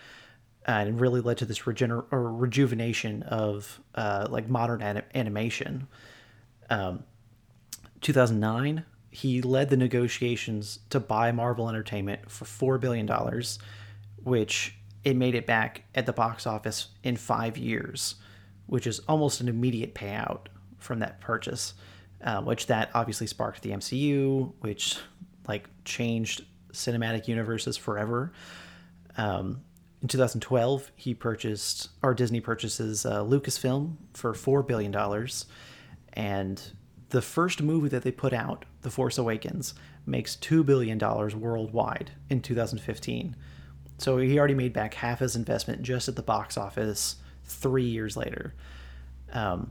And 0.67 0.89
it 0.89 0.93
really 0.93 1.21
led 1.21 1.39
to 1.39 1.47
this 1.47 1.61
regener- 1.61 2.05
or 2.11 2.33
rejuvenation 2.33 3.23
of 3.25 3.81
uh, 3.95 4.29
like 4.31 4.49
modern 4.49 4.83
anim- 4.83 5.05
animation. 5.15 5.89
Um, 6.69 7.03
2009, 8.01 8.85
he 9.11 9.43
led 9.43 9.71
the 9.71 9.77
negotiations 9.77 10.81
to 10.91 11.01
buy 11.01 11.33
Marvel 11.33 11.69
Entertainment 11.69 12.31
for 12.31 12.45
four 12.45 12.79
billion 12.79 13.07
dollars, 13.07 13.59
which 14.23 14.77
it 15.05 15.17
made 15.17 15.35
it 15.35 15.47
back 15.47 15.83
at 15.95 16.07
the 16.07 16.13
box 16.13 16.47
office 16.47 16.89
in 17.03 17.17
five 17.17 17.57
years, 17.57 18.17
which 18.67 18.87
is 18.87 19.01
almost 19.01 19.41
an 19.41 19.49
immediate 19.49 19.95
payout 19.95 20.47
from 20.79 21.01
that 21.01 21.21
purchase. 21.21 21.75
Uh, 22.23 22.43
which 22.43 22.67
that 22.67 22.91
obviously 22.93 23.27
sparked 23.27 23.63
the 23.63 23.71
MCU, 23.71 24.53
which 24.61 24.99
like 25.49 25.67
changed 25.87 26.45
cinematic 26.71 27.29
universes 27.29 27.79
forever. 27.79 28.31
Um, 29.17 29.63
in 30.03 30.09
2012, 30.09 30.93
he 30.97 31.15
purchased, 31.15 31.89
or 32.03 32.13
Disney 32.13 32.41
purchases 32.41 33.07
uh, 33.07 33.23
Lucasfilm 33.25 33.97
for 34.13 34.35
$4 34.35 34.67
billion. 34.67 34.95
And 36.13 36.63
the 37.09 37.23
first 37.23 37.63
movie 37.63 37.89
that 37.89 38.03
they 38.03 38.13
put 38.13 38.35
out, 38.35 38.67
The 38.83 38.91
Force 38.91 39.19
Awakens, 39.19 39.75
makes 40.07 40.37
$2 40.37 40.65
billion 40.65 40.99
worldwide 40.99 42.13
in 42.29 42.41
2015. 42.41 43.37
So 43.99 44.17
he 44.17 44.39
already 44.39 44.55
made 44.55 44.73
back 44.73 44.95
half 44.95 45.19
his 45.19 45.37
investment 45.37 45.83
just 45.83 46.09
at 46.09 46.17
the 46.17 46.23
box 46.23 46.57
office 46.57 47.17
three 47.45 47.85
years 47.85 48.17
later. 48.17 48.55
Um, 49.33 49.71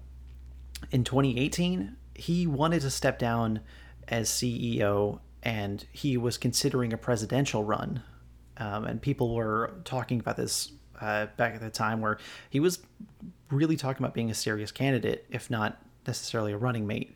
in 0.92 1.04
2018, 1.04 1.96
he 2.14 2.48
wanted 2.48 2.82
to 2.82 2.90
step 2.90 3.18
down 3.18 3.62
as 4.08 4.30
CEO 4.30 5.20
and 5.42 5.86
he 5.92 6.18
was 6.18 6.38
considering 6.38 6.94
a 6.94 6.98
presidential 6.98 7.64
run. 7.64 8.02
Um, 8.58 8.86
and 8.86 9.02
people 9.02 9.34
were 9.34 9.74
talking 9.86 10.20
about 10.20 10.36
this 10.36 10.72
uh, 11.00 11.28
back 11.38 11.56
at 11.56 11.62
the 11.62 11.70
time 11.70 12.02
where 12.02 12.18
he 12.50 12.60
was 12.60 12.80
really 13.50 13.78
talking 13.78 14.04
about 14.04 14.14
being 14.14 14.30
a 14.30 14.34
serious 14.34 14.72
candidate, 14.72 15.26
if 15.30 15.50
not 15.50 15.82
necessarily 16.06 16.52
a 16.52 16.58
running 16.58 16.86
mate. 16.86 17.16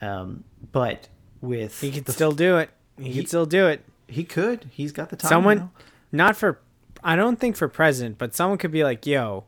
Um, 0.00 0.44
but 0.72 1.08
with 1.40 1.80
He 1.80 1.90
could 1.90 2.04
the- 2.06 2.12
still 2.12 2.32
do 2.32 2.58
it. 2.58 2.70
He, 2.98 3.10
He- 3.12 3.20
could 3.20 3.28
still 3.28 3.46
do 3.46 3.66
it. 3.66 3.84
he 4.08 4.24
could 4.24 4.68
he's 4.72 4.92
got 4.92 5.10
the 5.10 5.16
time 5.16 5.28
Someone, 5.28 5.58
now. 5.58 5.70
not 6.12 6.36
for, 6.36 6.58
I 7.04 7.16
don't 7.16 7.38
think 7.38 7.56
for 7.56 7.68
president, 7.68 8.18
but 8.18 8.34
someone 8.34 8.58
could 8.58 8.72
be 8.72 8.82
like, 8.84 9.06
"Yo, 9.06 9.44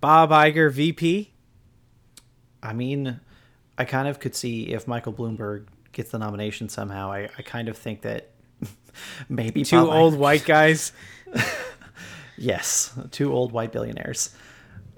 Bob 0.00 0.30
Iger, 0.30 0.70
VP." 0.70 1.32
I 2.62 2.72
mean, 2.72 3.20
I 3.78 3.84
kind 3.84 4.06
of 4.06 4.20
could 4.20 4.34
see 4.36 4.72
if 4.72 4.86
Michael 4.86 5.12
Bloomberg 5.12 5.66
gets 5.92 6.10
the 6.12 6.18
nomination 6.18 6.68
somehow. 6.68 7.10
I, 7.10 7.28
I 7.36 7.42
kind 7.42 7.68
of 7.68 7.76
think 7.76 8.02
that 8.02 8.30
maybe 9.28 9.64
Two 9.64 9.76
Bob 9.84 9.88
old 9.94 10.14
Iger- 10.14 10.18
white 10.18 10.44
guys. 10.44 10.92
yes, 12.38 12.92
two 13.10 13.32
old 13.32 13.52
white 13.52 13.72
billionaires. 13.72 14.30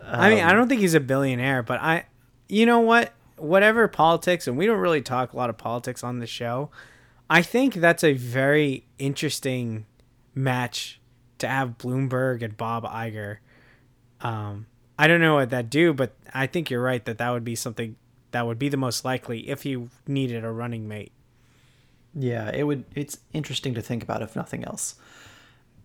I 0.03 0.29
mean, 0.31 0.45
I 0.45 0.51
Um, 0.51 0.57
don't 0.57 0.69
think 0.69 0.81
he's 0.83 0.95
a 0.95 1.01
billionaire, 1.01 1.63
but 1.63 1.81
I, 1.81 2.05
you 2.49 2.67
know 2.67 2.81
what? 2.81 3.13
Whatever 3.37 3.89
politics, 3.89 4.47
and 4.47 4.57
we 4.57 4.67
don't 4.67 4.79
really 4.79 5.03
talk 5.03 5.33
a 5.33 5.37
lot 5.37 5.51
of 5.51 5.59
politics 5.59 6.05
on 6.05 6.21
the 6.21 6.27
show. 6.27 6.71
I 7.29 7.43
think 7.43 7.75
that's 7.75 8.05
a 8.05 8.13
very 8.13 8.87
interesting 8.99 9.87
match 10.35 11.01
to 11.39 11.49
have 11.49 11.79
Bloomberg 11.79 12.43
and 12.43 12.57
Bob 12.57 12.85
Iger. 12.85 13.39
Um, 14.21 14.67
I 14.99 15.09
don't 15.09 15.21
know 15.21 15.35
what 15.35 15.51
that 15.51 15.71
do, 15.71 15.93
but 15.93 16.15
I 16.33 16.47
think 16.47 16.71
you're 16.71 16.83
right 16.83 17.05
that 17.05 17.19
that 17.19 17.31
would 17.31 17.45
be 17.45 17.55
something 17.55 17.97
that 18.31 18.47
would 18.47 18.59
be 18.59 18.69
the 18.69 18.77
most 18.77 19.05
likely 19.05 19.49
if 19.49 19.65
you 19.65 19.91
needed 20.07 20.45
a 20.45 20.51
running 20.51 20.89
mate. 20.89 21.13
Yeah, 22.15 22.51
it 22.53 22.65
would. 22.65 22.85
It's 22.95 23.19
interesting 23.33 23.75
to 23.75 23.83
think 23.83 24.03
about 24.03 24.23
if 24.23 24.37
nothing 24.37 24.65
else. 24.65 24.97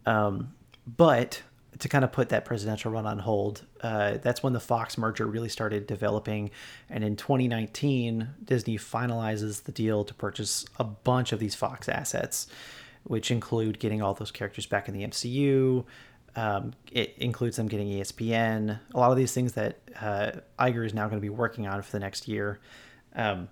Um, 0.05 0.53
but 0.85 1.41
to 1.77 1.87
kind 1.87 2.03
of 2.03 2.11
put 2.11 2.29
that 2.29 2.45
presidential 2.45 2.91
run 2.91 3.05
on 3.05 3.19
hold, 3.19 3.65
uh, 3.81 4.17
that's 4.21 4.41
when 4.41 4.53
the 4.53 4.59
Fox 4.59 4.97
merger 4.97 5.27
really 5.27 5.49
started 5.49 5.85
developing, 5.85 6.51
and 6.89 7.03
in 7.03 7.15
2019, 7.15 8.27
Disney 8.43 8.77
finalizes 8.77 9.63
the 9.63 9.71
deal 9.71 10.03
to 10.03 10.13
purchase 10.13 10.65
a 10.77 10.83
bunch 10.83 11.31
of 11.31 11.39
these 11.39 11.55
Fox 11.55 11.87
assets, 11.87 12.47
which 13.03 13.31
include 13.31 13.79
getting 13.79 14.01
all 14.01 14.13
those 14.13 14.31
characters 14.31 14.65
back 14.65 14.87
in 14.87 14.93
the 14.93 15.05
MCU. 15.05 15.85
Um, 16.35 16.73
it 16.91 17.15
includes 17.17 17.57
them 17.57 17.67
getting 17.67 17.87
ESPN, 17.87 18.79
a 18.93 18.99
lot 18.99 19.11
of 19.11 19.17
these 19.17 19.33
things 19.33 19.53
that 19.53 19.79
uh, 19.99 20.31
Iger 20.59 20.85
is 20.85 20.93
now 20.93 21.07
going 21.07 21.17
to 21.17 21.21
be 21.21 21.29
working 21.29 21.67
on 21.67 21.81
for 21.81 21.91
the 21.91 21.99
next 21.99 22.27
year. 22.27 22.59
Um, 23.15 23.49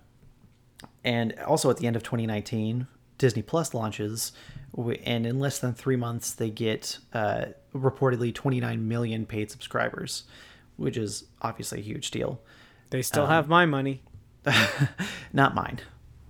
and 1.04 1.34
also 1.40 1.70
at 1.70 1.78
the 1.78 1.88
end 1.88 1.96
of 1.96 2.04
2019, 2.04 2.88
Disney 3.18 3.42
Plus 3.42 3.74
launches, 3.74 4.32
and 4.78 5.26
in 5.26 5.40
less 5.40 5.60
than 5.60 5.74
three 5.74 5.96
months, 5.96 6.34
they 6.34 6.50
get 6.50 7.00
uh, 7.14 7.46
reportedly 7.76 8.34
29 8.34 8.88
million 8.88 9.26
paid 9.26 9.50
subscribers, 9.52 10.24
which 10.76 10.98
is 10.98 11.26
obviously 11.42 11.80
a 11.80 11.84
huge 11.84 12.12
deal. 12.12 12.40
They 12.92 13.02
still 13.02 13.24
Um, 13.24 13.30
have 13.30 13.48
my 13.50 13.66
money. 13.66 14.02
Not 15.34 15.56
mine. 15.56 15.80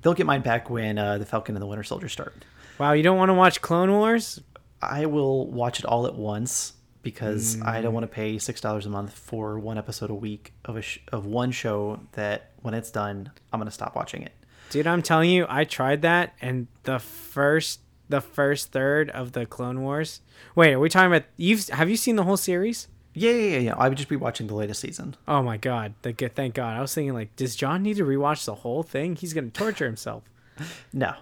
They'll 0.01 0.13
get 0.13 0.25
mine 0.25 0.41
back 0.41 0.69
when 0.69 0.97
uh, 0.97 1.17
the 1.17 1.25
Falcon 1.25 1.55
and 1.55 1.61
the 1.61 1.67
Winter 1.67 1.83
Soldier 1.83 2.09
start. 2.09 2.33
Wow, 2.79 2.93
you 2.93 3.03
don't 3.03 3.17
want 3.17 3.29
to 3.29 3.33
watch 3.33 3.61
Clone 3.61 3.91
Wars? 3.91 4.39
I 4.81 5.05
will 5.07 5.47
watch 5.51 5.79
it 5.79 5.85
all 5.85 6.05
at 6.07 6.15
once 6.15 6.73
because 7.01 7.59
I 7.61 7.79
Mm. 7.79 7.83
don't 7.83 7.93
want 7.93 8.03
to 8.03 8.07
pay 8.07 8.37
six 8.37 8.61
dollars 8.61 8.85
a 8.85 8.89
month 8.89 9.13
for 9.13 9.57
one 9.59 9.77
episode 9.77 10.09
a 10.09 10.15
week 10.15 10.53
of 10.65 10.77
a 10.77 10.81
sh- 10.81 10.99
of 11.11 11.25
one 11.25 11.51
show 11.51 11.99
that 12.13 12.51
when 12.61 12.73
it's 12.73 12.91
done, 12.91 13.31
I'm 13.51 13.59
gonna 13.59 13.71
stop 13.71 13.95
watching 13.95 14.21
it. 14.23 14.33
Dude, 14.69 14.85
I'm 14.87 15.01
telling 15.01 15.29
you, 15.29 15.45
I 15.49 15.63
tried 15.63 16.01
that, 16.03 16.33
and 16.41 16.67
the 16.83 16.99
first 16.99 17.79
the 18.10 18.22
first 18.22 18.72
third 18.72 19.10
of 19.10 19.34
the 19.34 19.45
Clone 19.45 19.82
Wars. 19.82 20.22
Wait, 20.55 20.74
are 20.74 20.80
we 20.80 20.89
talking 20.89 21.12
about 21.12 21.26
you've 21.36 21.68
have 21.70 21.89
you 21.89 21.97
seen 21.97 22.16
the 22.16 22.24
whole 22.24 22.38
series? 22.38 22.88
Yeah, 23.14 23.32
yeah, 23.32 23.49
yeah. 23.49 23.58
yeah. 23.58 23.76
I 23.78 23.89
would 23.89 23.97
just 23.97 24.10
be 24.10 24.16
watching 24.16 24.47
the 24.47 24.55
latest 24.55 24.82
season. 24.82 25.16
Oh 25.28 25.41
my 25.41 25.58
god, 25.58 25.93
the 26.01 26.14
good 26.14 26.36
thank 26.36 26.53
God. 26.53 26.78
I 26.78 26.82
was 26.82 26.93
thinking 26.93 27.14
like, 27.14 27.36
does 27.36 27.55
John 27.55 27.84
need 27.84 27.97
to 27.97 28.05
rewatch 28.05 28.45
the 28.45 28.55
whole 28.55 28.84
thing? 28.84 29.16
He's 29.16 29.34
gonna 29.34 29.49
torture 29.49 29.86
himself. 29.86 30.24
No. 30.91 31.14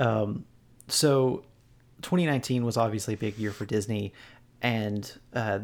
Um, 0.00 0.44
so 0.88 1.44
2019 2.02 2.64
was 2.64 2.76
obviously 2.76 3.14
a 3.14 3.16
big 3.16 3.38
year 3.38 3.52
for 3.52 3.64
Disney, 3.64 4.12
and 4.60 5.10
uh, 5.32 5.60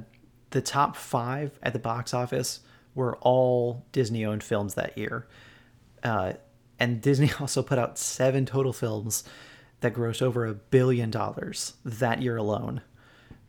the 0.50 0.60
top 0.60 0.96
five 0.96 1.58
at 1.62 1.72
the 1.72 1.78
box 1.80 2.14
office 2.14 2.60
were 2.94 3.16
all 3.16 3.84
Disney 3.92 4.24
owned 4.24 4.44
films 4.44 4.74
that 4.74 4.96
year. 4.96 5.26
Uh, 6.02 6.34
and 6.78 7.00
Disney 7.00 7.30
also 7.40 7.62
put 7.62 7.78
out 7.78 7.98
seven 7.98 8.46
total 8.46 8.72
films 8.72 9.24
that 9.82 9.94
grossed 9.94 10.22
over 10.22 10.46
a 10.46 10.54
billion 10.54 11.10
dollars 11.10 11.74
that 11.84 12.22
year 12.22 12.36
alone. 12.36 12.80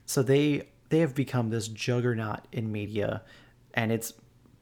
So 0.06 0.22
they 0.22 0.68
they 0.90 1.00
have 1.00 1.16
become 1.16 1.50
this 1.50 1.68
juggernaut 1.68 2.42
in 2.52 2.72
media, 2.72 3.24
and 3.74 3.92
it's 3.92 4.14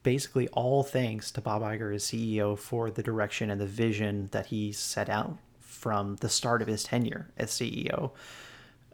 basically 0.04 0.48
all 0.50 0.84
thanks 0.84 1.32
to 1.32 1.42
Bob 1.42 1.62
Iger 1.62 1.94
as 1.94 2.04
CEO 2.04 2.58
for 2.58 2.90
the 2.90 3.04
direction 3.04 3.50
and 3.50 3.60
the 3.60 3.66
vision 3.66 4.30
that 4.32 4.48
he 4.48 4.72
set 4.72 5.10
out 5.10 5.38
from 5.60 6.16
the 6.18 6.30
start 6.30 6.62
of 6.62 6.68
his 6.68 6.84
tenure 6.84 7.30
as 7.38 7.52
CEO. 7.52 8.12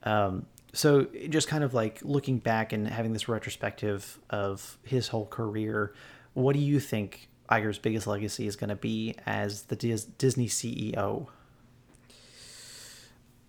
Um, 0.03 0.45
so 0.73 1.07
just 1.29 1.47
kind 1.47 1.63
of 1.63 1.73
like 1.73 1.99
looking 2.03 2.39
back 2.39 2.73
and 2.73 2.87
having 2.87 3.13
this 3.13 3.27
retrospective 3.27 4.19
of 4.29 4.77
his 4.83 5.07
whole 5.07 5.25
career, 5.25 5.93
what 6.33 6.53
do 6.53 6.59
you 6.59 6.79
think 6.79 7.29
Iger's 7.49 7.79
biggest 7.79 8.05
legacy 8.05 8.47
is 8.47 8.55
going 8.55 8.69
to 8.69 8.75
be 8.75 9.15
as 9.25 9.63
the 9.63 9.75
Dis- 9.75 10.05
Disney 10.05 10.47
CEO? 10.47 11.27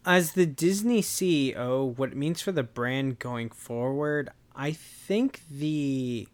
As 0.09 0.33
the 0.33 0.47
Disney 0.47 1.03
CEO, 1.03 1.95
what 1.99 2.13
it 2.13 2.17
means 2.17 2.41
for 2.41 2.51
the 2.51 2.63
brand 2.63 3.19
going 3.19 3.51
forward, 3.51 4.31
I 4.57 4.73
think 4.73 5.43
the 5.51 6.27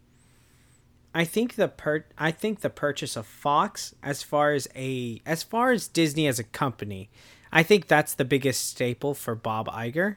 I 1.13 1.25
think 1.25 1.55
the 1.55 1.67
per 1.67 2.05
I 2.17 2.31
think 2.31 2.61
the 2.61 2.69
purchase 2.69 3.17
of 3.17 3.27
Fox 3.27 3.93
as 4.01 4.23
far 4.23 4.53
as 4.53 4.69
a 4.77 5.21
as 5.25 5.43
far 5.43 5.73
as 5.73 5.89
Disney 5.89 6.25
as 6.25 6.39
a 6.39 6.45
company, 6.45 7.09
I 7.51 7.63
think 7.63 7.87
that's 7.89 8.13
the 8.13 8.23
biggest 8.23 8.65
staple 8.65 9.13
for 9.13 9.35
Bob 9.35 9.67
Iger. 9.67 10.15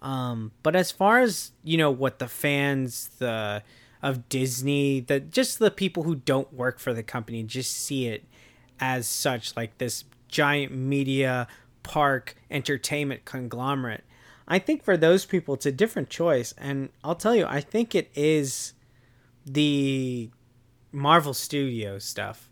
Um, 0.00 0.52
but 0.62 0.76
as 0.76 0.92
far 0.92 1.18
as 1.18 1.50
you 1.64 1.78
know, 1.78 1.90
what 1.90 2.20
the 2.20 2.28
fans 2.28 3.08
the 3.18 3.64
of 4.04 4.28
Disney, 4.28 5.00
the 5.00 5.18
just 5.18 5.58
the 5.58 5.72
people 5.72 6.04
who 6.04 6.14
don't 6.14 6.52
work 6.52 6.78
for 6.78 6.94
the 6.94 7.02
company 7.02 7.42
just 7.42 7.72
see 7.72 8.06
it 8.06 8.24
as 8.78 9.08
such, 9.08 9.56
like 9.56 9.78
this 9.78 10.04
giant 10.28 10.72
media 10.72 11.48
park 11.88 12.36
entertainment 12.50 13.24
conglomerate. 13.24 14.04
I 14.46 14.58
think 14.58 14.84
for 14.84 14.96
those 14.96 15.24
people, 15.26 15.54
it's 15.54 15.66
a 15.66 15.72
different 15.72 16.10
choice, 16.10 16.54
and 16.56 16.90
I'll 17.02 17.16
tell 17.16 17.34
you, 17.34 17.46
I 17.46 17.60
think 17.60 17.94
it 17.94 18.10
is 18.14 18.74
the 19.44 20.30
Marvel 20.92 21.34
Studios 21.34 22.04
stuff. 22.04 22.48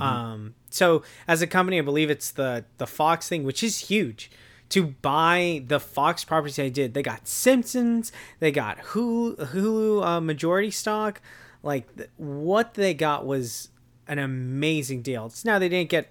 Um, 0.00 0.54
so 0.70 1.02
as 1.26 1.42
a 1.42 1.46
company, 1.46 1.78
I 1.78 1.82
believe 1.82 2.10
it's 2.10 2.30
the 2.30 2.64
the 2.78 2.86
Fox 2.86 3.28
thing, 3.28 3.44
which 3.44 3.62
is 3.62 3.78
huge. 3.90 4.30
To 4.70 4.86
buy 5.02 5.64
the 5.66 5.80
Fox 5.80 6.24
properties 6.24 6.56
they 6.56 6.70
did, 6.70 6.94
they 6.94 7.02
got 7.02 7.26
Simpsons, 7.26 8.12
they 8.38 8.52
got 8.52 8.78
Hulu, 8.78 9.50
Hulu 9.52 10.04
uh, 10.06 10.20
majority 10.20 10.70
stock. 10.70 11.20
Like 11.62 11.94
th- 11.96 12.08
what 12.16 12.74
they 12.74 12.94
got 12.94 13.26
was 13.26 13.70
an 14.06 14.18
amazing 14.20 15.02
deal. 15.02 15.26
It's 15.26 15.44
now 15.44 15.58
they 15.58 15.68
didn't 15.68 15.90
get 15.90 16.06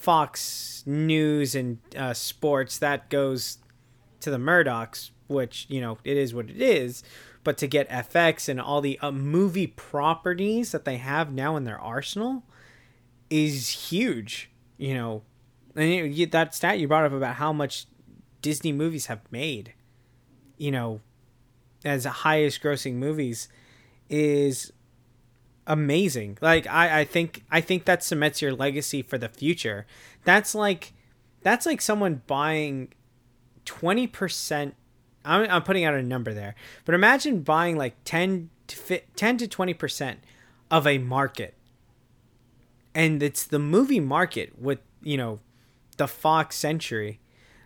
Fox 0.00 0.82
News 0.86 1.54
and 1.54 1.78
uh, 1.94 2.14
sports. 2.14 2.78
That 2.78 3.10
goes 3.10 3.58
to 4.20 4.30
the 4.30 4.38
Murdochs, 4.38 5.10
which 5.28 5.66
you 5.68 5.78
know 5.80 5.98
it 6.04 6.16
is 6.16 6.32
what 6.32 6.48
it 6.48 6.60
is. 6.60 7.02
But 7.44 7.58
to 7.58 7.66
get 7.66 7.88
FX 7.90 8.48
and 8.48 8.58
all 8.60 8.80
the 8.80 8.98
uh, 9.00 9.10
movie 9.12 9.66
properties 9.66 10.72
that 10.72 10.86
they 10.86 10.96
have 10.96 11.32
now 11.32 11.56
in 11.56 11.64
their 11.64 11.78
arsenal 11.78 12.44
is 13.28 13.68
huge. 13.68 14.50
you 14.78 14.94
know, 14.94 15.22
and 15.76 15.90
you, 15.90 16.04
you, 16.04 16.26
that 16.26 16.54
stat 16.54 16.78
you 16.78 16.88
brought 16.88 17.04
up 17.04 17.12
about 17.12 17.36
how 17.36 17.52
much 17.52 17.86
Disney 18.42 18.72
movies 18.72 19.06
have 19.06 19.20
made, 19.30 19.74
you 20.56 20.70
know, 20.70 21.00
as 21.84 22.04
highest 22.04 22.62
grossing 22.62 22.94
movies, 22.94 23.48
is 24.08 24.72
amazing. 25.66 26.38
Like 26.40 26.66
I, 26.66 27.00
I 27.00 27.04
think 27.04 27.44
I 27.50 27.60
think 27.60 27.84
that 27.84 28.02
cements 28.02 28.42
your 28.42 28.52
legacy 28.52 29.02
for 29.02 29.18
the 29.18 29.28
future. 29.28 29.86
That's 30.24 30.54
like 30.54 30.92
that's 31.42 31.66
like 31.66 31.80
someone 31.80 32.22
buying 32.26 32.92
twenty 33.64 34.06
percent. 34.06 34.74
I'm 35.24 35.50
I'm 35.50 35.62
putting 35.62 35.84
out 35.84 35.94
a 35.94 36.02
number 36.02 36.32
there, 36.32 36.54
but 36.84 36.94
imagine 36.94 37.42
buying 37.42 37.76
like 37.76 37.96
ten 38.04 38.50
to 38.68 39.00
ten 39.16 39.36
to 39.38 39.48
twenty 39.48 39.74
percent 39.74 40.20
of 40.70 40.86
a 40.86 40.98
market, 40.98 41.54
and 42.94 43.22
it's 43.22 43.44
the 43.44 43.58
movie 43.58 44.00
market 44.00 44.58
with 44.58 44.80
you 45.02 45.16
know 45.16 45.40
the 45.96 46.08
Fox 46.08 46.56
Century, 46.56 47.20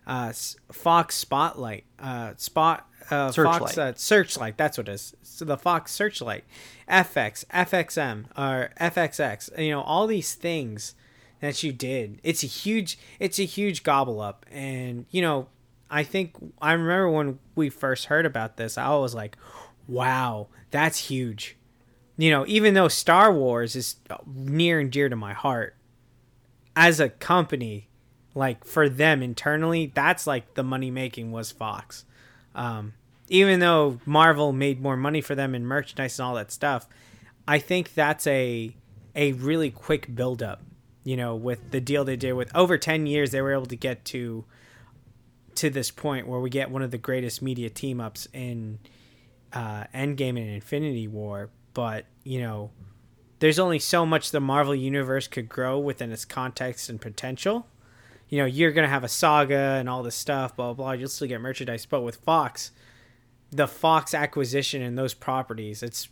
uh, 0.06 0.32
Fox 0.72 1.14
Spotlight, 1.14 1.84
uh, 1.98 2.32
Spot 2.36 2.88
uh, 3.10 3.32
Fox 3.32 3.78
uh, 3.78 3.92
Searchlight. 3.94 4.56
That's 4.56 4.78
what 4.78 4.88
it 4.88 4.92
is. 4.92 5.14
So 5.22 5.44
the 5.44 5.56
Fox 5.56 5.92
Searchlight, 5.92 6.44
FX, 6.88 7.44
FXM, 7.46 8.26
or 8.36 8.70
FXX. 8.80 9.58
You 9.58 9.72
know 9.72 9.82
all 9.82 10.06
these 10.06 10.34
things 10.34 10.94
that 11.40 11.62
you 11.62 11.72
did. 11.72 12.20
It's 12.22 12.42
a 12.42 12.46
huge. 12.46 12.98
It's 13.18 13.38
a 13.38 13.44
huge 13.44 13.82
gobble 13.82 14.20
up, 14.20 14.46
and 14.50 15.06
you 15.10 15.22
know, 15.22 15.48
I 15.90 16.02
think 16.02 16.34
I 16.60 16.72
remember 16.72 17.10
when 17.10 17.38
we 17.54 17.70
first 17.70 18.06
heard 18.06 18.26
about 18.26 18.56
this. 18.56 18.78
I 18.78 18.94
was 18.94 19.14
like, 19.14 19.36
"Wow, 19.86 20.48
that's 20.70 20.98
huge." 21.10 21.56
You 22.16 22.30
know, 22.30 22.44
even 22.46 22.74
though 22.74 22.88
Star 22.88 23.32
Wars 23.32 23.74
is 23.74 23.96
near 24.26 24.78
and 24.78 24.90
dear 24.90 25.08
to 25.08 25.16
my 25.16 25.32
heart, 25.32 25.76
as 26.76 27.00
a 27.00 27.08
company, 27.08 27.88
like 28.34 28.64
for 28.64 28.88
them 28.88 29.22
internally, 29.22 29.90
that's 29.94 30.26
like 30.26 30.54
the 30.54 30.62
money 30.62 30.90
making 30.90 31.32
was 31.32 31.50
Fox. 31.50 32.04
Um, 32.54 32.94
even 33.28 33.60
though 33.60 34.00
Marvel 34.04 34.52
made 34.52 34.80
more 34.80 34.96
money 34.96 35.20
for 35.20 35.34
them 35.34 35.54
in 35.54 35.66
merchandise 35.66 36.18
and 36.18 36.26
all 36.26 36.34
that 36.34 36.52
stuff, 36.52 36.86
I 37.46 37.58
think 37.58 37.94
that's 37.94 38.26
a 38.26 38.74
a 39.14 39.32
really 39.32 39.70
quick 39.70 40.14
build 40.14 40.42
up. 40.42 40.62
You 41.04 41.16
know, 41.16 41.34
with 41.34 41.70
the 41.70 41.80
deal 41.80 42.04
they 42.04 42.16
did 42.16 42.32
with 42.32 42.54
over 42.54 42.78
ten 42.78 43.06
years, 43.06 43.30
they 43.30 43.42
were 43.42 43.52
able 43.52 43.66
to 43.66 43.76
get 43.76 44.04
to 44.06 44.44
to 45.56 45.70
this 45.70 45.90
point 45.90 46.26
where 46.26 46.40
we 46.40 46.50
get 46.50 46.70
one 46.70 46.82
of 46.82 46.90
the 46.90 46.98
greatest 46.98 47.40
media 47.40 47.70
team 47.70 48.00
ups 48.00 48.26
in 48.32 48.78
uh, 49.52 49.84
Endgame 49.94 50.30
and 50.40 50.50
Infinity 50.50 51.06
War. 51.08 51.50
But 51.74 52.06
you 52.24 52.40
know, 52.40 52.70
there's 53.38 53.58
only 53.58 53.78
so 53.78 54.06
much 54.06 54.30
the 54.30 54.40
Marvel 54.40 54.74
universe 54.74 55.28
could 55.28 55.48
grow 55.48 55.78
within 55.78 56.12
its 56.12 56.24
context 56.24 56.88
and 56.88 57.00
potential. 57.00 57.66
You 58.28 58.38
know, 58.38 58.46
you're 58.46 58.72
gonna 58.72 58.88
have 58.88 59.04
a 59.04 59.08
saga 59.08 59.76
and 59.78 59.88
all 59.88 60.02
this 60.02 60.14
stuff, 60.14 60.56
blah 60.56 60.72
blah. 60.72 60.86
blah. 60.86 60.92
You'll 60.92 61.08
still 61.08 61.28
get 61.28 61.40
merchandise, 61.40 61.86
but 61.86 62.02
with 62.02 62.16
Fox, 62.16 62.72
the 63.50 63.68
Fox 63.68 64.14
acquisition 64.14 64.82
and 64.82 64.98
those 64.98 65.14
properties, 65.14 65.82
it's 65.82 66.08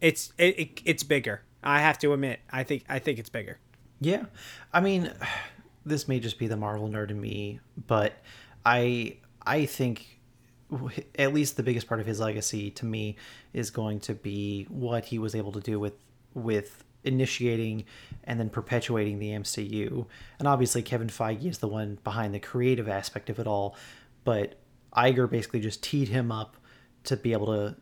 it's 0.00 0.32
it, 0.38 0.58
it, 0.58 0.82
it's 0.84 1.02
bigger. 1.02 1.42
I 1.62 1.80
have 1.80 1.98
to 1.98 2.12
admit, 2.12 2.40
I 2.50 2.62
think 2.62 2.84
I 2.88 2.98
think 2.98 3.18
it's 3.18 3.28
bigger. 3.28 3.58
Yeah, 4.00 4.24
I 4.72 4.80
mean, 4.80 5.12
this 5.84 6.08
may 6.08 6.20
just 6.20 6.38
be 6.38 6.46
the 6.46 6.56
Marvel 6.56 6.88
nerd 6.88 7.10
in 7.10 7.20
me, 7.20 7.60
but 7.86 8.14
I 8.64 9.18
I 9.44 9.66
think 9.66 10.20
at 11.18 11.34
least 11.34 11.56
the 11.56 11.62
biggest 11.62 11.86
part 11.86 12.00
of 12.00 12.06
his 12.06 12.20
legacy 12.20 12.70
to 12.70 12.86
me 12.86 13.16
is 13.52 13.70
going 13.70 14.00
to 14.00 14.14
be 14.14 14.66
what 14.68 15.04
he 15.06 15.18
was 15.18 15.34
able 15.34 15.52
to 15.52 15.60
do 15.60 15.80
with 15.80 15.94
with 16.34 16.84
initiating 17.04 17.84
and 18.24 18.38
then 18.38 18.50
perpetuating 18.50 19.18
the 19.18 19.30
MCU. 19.30 20.06
And 20.38 20.48
obviously 20.48 20.82
Kevin 20.82 21.08
Feige 21.08 21.46
is 21.46 21.58
the 21.58 21.68
one 21.68 21.98
behind 22.04 22.34
the 22.34 22.40
creative 22.40 22.88
aspect 22.88 23.30
of 23.30 23.38
it 23.38 23.46
all, 23.46 23.76
but 24.24 24.56
Iger 24.96 25.30
basically 25.30 25.60
just 25.60 25.82
teed 25.82 26.08
him 26.08 26.30
up 26.30 26.56
to 27.04 27.16
be 27.16 27.32
able 27.32 27.46
to 27.46 27.76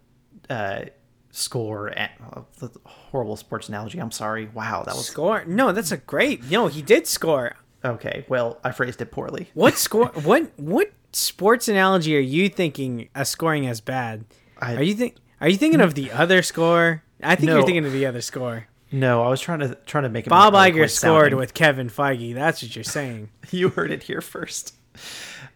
uh, 0.50 0.84
score. 1.30 1.90
At, 1.90 2.12
oh, 2.34 2.46
horrible 2.84 3.36
sports 3.36 3.68
analogy. 3.68 3.98
I'm 3.98 4.10
sorry. 4.10 4.48
Wow, 4.52 4.82
that 4.84 4.94
was 4.94 5.06
score. 5.06 5.44
No, 5.46 5.72
that's 5.72 5.92
a 5.92 5.96
great. 5.96 6.50
No, 6.50 6.66
he 6.68 6.82
did 6.82 7.06
score. 7.06 7.56
Okay, 7.84 8.24
well, 8.28 8.58
I 8.64 8.72
phrased 8.72 9.00
it 9.00 9.10
poorly. 9.10 9.50
What 9.54 9.76
score? 9.76 10.06
what 10.22 10.50
what 10.56 10.92
sports 11.12 11.68
analogy 11.68 12.16
are 12.16 12.20
you 12.20 12.48
thinking? 12.48 13.08
A 13.14 13.24
scoring 13.24 13.66
as 13.66 13.80
bad? 13.80 14.24
I, 14.58 14.76
are 14.76 14.82
you 14.82 14.94
think? 14.94 15.16
Are 15.40 15.48
you 15.48 15.56
thinking 15.56 15.80
of 15.80 15.94
the 15.94 16.10
other 16.10 16.42
score? 16.42 17.02
I 17.22 17.36
think 17.36 17.48
no, 17.48 17.56
you're 17.56 17.66
thinking 17.66 17.86
of 17.86 17.92
the 17.92 18.06
other 18.06 18.20
score. 18.20 18.66
No, 18.90 19.22
I 19.22 19.28
was 19.28 19.40
trying 19.40 19.60
to 19.60 19.74
trying 19.86 20.04
to 20.04 20.08
make 20.08 20.26
it. 20.26 20.30
Bob 20.30 20.54
Iger 20.54 20.90
scored 20.90 21.24
sounding. 21.24 21.38
with 21.38 21.54
Kevin 21.54 21.90
Feige. 21.90 22.34
That's 22.34 22.62
what 22.62 22.74
you're 22.74 22.84
saying. 22.84 23.28
you 23.50 23.68
heard 23.70 23.90
it 23.90 24.04
here 24.04 24.20
first. 24.20 24.74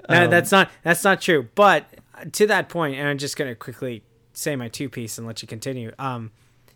No, 0.09 0.25
um, 0.25 0.31
that's 0.31 0.53
not 0.53 0.71
that's 0.83 1.05
not 1.05 1.21
true. 1.21 1.49
But 1.55 1.87
to 2.33 2.47
that 2.47 2.69
point, 2.69 2.97
and 2.97 3.09
I'm 3.09 3.19
just 3.19 3.37
gonna 3.37 3.55
quickly 3.55 4.03
say 4.33 4.57
my 4.57 4.69
two 4.69 4.89
piece 4.89 5.19
and 5.19 5.27
let 5.27 5.43
you 5.43 5.49
continue. 5.49 5.93
Um, 5.99 6.31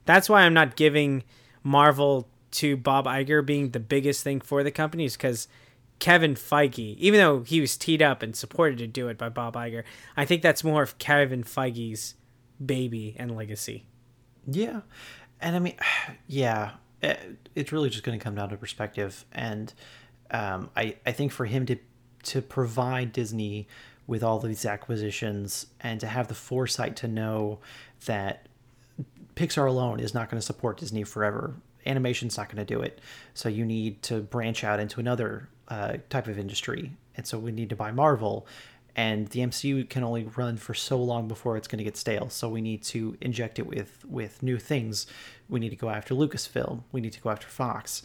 that's 0.04 0.28
why 0.28 0.42
I'm 0.42 0.54
not 0.54 0.76
giving 0.76 1.24
Marvel 1.62 2.28
to 2.52 2.76
Bob 2.76 3.06
Iger 3.06 3.44
being 3.44 3.70
the 3.70 3.80
biggest 3.80 4.22
thing 4.22 4.40
for 4.40 4.62
the 4.62 4.70
company 4.70 5.04
is 5.04 5.16
because 5.16 5.48
Kevin 5.98 6.34
Feige, 6.34 6.96
even 6.96 7.18
though 7.18 7.42
he 7.42 7.60
was 7.60 7.76
teed 7.76 8.02
up 8.02 8.22
and 8.22 8.34
supported 8.34 8.78
to 8.78 8.86
do 8.86 9.08
it 9.08 9.18
by 9.18 9.28
Bob 9.28 9.54
Iger, 9.54 9.82
I 10.16 10.24
think 10.24 10.42
that's 10.42 10.64
more 10.64 10.82
of 10.82 10.98
Kevin 10.98 11.42
Feige's 11.42 12.14
baby 12.64 13.14
and 13.18 13.34
legacy. 13.36 13.86
Yeah, 14.46 14.82
and 15.40 15.56
I 15.56 15.58
mean, 15.58 15.76
yeah, 16.26 16.72
it, 17.02 17.48
it's 17.54 17.72
really 17.72 17.90
just 17.90 18.02
going 18.02 18.18
to 18.18 18.22
come 18.22 18.34
down 18.34 18.48
to 18.50 18.56
perspective, 18.56 19.24
and 19.32 19.72
um, 20.30 20.70
I 20.76 20.96
I 21.04 21.12
think 21.12 21.32
for 21.32 21.46
him 21.46 21.66
to 21.66 21.76
to 22.24 22.42
provide 22.42 23.12
Disney 23.12 23.68
with 24.06 24.22
all 24.22 24.38
these 24.38 24.64
acquisitions 24.64 25.66
and 25.80 26.00
to 26.00 26.06
have 26.06 26.28
the 26.28 26.34
foresight 26.34 26.96
to 26.96 27.08
know 27.08 27.58
that 28.06 28.46
Pixar 29.34 29.68
alone 29.68 30.00
is 30.00 30.14
not 30.14 30.30
going 30.30 30.40
to 30.40 30.46
support 30.46 30.78
Disney 30.78 31.04
forever. 31.04 31.54
Animation's 31.84 32.36
not 32.36 32.48
going 32.48 32.64
to 32.64 32.74
do 32.74 32.80
it. 32.80 33.00
So 33.34 33.48
you 33.48 33.64
need 33.64 34.02
to 34.02 34.20
branch 34.20 34.64
out 34.64 34.80
into 34.80 35.00
another 35.00 35.48
uh, 35.68 35.98
type 36.08 36.26
of 36.28 36.38
industry. 36.38 36.92
And 37.16 37.26
so 37.26 37.38
we 37.38 37.52
need 37.52 37.70
to 37.70 37.76
buy 37.76 37.90
Marvel. 37.90 38.46
And 38.96 39.28
the 39.28 39.40
MCU 39.40 39.88
can 39.88 40.02
only 40.02 40.24
run 40.24 40.56
for 40.56 40.72
so 40.72 40.96
long 40.96 41.28
before 41.28 41.56
it's 41.58 41.68
going 41.68 41.78
to 41.78 41.84
get 41.84 41.98
stale. 41.98 42.30
So 42.30 42.48
we 42.48 42.62
need 42.62 42.82
to 42.84 43.16
inject 43.20 43.58
it 43.58 43.66
with 43.66 44.04
with 44.08 44.42
new 44.42 44.58
things. 44.58 45.06
We 45.48 45.60
need 45.60 45.70
to 45.70 45.76
go 45.76 45.90
after 45.90 46.14
Lucasfilm. 46.14 46.82
We 46.92 47.02
need 47.02 47.12
to 47.12 47.20
go 47.20 47.30
after 47.30 47.46
Fox. 47.46 48.02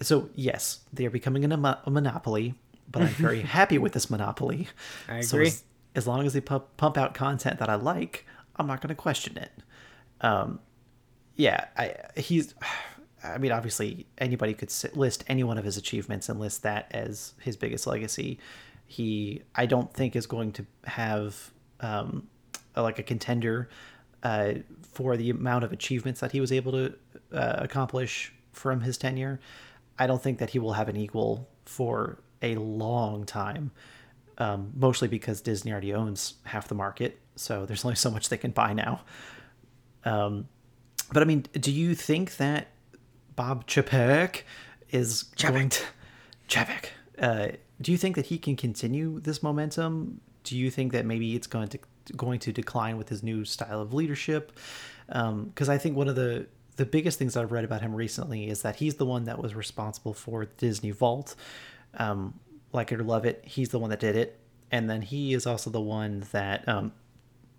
So 0.00 0.30
yes, 0.34 0.80
they 0.92 1.04
are 1.06 1.10
becoming 1.10 1.44
a, 1.44 1.80
a 1.84 1.90
monopoly 1.90 2.54
but 2.92 3.02
I'm 3.02 3.08
very 3.08 3.40
happy 3.58 3.78
with 3.78 3.92
this 3.92 4.10
monopoly. 4.10 4.68
I 5.08 5.14
agree. 5.14 5.22
So 5.22 5.40
as, 5.40 5.64
as, 5.94 6.06
long 6.06 6.26
as 6.26 6.34
they 6.34 6.40
pump, 6.40 6.76
pump 6.76 6.96
out 6.96 7.14
content 7.14 7.58
that 7.58 7.68
I 7.68 7.74
like, 7.74 8.26
I'm 8.56 8.66
not 8.66 8.80
going 8.80 8.90
to 8.90 8.94
question 8.94 9.36
it. 9.38 9.50
Um, 10.20 10.60
yeah, 11.34 11.66
I 11.76 11.94
he's. 12.16 12.54
I 13.24 13.38
mean, 13.38 13.52
obviously, 13.52 14.06
anybody 14.18 14.52
could 14.52 14.72
list 14.94 15.24
any 15.28 15.44
one 15.44 15.56
of 15.56 15.64
his 15.64 15.76
achievements 15.76 16.28
and 16.28 16.40
list 16.40 16.64
that 16.64 16.88
as 16.90 17.34
his 17.40 17.56
biggest 17.56 17.86
legacy. 17.86 18.38
He, 18.86 19.42
I 19.54 19.66
don't 19.66 19.92
think, 19.92 20.16
is 20.16 20.26
going 20.26 20.52
to 20.52 20.66
have 20.84 21.52
um, 21.80 22.28
a, 22.74 22.82
like 22.82 22.98
a 22.98 23.02
contender 23.02 23.68
uh, 24.22 24.54
for 24.82 25.16
the 25.16 25.30
amount 25.30 25.64
of 25.64 25.72
achievements 25.72 26.20
that 26.20 26.32
he 26.32 26.40
was 26.40 26.52
able 26.52 26.72
to 26.72 26.94
uh, 27.32 27.56
accomplish 27.58 28.32
from 28.52 28.82
his 28.82 28.98
tenure. 28.98 29.40
I 29.98 30.06
don't 30.06 30.22
think 30.22 30.38
that 30.38 30.50
he 30.50 30.58
will 30.58 30.74
have 30.74 30.88
an 30.88 30.96
equal 30.96 31.48
for 31.64 32.18
a 32.42 32.56
long 32.56 33.24
time, 33.24 33.70
um, 34.38 34.72
mostly 34.74 35.08
because 35.08 35.40
Disney 35.40 35.72
already 35.72 35.94
owns 35.94 36.34
half 36.44 36.68
the 36.68 36.74
market, 36.74 37.20
so 37.36 37.66
there's 37.66 37.84
only 37.84 37.96
so 37.96 38.10
much 38.10 38.28
they 38.28 38.36
can 38.36 38.50
buy 38.50 38.72
now. 38.72 39.02
Um, 40.04 40.48
but 41.12 41.22
I 41.22 41.26
mean, 41.26 41.44
do 41.52 41.70
you 41.70 41.94
think 41.94 42.36
that 42.36 42.68
Bob 43.36 43.66
Chapek 43.66 44.42
is 44.90 45.24
Chapek. 45.36 45.48
going 45.48 45.68
to 45.70 45.82
Chapek? 46.48 46.84
Uh, 47.18 47.48
do 47.82 47.92
you 47.92 47.98
think 47.98 48.16
that 48.16 48.26
he 48.26 48.38
can 48.38 48.56
continue 48.56 49.20
this 49.20 49.42
momentum? 49.42 50.20
Do 50.44 50.56
you 50.56 50.70
think 50.70 50.92
that 50.92 51.04
maybe 51.04 51.34
it's 51.36 51.46
going 51.46 51.68
to 51.68 51.78
going 52.16 52.40
to 52.40 52.52
decline 52.52 52.96
with 52.96 53.08
his 53.08 53.22
new 53.22 53.44
style 53.44 53.80
of 53.80 53.92
leadership? 53.92 54.52
Because 55.06 55.68
um, 55.68 55.74
I 55.74 55.78
think 55.78 55.96
one 55.96 56.08
of 56.08 56.16
the 56.16 56.46
the 56.76 56.86
biggest 56.86 57.18
things 57.18 57.36
I've 57.36 57.52
read 57.52 57.64
about 57.64 57.82
him 57.82 57.94
recently 57.94 58.48
is 58.48 58.62
that 58.62 58.76
he's 58.76 58.94
the 58.94 59.06
one 59.06 59.24
that 59.24 59.38
was 59.38 59.54
responsible 59.54 60.14
for 60.14 60.46
Disney 60.46 60.90
Vault, 60.90 61.34
um, 61.94 62.38
like 62.72 62.92
it 62.92 63.00
or 63.00 63.04
love 63.04 63.26
it, 63.26 63.42
he's 63.44 63.68
the 63.68 63.78
one 63.78 63.90
that 63.90 64.00
did 64.00 64.16
it, 64.16 64.40
and 64.70 64.88
then 64.88 65.02
he 65.02 65.34
is 65.34 65.46
also 65.46 65.68
the 65.68 65.80
one 65.80 66.24
that, 66.32 66.66
um, 66.66 66.92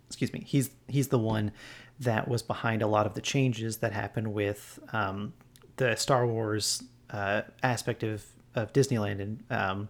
excuse 0.08 0.32
me, 0.32 0.42
he's 0.44 0.70
he's 0.88 1.08
the 1.08 1.18
one 1.18 1.52
that 2.00 2.26
was 2.26 2.42
behind 2.42 2.82
a 2.82 2.86
lot 2.86 3.06
of 3.06 3.14
the 3.14 3.20
changes 3.20 3.78
that 3.78 3.92
happened 3.92 4.32
with 4.34 4.80
um, 4.92 5.32
the 5.76 5.94
Star 5.94 6.26
Wars 6.26 6.82
uh, 7.10 7.42
aspect 7.62 8.02
of 8.02 8.24
of 8.54 8.72
Disneyland 8.72 9.20
and. 9.20 9.42
Um, 9.50 9.88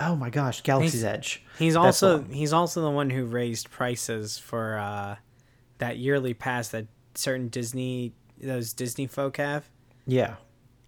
oh 0.00 0.16
my 0.16 0.30
gosh, 0.30 0.62
Galaxy's 0.62 0.92
he's, 0.94 1.04
Edge. 1.04 1.44
He's 1.58 1.74
That's 1.74 2.02
also 2.02 2.22
he's 2.24 2.52
also 2.52 2.82
the 2.82 2.90
one 2.90 3.10
who 3.10 3.24
raised 3.24 3.70
prices 3.70 4.38
for 4.38 4.78
uh, 4.78 5.16
that 5.78 5.98
yearly 5.98 6.34
pass 6.34 6.68
that 6.68 6.86
certain 7.14 7.48
Disney 7.48 8.12
those 8.40 8.72
Disney 8.72 9.06
folk 9.06 9.36
have. 9.36 9.68
Yeah, 10.06 10.36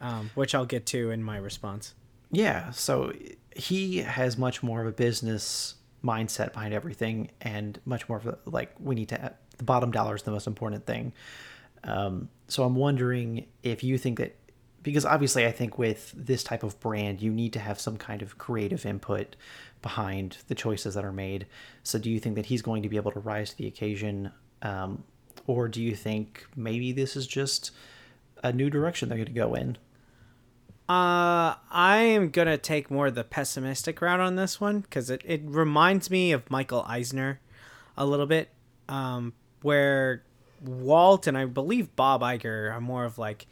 um, 0.01 0.30
which 0.34 0.55
I'll 0.55 0.66
get 0.66 0.86
to 0.86 1.11
in 1.11 1.22
my 1.22 1.36
response. 1.36 1.95
Yeah, 2.30 2.70
so 2.70 3.12
he 3.55 3.99
has 3.99 4.36
much 4.36 4.62
more 4.62 4.80
of 4.80 4.88
a 4.88 4.92
business 4.92 5.76
mindset 6.03 6.53
behind 6.53 6.74
everything, 6.74 7.30
and 7.40 7.78
much 7.84 8.09
more 8.09 8.18
of 8.18 8.26
a, 8.26 8.38
like 8.47 8.74
we 8.80 8.95
need 8.95 9.09
to 9.11 9.34
the 9.57 9.64
bottom 9.64 9.90
dollar 9.90 10.16
is 10.16 10.22
the 10.22 10.30
most 10.30 10.47
important 10.47 10.86
thing. 10.86 11.12
Um, 11.84 12.28
so 12.49 12.64
I'm 12.64 12.74
wondering 12.74 13.47
if 13.62 13.84
you 13.84 13.99
think 13.99 14.18
that 14.18 14.36
because 14.85 15.05
obviously 15.05 15.45
I 15.45 15.51
think 15.51 15.76
with 15.76 16.12
this 16.16 16.45
type 16.45 16.62
of 16.62 16.78
brand 16.78 17.20
you 17.20 17.32
need 17.32 17.53
to 17.55 17.59
have 17.59 17.80
some 17.80 17.97
kind 17.97 18.22
of 18.22 18.39
creative 18.39 18.87
input 18.87 19.35
behind 19.82 20.39
the 20.47 20.55
choices 20.55 20.95
that 20.95 21.05
are 21.05 21.12
made. 21.12 21.47
So 21.82 21.99
do 21.99 22.09
you 22.09 22.20
think 22.20 22.37
that 22.37 22.47
he's 22.47 22.62
going 22.62 22.85
to 22.85 22.89
be 22.89 22.97
able 22.97 23.11
to 23.11 23.20
rise 23.20 23.51
to 23.51 23.59
the 23.59 23.66
occasion, 23.66 24.30
um, 24.62 25.03
or 25.49 25.66
do 25.66 25.82
you 25.82 25.97
think 25.97 26.47
maybe 26.55 26.93
this 26.93 27.16
is 27.16 27.26
just 27.26 27.72
a 28.45 28.53
new 28.53 28.70
direction 28.70 29.09
they're 29.09 29.18
going 29.18 29.26
to 29.26 29.32
go 29.32 29.55
in? 29.55 29.76
Uh, 30.87 31.57
I 31.70 31.97
am 31.97 32.28
gonna 32.28 32.59
take 32.59 32.91
more 32.91 33.07
of 33.07 33.14
the 33.14 33.24
pessimistic 33.24 34.03
route 34.03 34.20
on 34.20 34.37
this 34.37 34.61
one 34.61 34.80
because 34.80 35.09
it, 35.09 35.22
it 35.24 35.41
reminds 35.45 36.11
me 36.11 36.32
of 36.32 36.51
Michael 36.51 36.85
Eisner 36.87 37.41
a 37.97 38.05
little 38.05 38.26
bit, 38.26 38.51
um, 38.87 39.32
where 39.62 40.24
Walt 40.62 41.26
and 41.26 41.39
I 41.39 41.47
believe 41.47 41.97
Bob 41.97 42.20
Iger 42.20 42.70
are 42.70 42.82
more 42.82 43.07
of 43.07 43.16
like, 43.16 43.47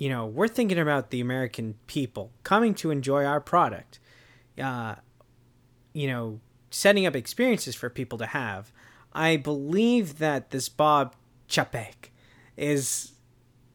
you 0.00 0.08
know, 0.08 0.24
we're 0.24 0.48
thinking 0.48 0.78
about 0.78 1.10
the 1.10 1.20
American 1.20 1.74
people 1.86 2.32
coming 2.42 2.72
to 2.76 2.90
enjoy 2.90 3.22
our 3.26 3.38
product, 3.38 4.00
uh, 4.58 4.94
you 5.92 6.06
know, 6.06 6.40
setting 6.70 7.04
up 7.04 7.14
experiences 7.14 7.74
for 7.74 7.90
people 7.90 8.16
to 8.16 8.24
have. 8.24 8.72
I 9.12 9.36
believe 9.36 10.16
that 10.16 10.52
this 10.52 10.70
Bob 10.70 11.14
Chapek 11.50 12.08
is 12.56 13.12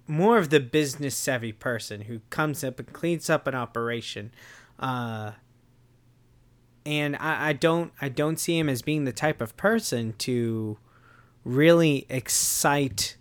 more 0.07 0.39
of 0.39 0.49
the 0.49 0.59
business 0.59 1.15
savvy 1.15 1.51
person 1.51 2.01
who 2.01 2.21
comes 2.31 2.63
up 2.63 2.79
and 2.79 2.91
cleans 2.91 3.29
up 3.29 3.45
an 3.45 3.53
operation. 3.53 4.31
Uh, 4.79 5.33
and 6.87 7.15
I, 7.17 7.49
I 7.49 7.53
don't 7.53 7.93
I 8.01 8.09
don't 8.09 8.39
see 8.39 8.57
him 8.57 8.67
as 8.67 8.81
being 8.81 9.05
the 9.05 9.13
type 9.13 9.41
of 9.41 9.55
person 9.57 10.15
to 10.19 10.79
really 11.43 12.07
excite 12.09 13.15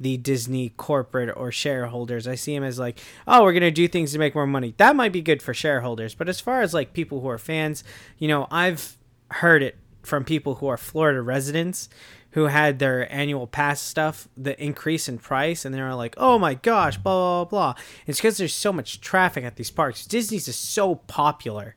the 0.00 0.16
Disney 0.16 0.70
corporate 0.70 1.34
or 1.36 1.50
shareholders. 1.50 2.26
I 2.26 2.34
see 2.34 2.54
him 2.54 2.64
as 2.64 2.78
like, 2.78 3.00
oh, 3.26 3.42
we're 3.42 3.52
gonna 3.52 3.70
do 3.70 3.88
things 3.88 4.12
to 4.12 4.18
make 4.18 4.34
more 4.34 4.46
money. 4.46 4.74
That 4.76 4.96
might 4.96 5.12
be 5.12 5.22
good 5.22 5.42
for 5.42 5.54
shareholders, 5.54 6.14
but 6.14 6.28
as 6.28 6.40
far 6.40 6.62
as 6.62 6.74
like 6.74 6.92
people 6.92 7.20
who 7.20 7.28
are 7.28 7.38
fans, 7.38 7.84
you 8.18 8.28
know, 8.28 8.46
I've 8.50 8.96
heard 9.30 9.62
it 9.62 9.76
from 10.02 10.24
people 10.24 10.56
who 10.56 10.68
are 10.68 10.76
Florida 10.76 11.20
residents 11.20 11.88
who 12.32 12.44
had 12.46 12.78
their 12.78 13.10
annual 13.12 13.46
pass 13.46 13.80
stuff, 13.80 14.28
the 14.36 14.60
increase 14.62 15.08
in 15.08 15.18
price, 15.18 15.64
and 15.64 15.74
they're 15.74 15.94
like, 15.94 16.14
oh 16.18 16.38
my 16.38 16.54
gosh, 16.54 16.96
blah, 16.96 17.44
blah, 17.44 17.44
blah. 17.44 17.82
It's 18.06 18.18
because 18.18 18.36
there's 18.36 18.54
so 18.54 18.72
much 18.72 19.00
traffic 19.00 19.44
at 19.44 19.56
these 19.56 19.70
parks. 19.70 20.06
Disney's 20.06 20.46
is 20.46 20.56
so 20.56 20.96
popular 20.96 21.76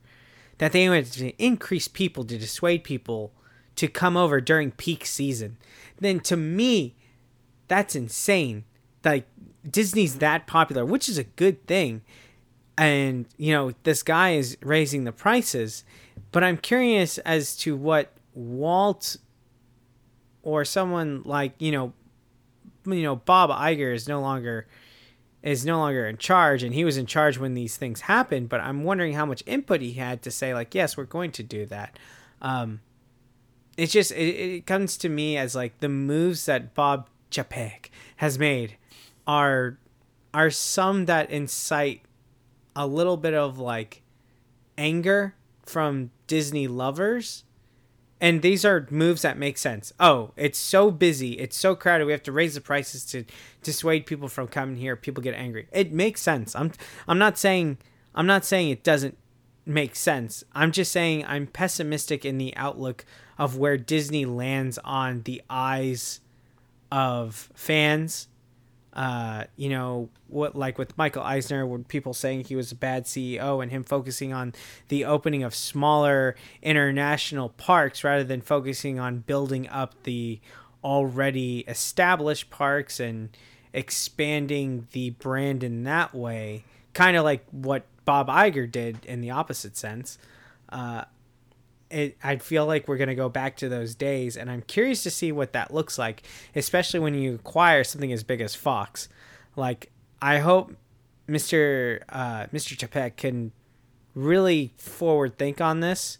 that 0.58 0.74
they 0.74 0.88
wanted 0.88 1.12
to 1.14 1.44
increase 1.44 1.88
people 1.88 2.24
to 2.26 2.38
dissuade 2.38 2.84
people 2.84 3.34
to 3.76 3.88
come 3.88 4.18
over 4.18 4.42
during 4.42 4.72
peak 4.72 5.06
season. 5.06 5.58
Then 6.00 6.20
to 6.22 6.36
me, 6.36 6.96
that's 7.72 7.96
insane. 7.96 8.66
Like, 9.04 9.26
Disney's 9.70 10.18
that 10.18 10.46
popular, 10.46 10.86
which 10.86 11.08
is 11.08 11.18
a 11.18 11.24
good 11.24 11.66
thing. 11.68 12.02
And, 12.78 13.28
you 13.38 13.54
know, 13.54 13.72
this 13.84 14.04
guy 14.04 14.32
is 14.32 14.58
raising 14.62 15.06
the 15.06 15.12
prices. 15.12 15.84
But 16.32 16.44
I'm 16.44 16.58
curious 16.58 17.18
as 17.20 17.56
to 17.58 17.76
what 17.76 18.12
Walt 18.34 19.18
or 20.44 20.66
someone 20.66 21.22
like 21.24 21.54
you 21.60 21.72
know 21.72 21.94
you 22.86 23.04
know 23.04 23.16
Bob 23.16 23.50
Iger 23.50 23.94
is 23.94 24.08
no 24.08 24.22
longer 24.22 24.68
is 25.44 25.66
no 25.66 25.80
longer 25.80 26.08
in 26.08 26.18
charge 26.18 26.64
and 26.64 26.74
he 26.74 26.86
was 26.86 26.98
in 26.98 27.06
charge 27.06 27.38
when 27.38 27.54
these 27.54 27.78
things 27.78 28.02
happened 28.02 28.50
but 28.50 28.62
I'm 28.62 28.84
wondering 28.84 29.14
how 29.14 29.26
much 29.26 29.44
input 29.46 29.82
he 29.82 29.94
had 29.94 30.22
to 30.24 30.32
say 30.32 30.54
like 30.54 30.74
yes 30.74 30.98
we're 30.98 31.06
going 31.06 31.32
to 31.34 31.44
do 31.44 31.66
that 31.68 31.98
um 32.42 32.82
it's 33.78 33.92
just 33.92 34.12
it, 34.12 34.16
it 34.16 34.66
comes 34.66 34.98
to 34.98 35.10
me 35.10 35.38
as 35.38 35.56
like 35.56 35.80
the 35.80 35.90
moves 35.90 36.46
that 36.46 36.74
Bob 36.74 37.10
Chapek 37.32 37.90
has 38.18 38.38
made 38.38 38.78
are 39.26 39.78
are 40.34 40.50
some 40.50 41.06
that 41.06 41.30
incite 41.30 42.04
a 42.76 42.86
little 42.88 43.18
bit 43.18 43.34
of 43.34 43.58
like 43.58 44.02
anger 44.78 45.36
from 45.66 46.12
Disney 46.28 46.68
lovers 46.68 47.44
and 48.22 48.44
these 48.44 48.64
are 48.64 48.88
moves 48.92 49.24
that 49.24 49.36
make 49.40 49.58
sense. 49.58 49.92
Oh, 50.00 50.32
it's 50.38 50.60
so 50.60 50.92
busy, 50.92 51.32
it's 51.34 51.58
so 51.58 51.76
crowded. 51.76 52.06
We 52.06 52.12
have 52.12 52.22
to 52.24 52.32
raise 52.32 52.54
the 52.54 52.62
prices 52.62 53.04
to 53.08 53.26
dissuade 53.64 54.06
people 54.06 54.28
from 54.28 54.48
coming 54.48 54.76
here. 54.76 54.96
People 54.96 55.24
get 55.24 55.34
angry. 55.34 55.68
It 55.72 55.92
makes 55.92 56.22
sense. 56.22 56.56
I'm 56.56 56.72
I'm 57.08 57.18
not 57.18 57.40
saying 57.40 57.80
I'm 58.14 58.28
not 58.28 58.46
saying 58.46 58.70
it 58.70 58.84
doesn't 58.84 59.18
make 59.66 59.96
sense. 59.96 60.44
I'm 60.54 60.72
just 60.72 60.92
saying 60.92 61.26
I'm 61.26 61.48
pessimistic 61.48 62.24
in 62.24 62.38
the 62.38 62.56
outlook 62.56 63.06
of 63.40 63.58
where 63.58 63.78
Disney 63.78 64.26
lands 64.26 64.78
on 64.84 65.24
the 65.24 65.42
eyes 65.50 66.20
of 66.92 67.50
fans 67.54 68.28
uh, 68.94 69.46
you 69.56 69.70
know, 69.70 70.10
what 70.28 70.56
like 70.56 70.78
with 70.78 70.98
Michael 70.98 71.24
Eisner, 71.24 71.66
when 71.66 71.84
people 71.84 72.14
saying 72.14 72.46
he 72.46 72.56
was 72.56 72.72
a 72.72 72.76
bad 72.76 73.06
CEO 73.06 73.62
and 73.64 73.72
him 73.72 73.84
focusing 73.84 74.34
on 74.34 74.54
the 74.90 75.06
opening 75.06 75.44
of 75.44 75.56
smaller 75.56 76.36
international 76.62 77.50
parks 77.50 78.04
rather 78.04 78.24
than 78.24 78.42
focusing 78.42 79.00
on 79.00 79.20
building 79.20 79.68
up 79.70 80.04
the 80.04 80.42
already 80.84 81.60
established 81.68 82.50
parks 82.50 83.00
and 83.00 83.30
expanding 83.74 84.88
the 84.92 85.12
brand 85.12 85.64
in 85.64 85.84
that 85.84 86.14
way, 86.14 86.66
kind 86.94 87.16
of 87.16 87.24
like 87.24 87.46
what 87.52 87.86
Bob 88.04 88.28
Iger 88.28 88.70
did 88.70 89.06
in 89.06 89.22
the 89.22 89.32
opposite 89.32 89.78
sense. 89.78 90.18
Uh, 90.68 91.06
it, 91.92 92.18
I 92.24 92.38
feel 92.38 92.66
like 92.66 92.88
we're 92.88 92.98
going 92.98 93.10
to 93.10 93.16
go 93.16 93.30
back 93.30 93.58
to 93.58 93.70
those 93.70 93.96
days, 93.96 94.38
and 94.38 94.50
I'm 94.50 94.62
curious 94.62 95.04
to 95.04 95.12
see 95.12 95.32
what 95.32 95.54
that 95.54 95.74
looks 95.74 95.98
like, 95.98 96.24
especially 96.56 97.00
when 97.00 97.14
you 97.14 97.36
acquire 97.36 97.84
something 97.84 98.12
as 98.12 98.24
big 98.24 98.42
as 98.42 98.56
Fox. 98.56 99.10
Like, 99.56 99.92
I 100.22 100.40
hope 100.40 100.76
Mr. 101.28 102.02
Uh, 102.10 102.48
Mr. 102.48 102.76
Chapek 102.78 103.18
can 103.18 103.52
really 104.16 104.74
forward 104.78 105.38
think 105.38 105.62
on 105.62 105.80
this, 105.80 106.18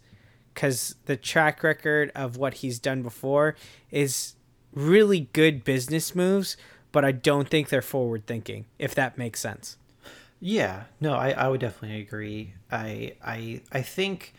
because 0.54 0.96
the 1.06 1.16
track 1.16 1.62
record 1.62 2.12
of 2.14 2.36
what 2.36 2.54
he's 2.54 2.78
done 2.78 3.02
before 3.02 3.56
is 3.90 4.34
really 4.74 5.28
good 5.32 5.64
business 5.64 6.14
moves, 6.14 6.56
but 6.90 7.04
I 7.04 7.12
don't 7.12 7.48
think 7.48 7.68
they're 7.68 7.82
forward 7.82 8.26
thinking. 8.26 8.66
If 8.78 8.94
that 8.94 9.16
makes 9.16 9.40
sense. 9.40 9.76
Yeah, 10.44 10.84
no, 11.00 11.14
I, 11.14 11.30
I 11.30 11.48
would 11.48 11.60
definitely 11.60 12.00
agree. 12.00 12.54
I 12.70 13.14
I 13.24 13.60
I 13.70 13.82
think 13.82 14.34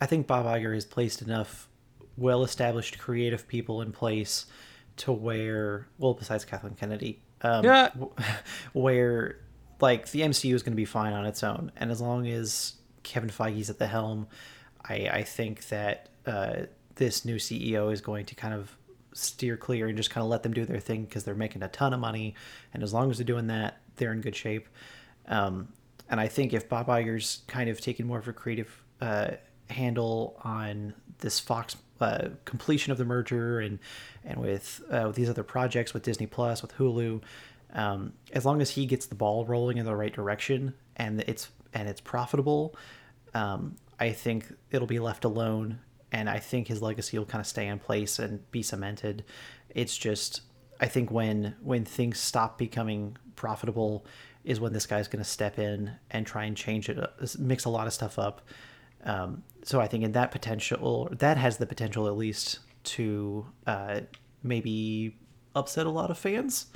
I 0.00 0.06
think 0.06 0.26
Bob 0.26 0.46
Iger 0.46 0.74
has 0.74 0.84
placed 0.84 1.22
enough 1.22 1.68
well 2.16 2.42
established 2.42 2.98
creative 2.98 3.46
people 3.46 3.82
in 3.82 3.92
place 3.92 4.46
to 4.98 5.12
where, 5.12 5.86
well, 5.98 6.14
besides 6.14 6.44
Kathleen 6.44 6.74
Kennedy, 6.74 7.20
um, 7.42 7.64
yeah. 7.64 7.90
where 8.72 9.38
like 9.80 10.10
the 10.10 10.20
MCU 10.22 10.54
is 10.54 10.62
going 10.62 10.72
to 10.72 10.76
be 10.76 10.84
fine 10.84 11.12
on 11.12 11.26
its 11.26 11.42
own. 11.42 11.70
And 11.76 11.90
as 11.90 12.00
long 12.00 12.26
as 12.26 12.74
Kevin 13.02 13.30
Feige's 13.30 13.70
at 13.70 13.78
the 13.78 13.86
helm, 13.86 14.26
I, 14.84 15.08
I 15.12 15.22
think 15.22 15.68
that 15.68 16.08
uh, 16.26 16.62
this 16.94 17.24
new 17.24 17.36
CEO 17.36 17.92
is 17.92 18.00
going 18.00 18.26
to 18.26 18.34
kind 18.34 18.54
of 18.54 18.74
steer 19.12 19.56
clear 19.56 19.86
and 19.88 19.96
just 19.96 20.10
kind 20.10 20.22
of 20.22 20.30
let 20.30 20.42
them 20.42 20.52
do 20.52 20.64
their 20.64 20.80
thing 20.80 21.04
because 21.04 21.24
they're 21.24 21.34
making 21.34 21.62
a 21.62 21.68
ton 21.68 21.92
of 21.92 22.00
money. 22.00 22.34
And 22.72 22.82
as 22.82 22.92
long 22.92 23.10
as 23.10 23.18
they're 23.18 23.24
doing 23.24 23.46
that, 23.48 23.80
they're 23.96 24.12
in 24.12 24.20
good 24.20 24.36
shape. 24.36 24.68
Um, 25.26 25.68
and 26.08 26.20
I 26.20 26.28
think 26.28 26.52
if 26.52 26.68
Bob 26.68 26.86
Iger's 26.86 27.42
kind 27.46 27.68
of 27.68 27.80
taking 27.80 28.06
more 28.06 28.18
of 28.18 28.28
a 28.28 28.32
creative 28.32 28.84
uh, 29.00 29.32
handle 29.70 30.38
on 30.42 30.94
this 31.18 31.40
Fox 31.40 31.76
uh, 32.00 32.28
completion 32.44 32.92
of 32.92 32.98
the 32.98 33.04
merger 33.04 33.60
and 33.60 33.78
and 34.24 34.40
with, 34.40 34.82
uh, 34.90 35.04
with 35.06 35.16
these 35.16 35.30
other 35.30 35.44
projects 35.44 35.94
with 35.94 36.02
Disney 36.02 36.26
Plus 36.26 36.60
with 36.62 36.74
Hulu. 36.76 37.22
Um, 37.72 38.12
as 38.32 38.44
long 38.44 38.60
as 38.60 38.70
he 38.70 38.86
gets 38.86 39.06
the 39.06 39.14
ball 39.14 39.44
rolling 39.44 39.76
in 39.78 39.84
the 39.84 39.94
right 39.94 40.12
direction 40.12 40.74
and 40.96 41.20
it's 41.22 41.48
and 41.72 41.88
it's 41.88 42.00
profitable, 42.00 42.74
um, 43.34 43.76
I 44.00 44.12
think 44.12 44.52
it'll 44.70 44.86
be 44.86 44.98
left 44.98 45.24
alone. 45.24 45.80
And 46.12 46.30
I 46.30 46.38
think 46.38 46.68
his 46.68 46.80
legacy 46.80 47.18
will 47.18 47.26
kind 47.26 47.40
of 47.40 47.46
stay 47.46 47.66
in 47.66 47.78
place 47.78 48.18
and 48.18 48.50
be 48.50 48.62
cemented. 48.62 49.24
It's 49.70 49.96
just 49.96 50.42
I 50.80 50.86
think 50.86 51.10
when 51.10 51.56
when 51.62 51.84
things 51.84 52.18
stop 52.18 52.58
becoming 52.58 53.16
profitable 53.36 54.06
is 54.44 54.60
when 54.60 54.72
this 54.72 54.86
guy's 54.86 55.08
going 55.08 55.22
to 55.22 55.28
step 55.28 55.58
in 55.58 55.90
and 56.10 56.26
try 56.26 56.44
and 56.44 56.56
change 56.56 56.88
it, 56.88 56.98
mix 57.38 57.64
a 57.64 57.68
lot 57.68 57.86
of 57.86 57.92
stuff 57.92 58.18
up. 58.18 58.42
Um, 59.06 59.42
so 59.62 59.80
I 59.80 59.86
think 59.86 60.04
in 60.04 60.12
that 60.12 60.30
potential, 60.30 61.08
that 61.12 61.38
has 61.38 61.56
the 61.56 61.66
potential 61.66 62.06
at 62.06 62.16
least 62.16 62.58
to 62.84 63.46
uh, 63.66 64.00
maybe 64.42 65.16
upset 65.54 65.86
a 65.86 65.90
lot 65.90 66.10
of 66.10 66.18
fans. 66.18 66.66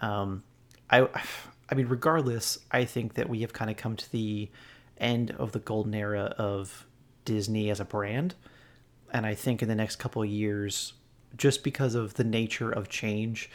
Um, 0.00 0.42
I, 0.90 1.06
I 1.70 1.74
mean, 1.74 1.86
regardless, 1.86 2.58
I 2.70 2.84
think 2.84 3.14
that 3.14 3.28
we 3.28 3.40
have 3.42 3.52
kind 3.52 3.70
of 3.70 3.76
come 3.76 3.96
to 3.96 4.12
the 4.12 4.50
end 4.98 5.30
of 5.32 5.52
the 5.52 5.58
golden 5.58 5.94
era 5.94 6.34
of 6.38 6.86
Disney 7.24 7.70
as 7.70 7.78
a 7.78 7.84
brand, 7.84 8.34
and 9.12 9.24
I 9.26 9.34
think 9.34 9.62
in 9.62 9.68
the 9.68 9.74
next 9.74 9.96
couple 9.96 10.22
of 10.22 10.28
years, 10.28 10.94
just 11.36 11.62
because 11.62 11.94
of 11.94 12.14
the 12.14 12.24
nature 12.24 12.70
of 12.70 12.88
change, 12.88 13.50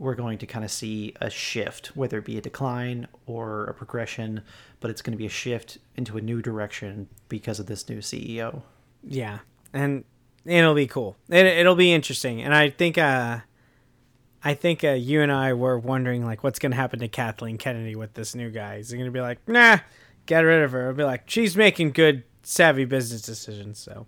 we're 0.00 0.14
going 0.14 0.38
to 0.38 0.46
kind 0.46 0.64
of 0.64 0.70
see 0.70 1.14
a 1.20 1.28
shift, 1.28 1.94
whether 1.94 2.18
it 2.18 2.24
be 2.24 2.38
a 2.38 2.40
decline 2.40 3.06
or 3.26 3.64
a 3.66 3.74
progression, 3.74 4.40
but 4.80 4.90
it's 4.90 5.02
going 5.02 5.12
to 5.12 5.18
be 5.18 5.26
a 5.26 5.30
shift 5.30 5.76
into 5.94 6.16
a 6.16 6.22
new 6.22 6.40
direction 6.40 7.06
because 7.28 7.60
of 7.60 7.66
this 7.66 7.86
new 7.86 7.98
CEO. 7.98 8.62
Yeah, 9.04 9.40
and 9.74 10.04
it'll 10.46 10.74
be 10.74 10.86
cool. 10.86 11.16
It, 11.28 11.44
it'll 11.44 11.74
be 11.74 11.92
interesting, 11.92 12.40
and 12.40 12.54
I 12.54 12.70
think 12.70 12.96
uh, 12.96 13.40
I 14.42 14.54
think 14.54 14.82
uh, 14.82 14.92
you 14.92 15.20
and 15.20 15.30
I 15.30 15.52
were 15.52 15.78
wondering 15.78 16.24
like 16.24 16.42
what's 16.42 16.58
gonna 16.58 16.76
happen 16.76 16.98
to 17.00 17.08
Kathleen 17.08 17.58
Kennedy 17.58 17.94
with 17.94 18.14
this 18.14 18.34
new 18.34 18.50
guy. 18.50 18.76
Is 18.76 18.88
he 18.88 18.96
gonna 18.96 19.10
be 19.10 19.20
like, 19.20 19.46
nah, 19.46 19.78
get 20.24 20.40
rid 20.40 20.62
of 20.62 20.72
her? 20.72 20.88
I'll 20.88 20.94
be 20.94 21.04
like, 21.04 21.28
she's 21.28 21.58
making 21.58 21.92
good, 21.92 22.24
savvy 22.42 22.86
business 22.86 23.20
decisions. 23.20 23.78
So, 23.78 24.06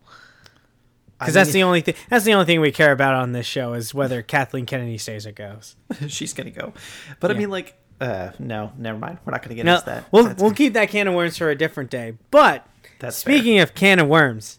because 1.22 1.34
that's 1.34 1.52
the 1.52 1.62
only 1.62 1.80
thing 1.80 1.94
that's 2.08 2.24
the 2.24 2.32
only 2.34 2.44
thing 2.46 2.60
we 2.60 2.72
care 2.72 2.92
about 2.92 3.14
on 3.14 3.32
this 3.32 3.46
show 3.46 3.72
is 3.74 3.94
whether 3.94 4.22
Kathleen 4.22 4.66
Kennedy 4.66 4.98
stays 4.98 5.26
or 5.26 5.32
goes. 5.32 5.76
she's 6.08 6.32
going 6.34 6.52
to 6.52 6.58
go. 6.60 6.72
But 7.20 7.30
I 7.30 7.34
mean, 7.34 7.50
like, 7.50 7.74
uh, 8.00 8.30
no, 8.38 8.72
never 8.76 8.98
mind. 8.98 9.18
We're 9.24 9.32
not 9.32 9.42
going 9.42 9.50
to 9.50 9.54
get 9.54 9.64
No, 9.66 9.74
into 9.74 9.86
that. 9.86 10.04
we'll 10.12 10.24
That's- 10.24 10.42
we'll 10.42 10.52
keep 10.52 10.72
that 10.74 10.88
can 10.90 11.08
of 11.08 11.14
worms 11.14 11.36
for 11.38 11.50
a 11.50 11.54
different 11.56 11.90
day. 11.90 12.14
But 12.30 12.66
That's 12.98 13.22
fair. 13.22 13.34
speaking 13.36 13.58
of 13.60 13.74
can 13.74 13.98
of 13.98 14.08
worms, 14.08 14.58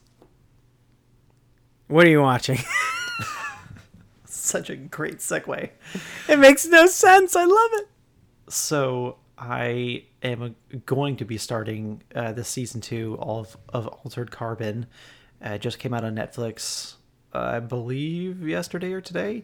what 1.87 2.05
are 2.05 2.09
you 2.09 2.21
watching? 2.21 2.59
such 4.25 4.69
a 4.69 4.75
great 4.75 5.17
segue. 5.19 5.69
it 6.27 6.39
makes 6.39 6.65
no 6.65 6.85
sense. 6.87 7.35
I 7.35 7.45
love 7.45 7.69
it. 7.73 7.87
So 8.49 9.17
I 9.37 10.03
am 10.21 10.55
going 10.85 11.17
to 11.17 11.25
be 11.25 11.37
starting 11.37 12.01
uh, 12.15 12.31
the 12.33 12.43
season 12.43 12.81
two 12.81 13.17
of 13.19 13.57
of 13.69 13.87
Altered 13.87 14.31
Carbon. 14.31 14.85
Uh, 15.43 15.57
just 15.57 15.77
came 15.79 15.93
out 15.93 16.03
on 16.03 16.15
Netflix, 16.15 16.95
I 17.33 17.59
believe, 17.59 18.47
yesterday 18.47 18.93
or 18.93 19.01
today. 19.01 19.43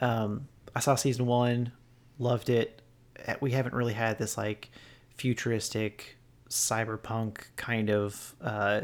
Um, 0.00 0.48
I 0.74 0.80
saw 0.80 0.94
season 0.94 1.26
one, 1.26 1.72
loved 2.18 2.48
it. 2.48 2.82
Uh, 3.26 3.34
We 3.40 3.50
haven't 3.52 3.74
really 3.74 3.94
had 3.94 4.18
this 4.18 4.36
like 4.36 4.70
futuristic 5.16 6.16
cyberpunk 6.48 7.38
kind 7.56 7.90
of 7.90 8.34
uh, 8.40 8.82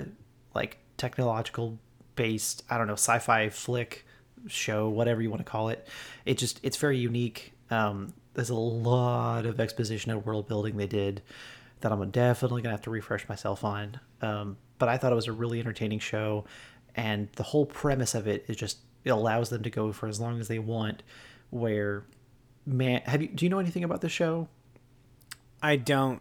like 0.55 0.79
technological 0.97 1.79
based 2.17 2.63
I 2.69 2.79
don't 2.79 2.87
know 2.87 2.95
sci-fi 2.95 3.49
flick 3.49 4.05
show 4.49 4.89
whatever 4.89 5.23
you 5.23 5.31
want 5.31 5.41
to 5.41 5.51
call 5.51 5.69
it 5.69 5.87
it 6.25 6.37
just 6.37 6.59
it's 6.63 6.77
very 6.77 6.99
unique 6.99 7.53
um, 7.71 8.13
there's 8.35 8.51
a 8.51 8.55
lot 8.55 9.47
of 9.47 9.61
exposition 9.61 10.11
and 10.11 10.25
world 10.25 10.49
building 10.49 10.77
they 10.77 10.87
did 10.87 11.23
that 11.81 11.93
I'm 11.93 12.11
definitely 12.11 12.63
gonna 12.63 12.75
have 12.75 12.83
to 12.83 12.91
refresh 12.91 13.29
myself 13.29 13.65
on 13.65 14.01
um, 14.21 14.57
but 14.83 14.89
I 14.89 14.97
thought 14.97 15.13
it 15.13 15.15
was 15.15 15.29
a 15.29 15.33
really 15.33 15.61
entertaining 15.61 16.01
show 16.01 16.45
and 16.97 17.29
the 17.37 17.45
whole 17.45 17.65
premise 17.65 18.17
of 18.17 18.27
it 18.27 18.45
is 18.49 18.57
just 18.57 18.79
it 19.05 19.11
allows 19.11 19.49
them 19.49 19.63
to 19.63 19.71
go 19.71 19.93
for 19.93 20.09
as 20.09 20.19
long 20.19 20.41
as 20.41 20.49
they 20.49 20.59
want 20.59 21.05
where 21.51 22.03
man 22.67 23.01
have 23.05 23.23
you 23.23 23.29
do 23.29 23.45
you 23.45 23.49
know 23.49 23.61
anything 23.61 23.85
about 23.85 24.01
the 24.01 24.09
show 24.09 24.49
I 25.63 25.77
don't. 25.77 26.21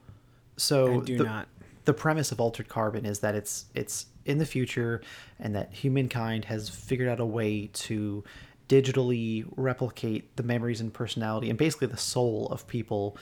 so 0.57 1.01
I 1.01 1.03
do 1.03 1.17
the, 1.17 1.23
not. 1.23 1.47
the 1.85 1.93
premise 1.95 2.31
of 2.31 2.39
altered 2.39 2.69
carbon 2.69 3.03
is 3.03 3.21
that 3.21 3.33
it's 3.33 3.65
it's 3.73 4.05
in 4.25 4.37
the 4.37 4.45
future 4.45 5.01
and 5.39 5.55
that 5.55 5.73
humankind 5.73 6.45
has 6.45 6.69
figured 6.69 7.09
out 7.09 7.19
a 7.19 7.25
way 7.25 7.65
to 7.73 8.23
digitally 8.69 9.43
replicate 9.57 10.35
the 10.35 10.43
memories 10.43 10.81
and 10.81 10.93
personality 10.93 11.49
and 11.49 11.57
basically 11.57 11.87
the 11.87 11.97
soul 11.97 12.47
of 12.51 12.67
people 12.67 13.17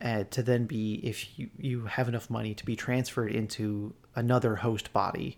uh, 0.00 0.24
to 0.30 0.42
then 0.42 0.64
be 0.64 0.94
if 1.02 1.38
you, 1.38 1.50
you 1.58 1.86
have 1.86 2.08
enough 2.08 2.30
money 2.30 2.54
to 2.54 2.64
be 2.64 2.76
transferred 2.76 3.32
into 3.32 3.92
another 4.18 4.56
host 4.56 4.92
body. 4.92 5.36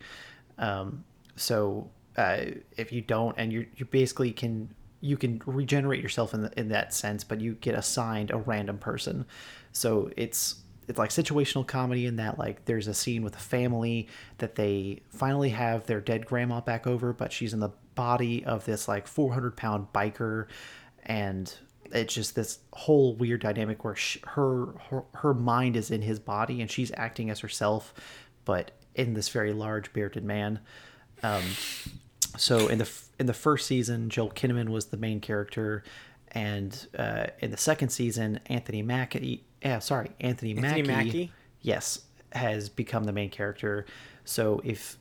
Um, 0.58 1.04
so 1.36 1.90
uh, 2.16 2.46
if 2.76 2.92
you 2.92 3.00
don't 3.00 3.34
and 3.38 3.52
you 3.52 3.66
you 3.76 3.86
basically 3.86 4.32
can 4.32 4.74
you 5.00 5.16
can 5.16 5.40
regenerate 5.46 6.02
yourself 6.02 6.34
in 6.34 6.42
the, 6.42 6.60
in 6.60 6.68
that 6.68 6.92
sense 6.92 7.24
but 7.24 7.40
you 7.40 7.54
get 7.54 7.74
assigned 7.74 8.30
a 8.30 8.36
random 8.36 8.78
person. 8.78 9.24
So 9.72 10.10
it's 10.16 10.56
it's 10.88 10.98
like 10.98 11.10
situational 11.10 11.66
comedy 11.66 12.06
in 12.06 12.16
that 12.16 12.38
like 12.38 12.64
there's 12.64 12.88
a 12.88 12.94
scene 12.94 13.22
with 13.22 13.36
a 13.36 13.40
family 13.40 14.08
that 14.38 14.56
they 14.56 15.02
finally 15.10 15.50
have 15.50 15.86
their 15.86 16.00
dead 16.00 16.26
grandma 16.26 16.60
back 16.60 16.86
over 16.86 17.12
but 17.12 17.32
she's 17.32 17.54
in 17.54 17.60
the 17.60 17.70
body 17.94 18.44
of 18.44 18.64
this 18.64 18.88
like 18.88 19.06
400 19.06 19.56
pound 19.56 19.88
biker. 19.92 20.46
And 21.04 21.52
it's 21.92 22.14
just 22.14 22.34
this 22.34 22.60
whole 22.72 23.14
weird 23.14 23.40
dynamic 23.40 23.84
where 23.84 23.96
sh 23.96 24.18
her, 24.24 24.74
her 24.90 25.04
her 25.14 25.34
mind 25.34 25.76
is 25.76 25.90
in 25.90 26.02
his 26.02 26.18
body 26.18 26.60
and 26.60 26.70
she's 26.70 26.92
acting 26.96 27.30
as 27.30 27.40
herself 27.40 27.92
but 28.50 28.72
in 28.94 29.14
this 29.14 29.28
very 29.28 29.52
large 29.52 29.92
bearded 29.92 30.24
man 30.24 30.58
um, 31.22 31.42
so 32.36 32.68
in 32.68 32.78
the 32.78 32.90
in 33.18 33.26
the 33.26 33.34
first 33.34 33.66
season, 33.66 34.08
Joel 34.08 34.30
Kinnaman 34.30 34.68
was 34.68 34.86
the 34.86 34.96
main 34.96 35.20
character, 35.20 35.82
and 36.32 36.86
uh, 36.98 37.26
in 37.40 37.50
the 37.50 37.56
second 37.56 37.90
season, 37.90 38.40
Anthony 38.46 38.82
Mackie, 38.82 39.44
yeah, 39.62 39.78
sorry, 39.78 40.10
Anthony, 40.20 40.56
Anthony 40.56 40.82
Mackie, 40.82 41.06
Mackie? 41.06 41.32
yes, 41.60 42.00
has 42.32 42.68
become 42.68 43.04
the 43.04 43.12
main 43.12 43.30
character. 43.30 43.86
So 44.24 44.60
if 44.64 44.96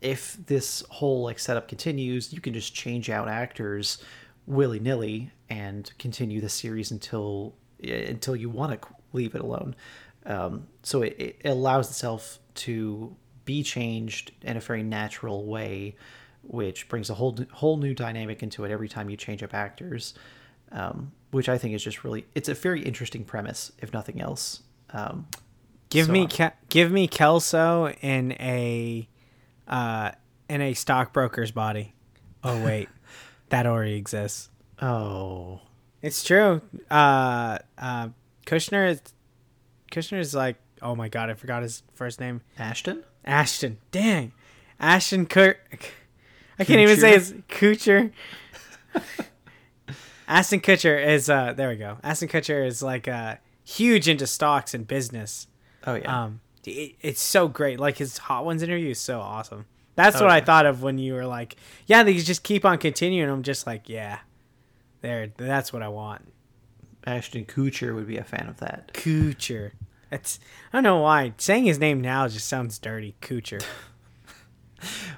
if 0.00 0.38
this 0.46 0.84
whole 0.88 1.24
like 1.24 1.38
setup 1.38 1.68
continues, 1.68 2.32
you 2.32 2.40
can 2.40 2.54
just 2.54 2.74
change 2.74 3.10
out 3.10 3.28
actors 3.28 4.02
willy 4.46 4.80
nilly 4.80 5.30
and 5.50 5.90
continue 5.98 6.40
the 6.40 6.48
series 6.48 6.90
until 6.90 7.54
until 7.82 8.34
you 8.36 8.48
want 8.48 8.80
to 8.80 8.88
leave 9.12 9.34
it 9.34 9.40
alone. 9.40 9.74
Um, 10.24 10.68
so 10.82 11.02
it, 11.02 11.38
it 11.40 11.48
allows 11.48 11.88
itself 11.88 12.38
to 12.58 13.16
be 13.44 13.62
changed 13.62 14.32
in 14.42 14.56
a 14.56 14.60
very 14.60 14.82
natural 14.82 15.46
way, 15.46 15.96
which 16.42 16.88
brings 16.88 17.10
a 17.10 17.14
whole 17.14 17.36
whole 17.52 17.76
new 17.78 17.94
dynamic 17.94 18.42
into 18.42 18.64
it 18.64 18.70
every 18.70 18.88
time 18.88 19.08
you 19.10 19.16
change 19.16 19.42
up 19.42 19.54
actors. 19.54 20.14
Um, 20.70 21.12
which 21.30 21.48
I 21.48 21.56
think 21.58 21.74
is 21.74 21.82
just 21.82 22.04
really 22.04 22.26
it's 22.34 22.48
a 22.48 22.54
very 22.54 22.82
interesting 22.82 23.24
premise, 23.24 23.72
if 23.80 23.92
nothing 23.92 24.20
else. 24.20 24.62
Um, 24.92 25.26
Give 25.90 26.06
so 26.06 26.12
me 26.12 26.26
Ke- 26.26 26.52
give 26.68 26.92
me 26.92 27.08
Kelso 27.08 27.88
in 28.02 28.32
a 28.32 29.08
uh 29.66 30.10
in 30.50 30.60
a 30.60 30.74
stockbroker's 30.74 31.50
body. 31.50 31.94
Oh 32.44 32.62
wait. 32.64 32.88
that 33.48 33.64
already 33.66 33.94
exists. 33.94 34.50
oh, 34.82 35.60
It's 36.02 36.22
true. 36.22 36.60
Uh 36.90 37.58
uh 37.78 38.08
Kushner 38.46 38.90
is 38.90 39.00
Kushner 39.90 40.18
is 40.18 40.34
like 40.34 40.56
oh 40.82 40.94
my 40.94 41.08
god, 41.08 41.30
I 41.30 41.34
forgot 41.34 41.62
his 41.62 41.82
first 41.94 42.20
name. 42.20 42.40
Ashton. 42.58 43.04
Ashton. 43.24 43.78
Dang. 43.90 44.32
Ashton 44.80 45.26
Kurt 45.26 45.58
I 46.58 46.64
can't 46.64 46.80
even 46.80 46.96
say 46.96 47.12
his 47.14 47.32
Kutcher. 47.48 48.12
Ashton 50.26 50.60
Kutcher 50.60 51.04
is 51.06 51.30
uh 51.30 51.52
there 51.54 51.68
we 51.70 51.76
go. 51.76 51.98
Ashton 52.02 52.28
Kutcher 52.28 52.66
is 52.66 52.82
like 52.82 53.08
uh 53.08 53.36
huge 53.64 54.08
into 54.08 54.26
stocks 54.26 54.74
and 54.74 54.86
business. 54.86 55.46
Oh 55.86 55.94
yeah. 55.94 56.24
Um, 56.24 56.40
it, 56.66 56.96
it's 57.00 57.22
so 57.22 57.48
great. 57.48 57.80
Like 57.80 57.96
his 57.96 58.18
Hot 58.18 58.44
Ones 58.44 58.62
interview 58.62 58.90
is 58.90 59.00
so 59.00 59.20
awesome. 59.20 59.66
That's 59.94 60.16
Oh, 60.20 60.24
what 60.24 60.30
I 60.30 60.40
thought 60.40 60.66
of 60.66 60.82
when 60.82 60.98
you 60.98 61.14
were 61.14 61.26
like, 61.26 61.56
"Yeah, 61.86 62.02
they 62.02 62.14
just 62.18 62.42
keep 62.44 62.64
on 62.64 62.78
continuing." 62.78 63.28
I'm 63.30 63.42
just 63.42 63.66
like, 63.66 63.88
"Yeah, 63.88 64.18
there. 65.00 65.32
That's 65.36 65.72
what 65.72 65.82
I 65.82 65.88
want." 65.88 66.32
Ashton 67.04 67.46
Kutcher 67.46 67.94
would 67.94 68.06
be 68.06 68.16
a 68.18 68.24
fan 68.24 68.48
of 68.48 68.58
that. 68.58 68.92
Kucher. 68.92 69.72
It's 70.10 70.38
I 70.72 70.76
don't 70.76 70.84
know 70.84 70.98
why 70.98 71.34
saying 71.38 71.64
his 71.64 71.78
name 71.78 72.00
now 72.00 72.26
just 72.28 72.48
sounds 72.48 72.78
dirty. 72.78 73.14
Kucher. 73.20 73.62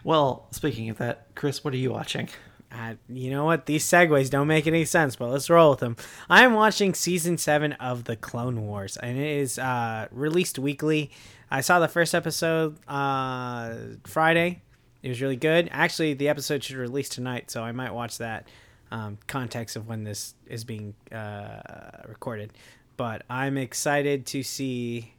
Well, 0.02 0.46
speaking 0.52 0.88
of 0.88 0.96
that, 0.98 1.26
Chris, 1.34 1.62
what 1.62 1.74
are 1.74 1.76
you 1.76 1.90
watching? 1.90 2.30
Uh, 2.72 2.94
you 3.08 3.30
know 3.30 3.44
what? 3.44 3.66
These 3.66 3.84
segues 3.84 4.30
don't 4.30 4.46
make 4.46 4.66
any 4.66 4.84
sense, 4.84 5.16
but 5.16 5.28
let's 5.28 5.50
roll 5.50 5.70
with 5.70 5.80
them. 5.80 5.96
I 6.28 6.44
am 6.44 6.54
watching 6.54 6.94
season 6.94 7.36
seven 7.36 7.72
of 7.74 8.04
the 8.04 8.16
Clone 8.16 8.66
Wars, 8.66 8.96
and 8.96 9.18
it 9.18 9.38
is 9.38 9.58
uh, 9.58 10.06
released 10.12 10.58
weekly. 10.58 11.10
I 11.50 11.62
saw 11.62 11.80
the 11.80 11.88
first 11.88 12.14
episode 12.14 12.78
uh, 12.86 13.74
Friday. 14.04 14.62
It 15.02 15.08
was 15.08 15.20
really 15.20 15.36
good. 15.36 15.68
Actually, 15.72 16.14
the 16.14 16.28
episode 16.28 16.62
should 16.62 16.76
release 16.76 17.08
tonight, 17.08 17.50
so 17.50 17.62
I 17.62 17.72
might 17.72 17.92
watch 17.92 18.18
that. 18.18 18.48
Um, 18.92 19.18
context 19.28 19.76
of 19.76 19.86
when 19.86 20.02
this 20.02 20.34
is 20.46 20.64
being 20.64 20.94
uh, 21.12 21.60
recorded, 22.08 22.52
but 23.00 23.22
I'm 23.30 23.56
excited 23.56 24.26
to 24.26 24.42
see 24.42 25.14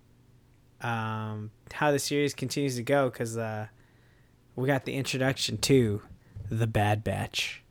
um, 0.82 1.50
how 1.74 1.92
the 1.92 1.98
series 1.98 2.36
continues 2.36 2.76
to 2.76 2.84
go 2.84 3.10
because 3.10 3.40
uh, 3.40 3.70
we 4.56 4.68
got 4.68 4.86
the 4.86 4.94
introduction 4.94 5.58
to 5.58 6.04
the 6.48 6.68
Bad 6.68 7.04
Batch. 7.04 7.64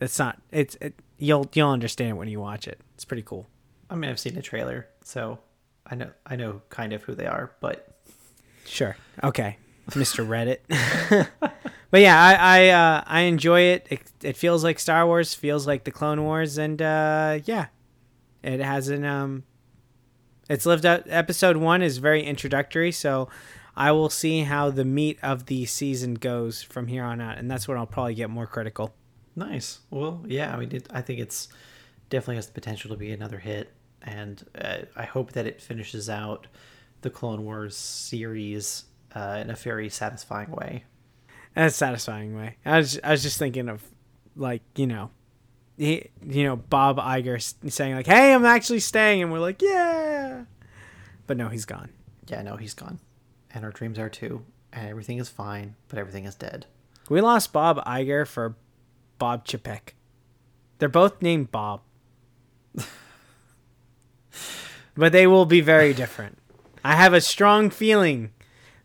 It's 0.00 0.18
not. 0.18 0.40
It's 0.50 0.78
it, 0.80 0.94
you'll 1.18 1.46
you'll 1.52 1.68
understand 1.68 2.16
when 2.16 2.26
you 2.26 2.40
watch 2.40 2.66
it. 2.66 2.80
It's 2.94 3.04
pretty 3.04 3.22
cool. 3.22 3.48
I 3.90 3.96
mean, 3.96 4.10
I've 4.10 4.18
seen 4.18 4.38
a 4.38 4.40
trailer, 4.40 4.88
so 5.04 5.40
I 5.86 5.94
know 5.94 6.10
I 6.24 6.36
know 6.36 6.62
kind 6.70 6.94
of 6.94 7.02
who 7.02 7.14
they 7.14 7.26
are, 7.26 7.52
but 7.60 8.00
Sure. 8.64 8.96
Okay, 9.22 9.58
Mr. 9.90 10.26
Reddit. 10.26 11.28
but 11.90 12.00
yeah, 12.00 12.18
I 12.18 12.32
I 12.34 12.68
uh, 12.68 13.04
I 13.06 13.20
enjoy 13.24 13.60
it. 13.60 13.86
it. 13.90 14.00
It 14.22 14.36
feels 14.38 14.64
like 14.64 14.78
Star 14.78 15.06
Wars, 15.06 15.34
feels 15.34 15.66
like 15.66 15.84
the 15.84 15.90
Clone 15.90 16.24
Wars, 16.24 16.56
and 16.56 16.80
uh, 16.80 17.40
yeah, 17.44 17.66
it 18.42 18.60
has 18.60 18.88
an 18.88 19.04
um. 19.04 19.44
It's 20.50 20.66
lived 20.66 20.84
up. 20.84 21.04
Episode 21.06 21.58
one 21.58 21.80
is 21.80 21.98
very 21.98 22.24
introductory, 22.24 22.90
so 22.90 23.28
I 23.76 23.92
will 23.92 24.10
see 24.10 24.40
how 24.40 24.68
the 24.68 24.84
meat 24.84 25.16
of 25.22 25.46
the 25.46 25.64
season 25.64 26.14
goes 26.14 26.60
from 26.60 26.88
here 26.88 27.04
on 27.04 27.20
out, 27.20 27.38
and 27.38 27.48
that's 27.48 27.68
when 27.68 27.78
I'll 27.78 27.86
probably 27.86 28.14
get 28.14 28.30
more 28.30 28.48
critical. 28.48 28.92
nice. 29.36 29.78
Well, 29.90 30.24
yeah, 30.26 30.52
I 30.52 30.58
mean, 30.58 30.74
it, 30.74 30.88
I 30.90 31.02
think 31.02 31.20
it's 31.20 31.46
definitely 32.08 32.34
has 32.34 32.48
the 32.48 32.52
potential 32.52 32.90
to 32.90 32.96
be 32.96 33.12
another 33.12 33.38
hit, 33.38 33.72
and 34.02 34.44
uh, 34.60 34.78
I 34.96 35.04
hope 35.04 35.30
that 35.34 35.46
it 35.46 35.62
finishes 35.62 36.10
out 36.10 36.48
the 37.02 37.10
Clone 37.10 37.44
Wars 37.44 37.76
series 37.76 38.86
uh, 39.14 39.38
in 39.40 39.50
a 39.50 39.54
very 39.54 39.88
satisfying 39.88 40.50
way. 40.50 40.82
In 41.54 41.62
a 41.62 41.70
satisfying 41.70 42.36
way. 42.36 42.56
I 42.64 42.78
was 42.78 42.98
I 43.04 43.12
was 43.12 43.22
just 43.22 43.38
thinking 43.38 43.68
of 43.68 43.84
like 44.34 44.62
you 44.74 44.88
know, 44.88 45.12
he 45.80 46.10
you 46.26 46.44
know 46.44 46.56
Bob 46.56 46.98
Iger 46.98 47.42
saying 47.70 47.94
like, 47.94 48.06
"Hey, 48.06 48.34
I'm 48.34 48.44
actually 48.44 48.80
staying," 48.80 49.22
and 49.22 49.32
we're 49.32 49.38
like, 49.38 49.62
"Yeah," 49.62 50.44
but 51.26 51.38
no, 51.38 51.48
he's 51.48 51.64
gone. 51.64 51.88
Yeah, 52.28 52.42
no, 52.42 52.56
he's 52.56 52.74
gone, 52.74 53.00
and 53.54 53.64
our 53.64 53.70
dreams 53.70 53.98
are 53.98 54.10
too, 54.10 54.44
and 54.74 54.86
everything 54.88 55.16
is 55.16 55.30
fine, 55.30 55.76
but 55.88 55.98
everything 55.98 56.26
is 56.26 56.34
dead. 56.34 56.66
We 57.08 57.22
lost 57.22 57.54
Bob 57.54 57.82
Iger 57.86 58.26
for 58.26 58.56
Bob 59.18 59.46
Chapek. 59.46 59.94
They're 60.78 60.90
both 60.90 61.22
named 61.22 61.50
Bob. 61.50 61.80
but 64.94 65.12
they 65.12 65.26
will 65.26 65.46
be 65.46 65.62
very 65.62 65.94
different. 65.94 66.36
I 66.84 66.94
have 66.94 67.14
a 67.14 67.20
strong 67.22 67.70
feeling 67.70 68.32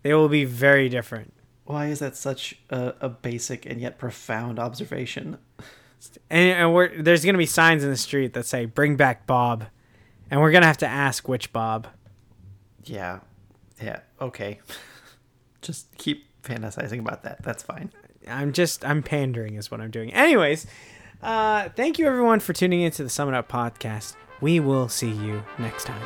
they 0.02 0.14
will 0.14 0.30
be 0.30 0.46
very 0.46 0.88
different. 0.88 1.34
Why 1.66 1.88
is 1.88 2.00
that 2.00 2.16
such 2.16 2.58
a, 2.70 2.94
a 3.02 3.10
basic 3.10 3.66
and 3.66 3.82
yet 3.82 3.98
profound 3.98 4.60
observation? 4.60 5.40
And, 6.30 6.50
and 6.50 6.74
we're, 6.74 7.02
there's 7.02 7.24
going 7.24 7.34
to 7.34 7.40
be 7.40 7.46
signs 7.46 7.84
in 7.84 7.90
the 7.90 7.98
street 7.98 8.34
that 8.34 8.46
say, 8.46 8.66
bring 8.66 8.96
back 8.96 9.26
Bob. 9.26 9.66
And 10.30 10.42
we're 10.42 10.52
going 10.52 10.62
to 10.62 10.68
have 10.68 10.78
to 10.78 10.88
ask 10.88 11.28
which 11.28 11.54
Bob. 11.54 11.88
Yeah, 12.84 13.20
yeah, 13.82 14.00
okay. 14.20 14.60
Just 15.62 15.96
keep 15.98 16.26
fantasizing 16.44 17.00
about 17.00 17.24
that. 17.24 17.44
That's 17.44 17.64
fine. 17.64 17.92
I'm 18.28 18.54
just, 18.54 18.84
I'm 18.84 19.04
pandering 19.04 19.56
is 19.56 19.70
what 19.70 19.82
I'm 19.82 19.92
doing. 19.92 20.14
Anyways, 20.14 20.66
uh, 21.22 21.70
thank 21.70 22.00
you 22.00 22.08
everyone 22.08 22.40
for 22.40 22.54
tuning 22.54 22.82
into 22.82 23.04
the 23.04 23.10
Summit 23.10 23.36
Up 23.36 23.48
podcast. 23.48 24.16
We 24.42 24.60
will 24.60 24.90
see 24.90 25.12
you 25.12 25.44
next 25.60 25.86
time. 25.86 26.02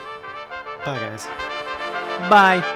Bye, 0.85 0.99
guys. 0.99 1.25
Bye. 2.29 2.75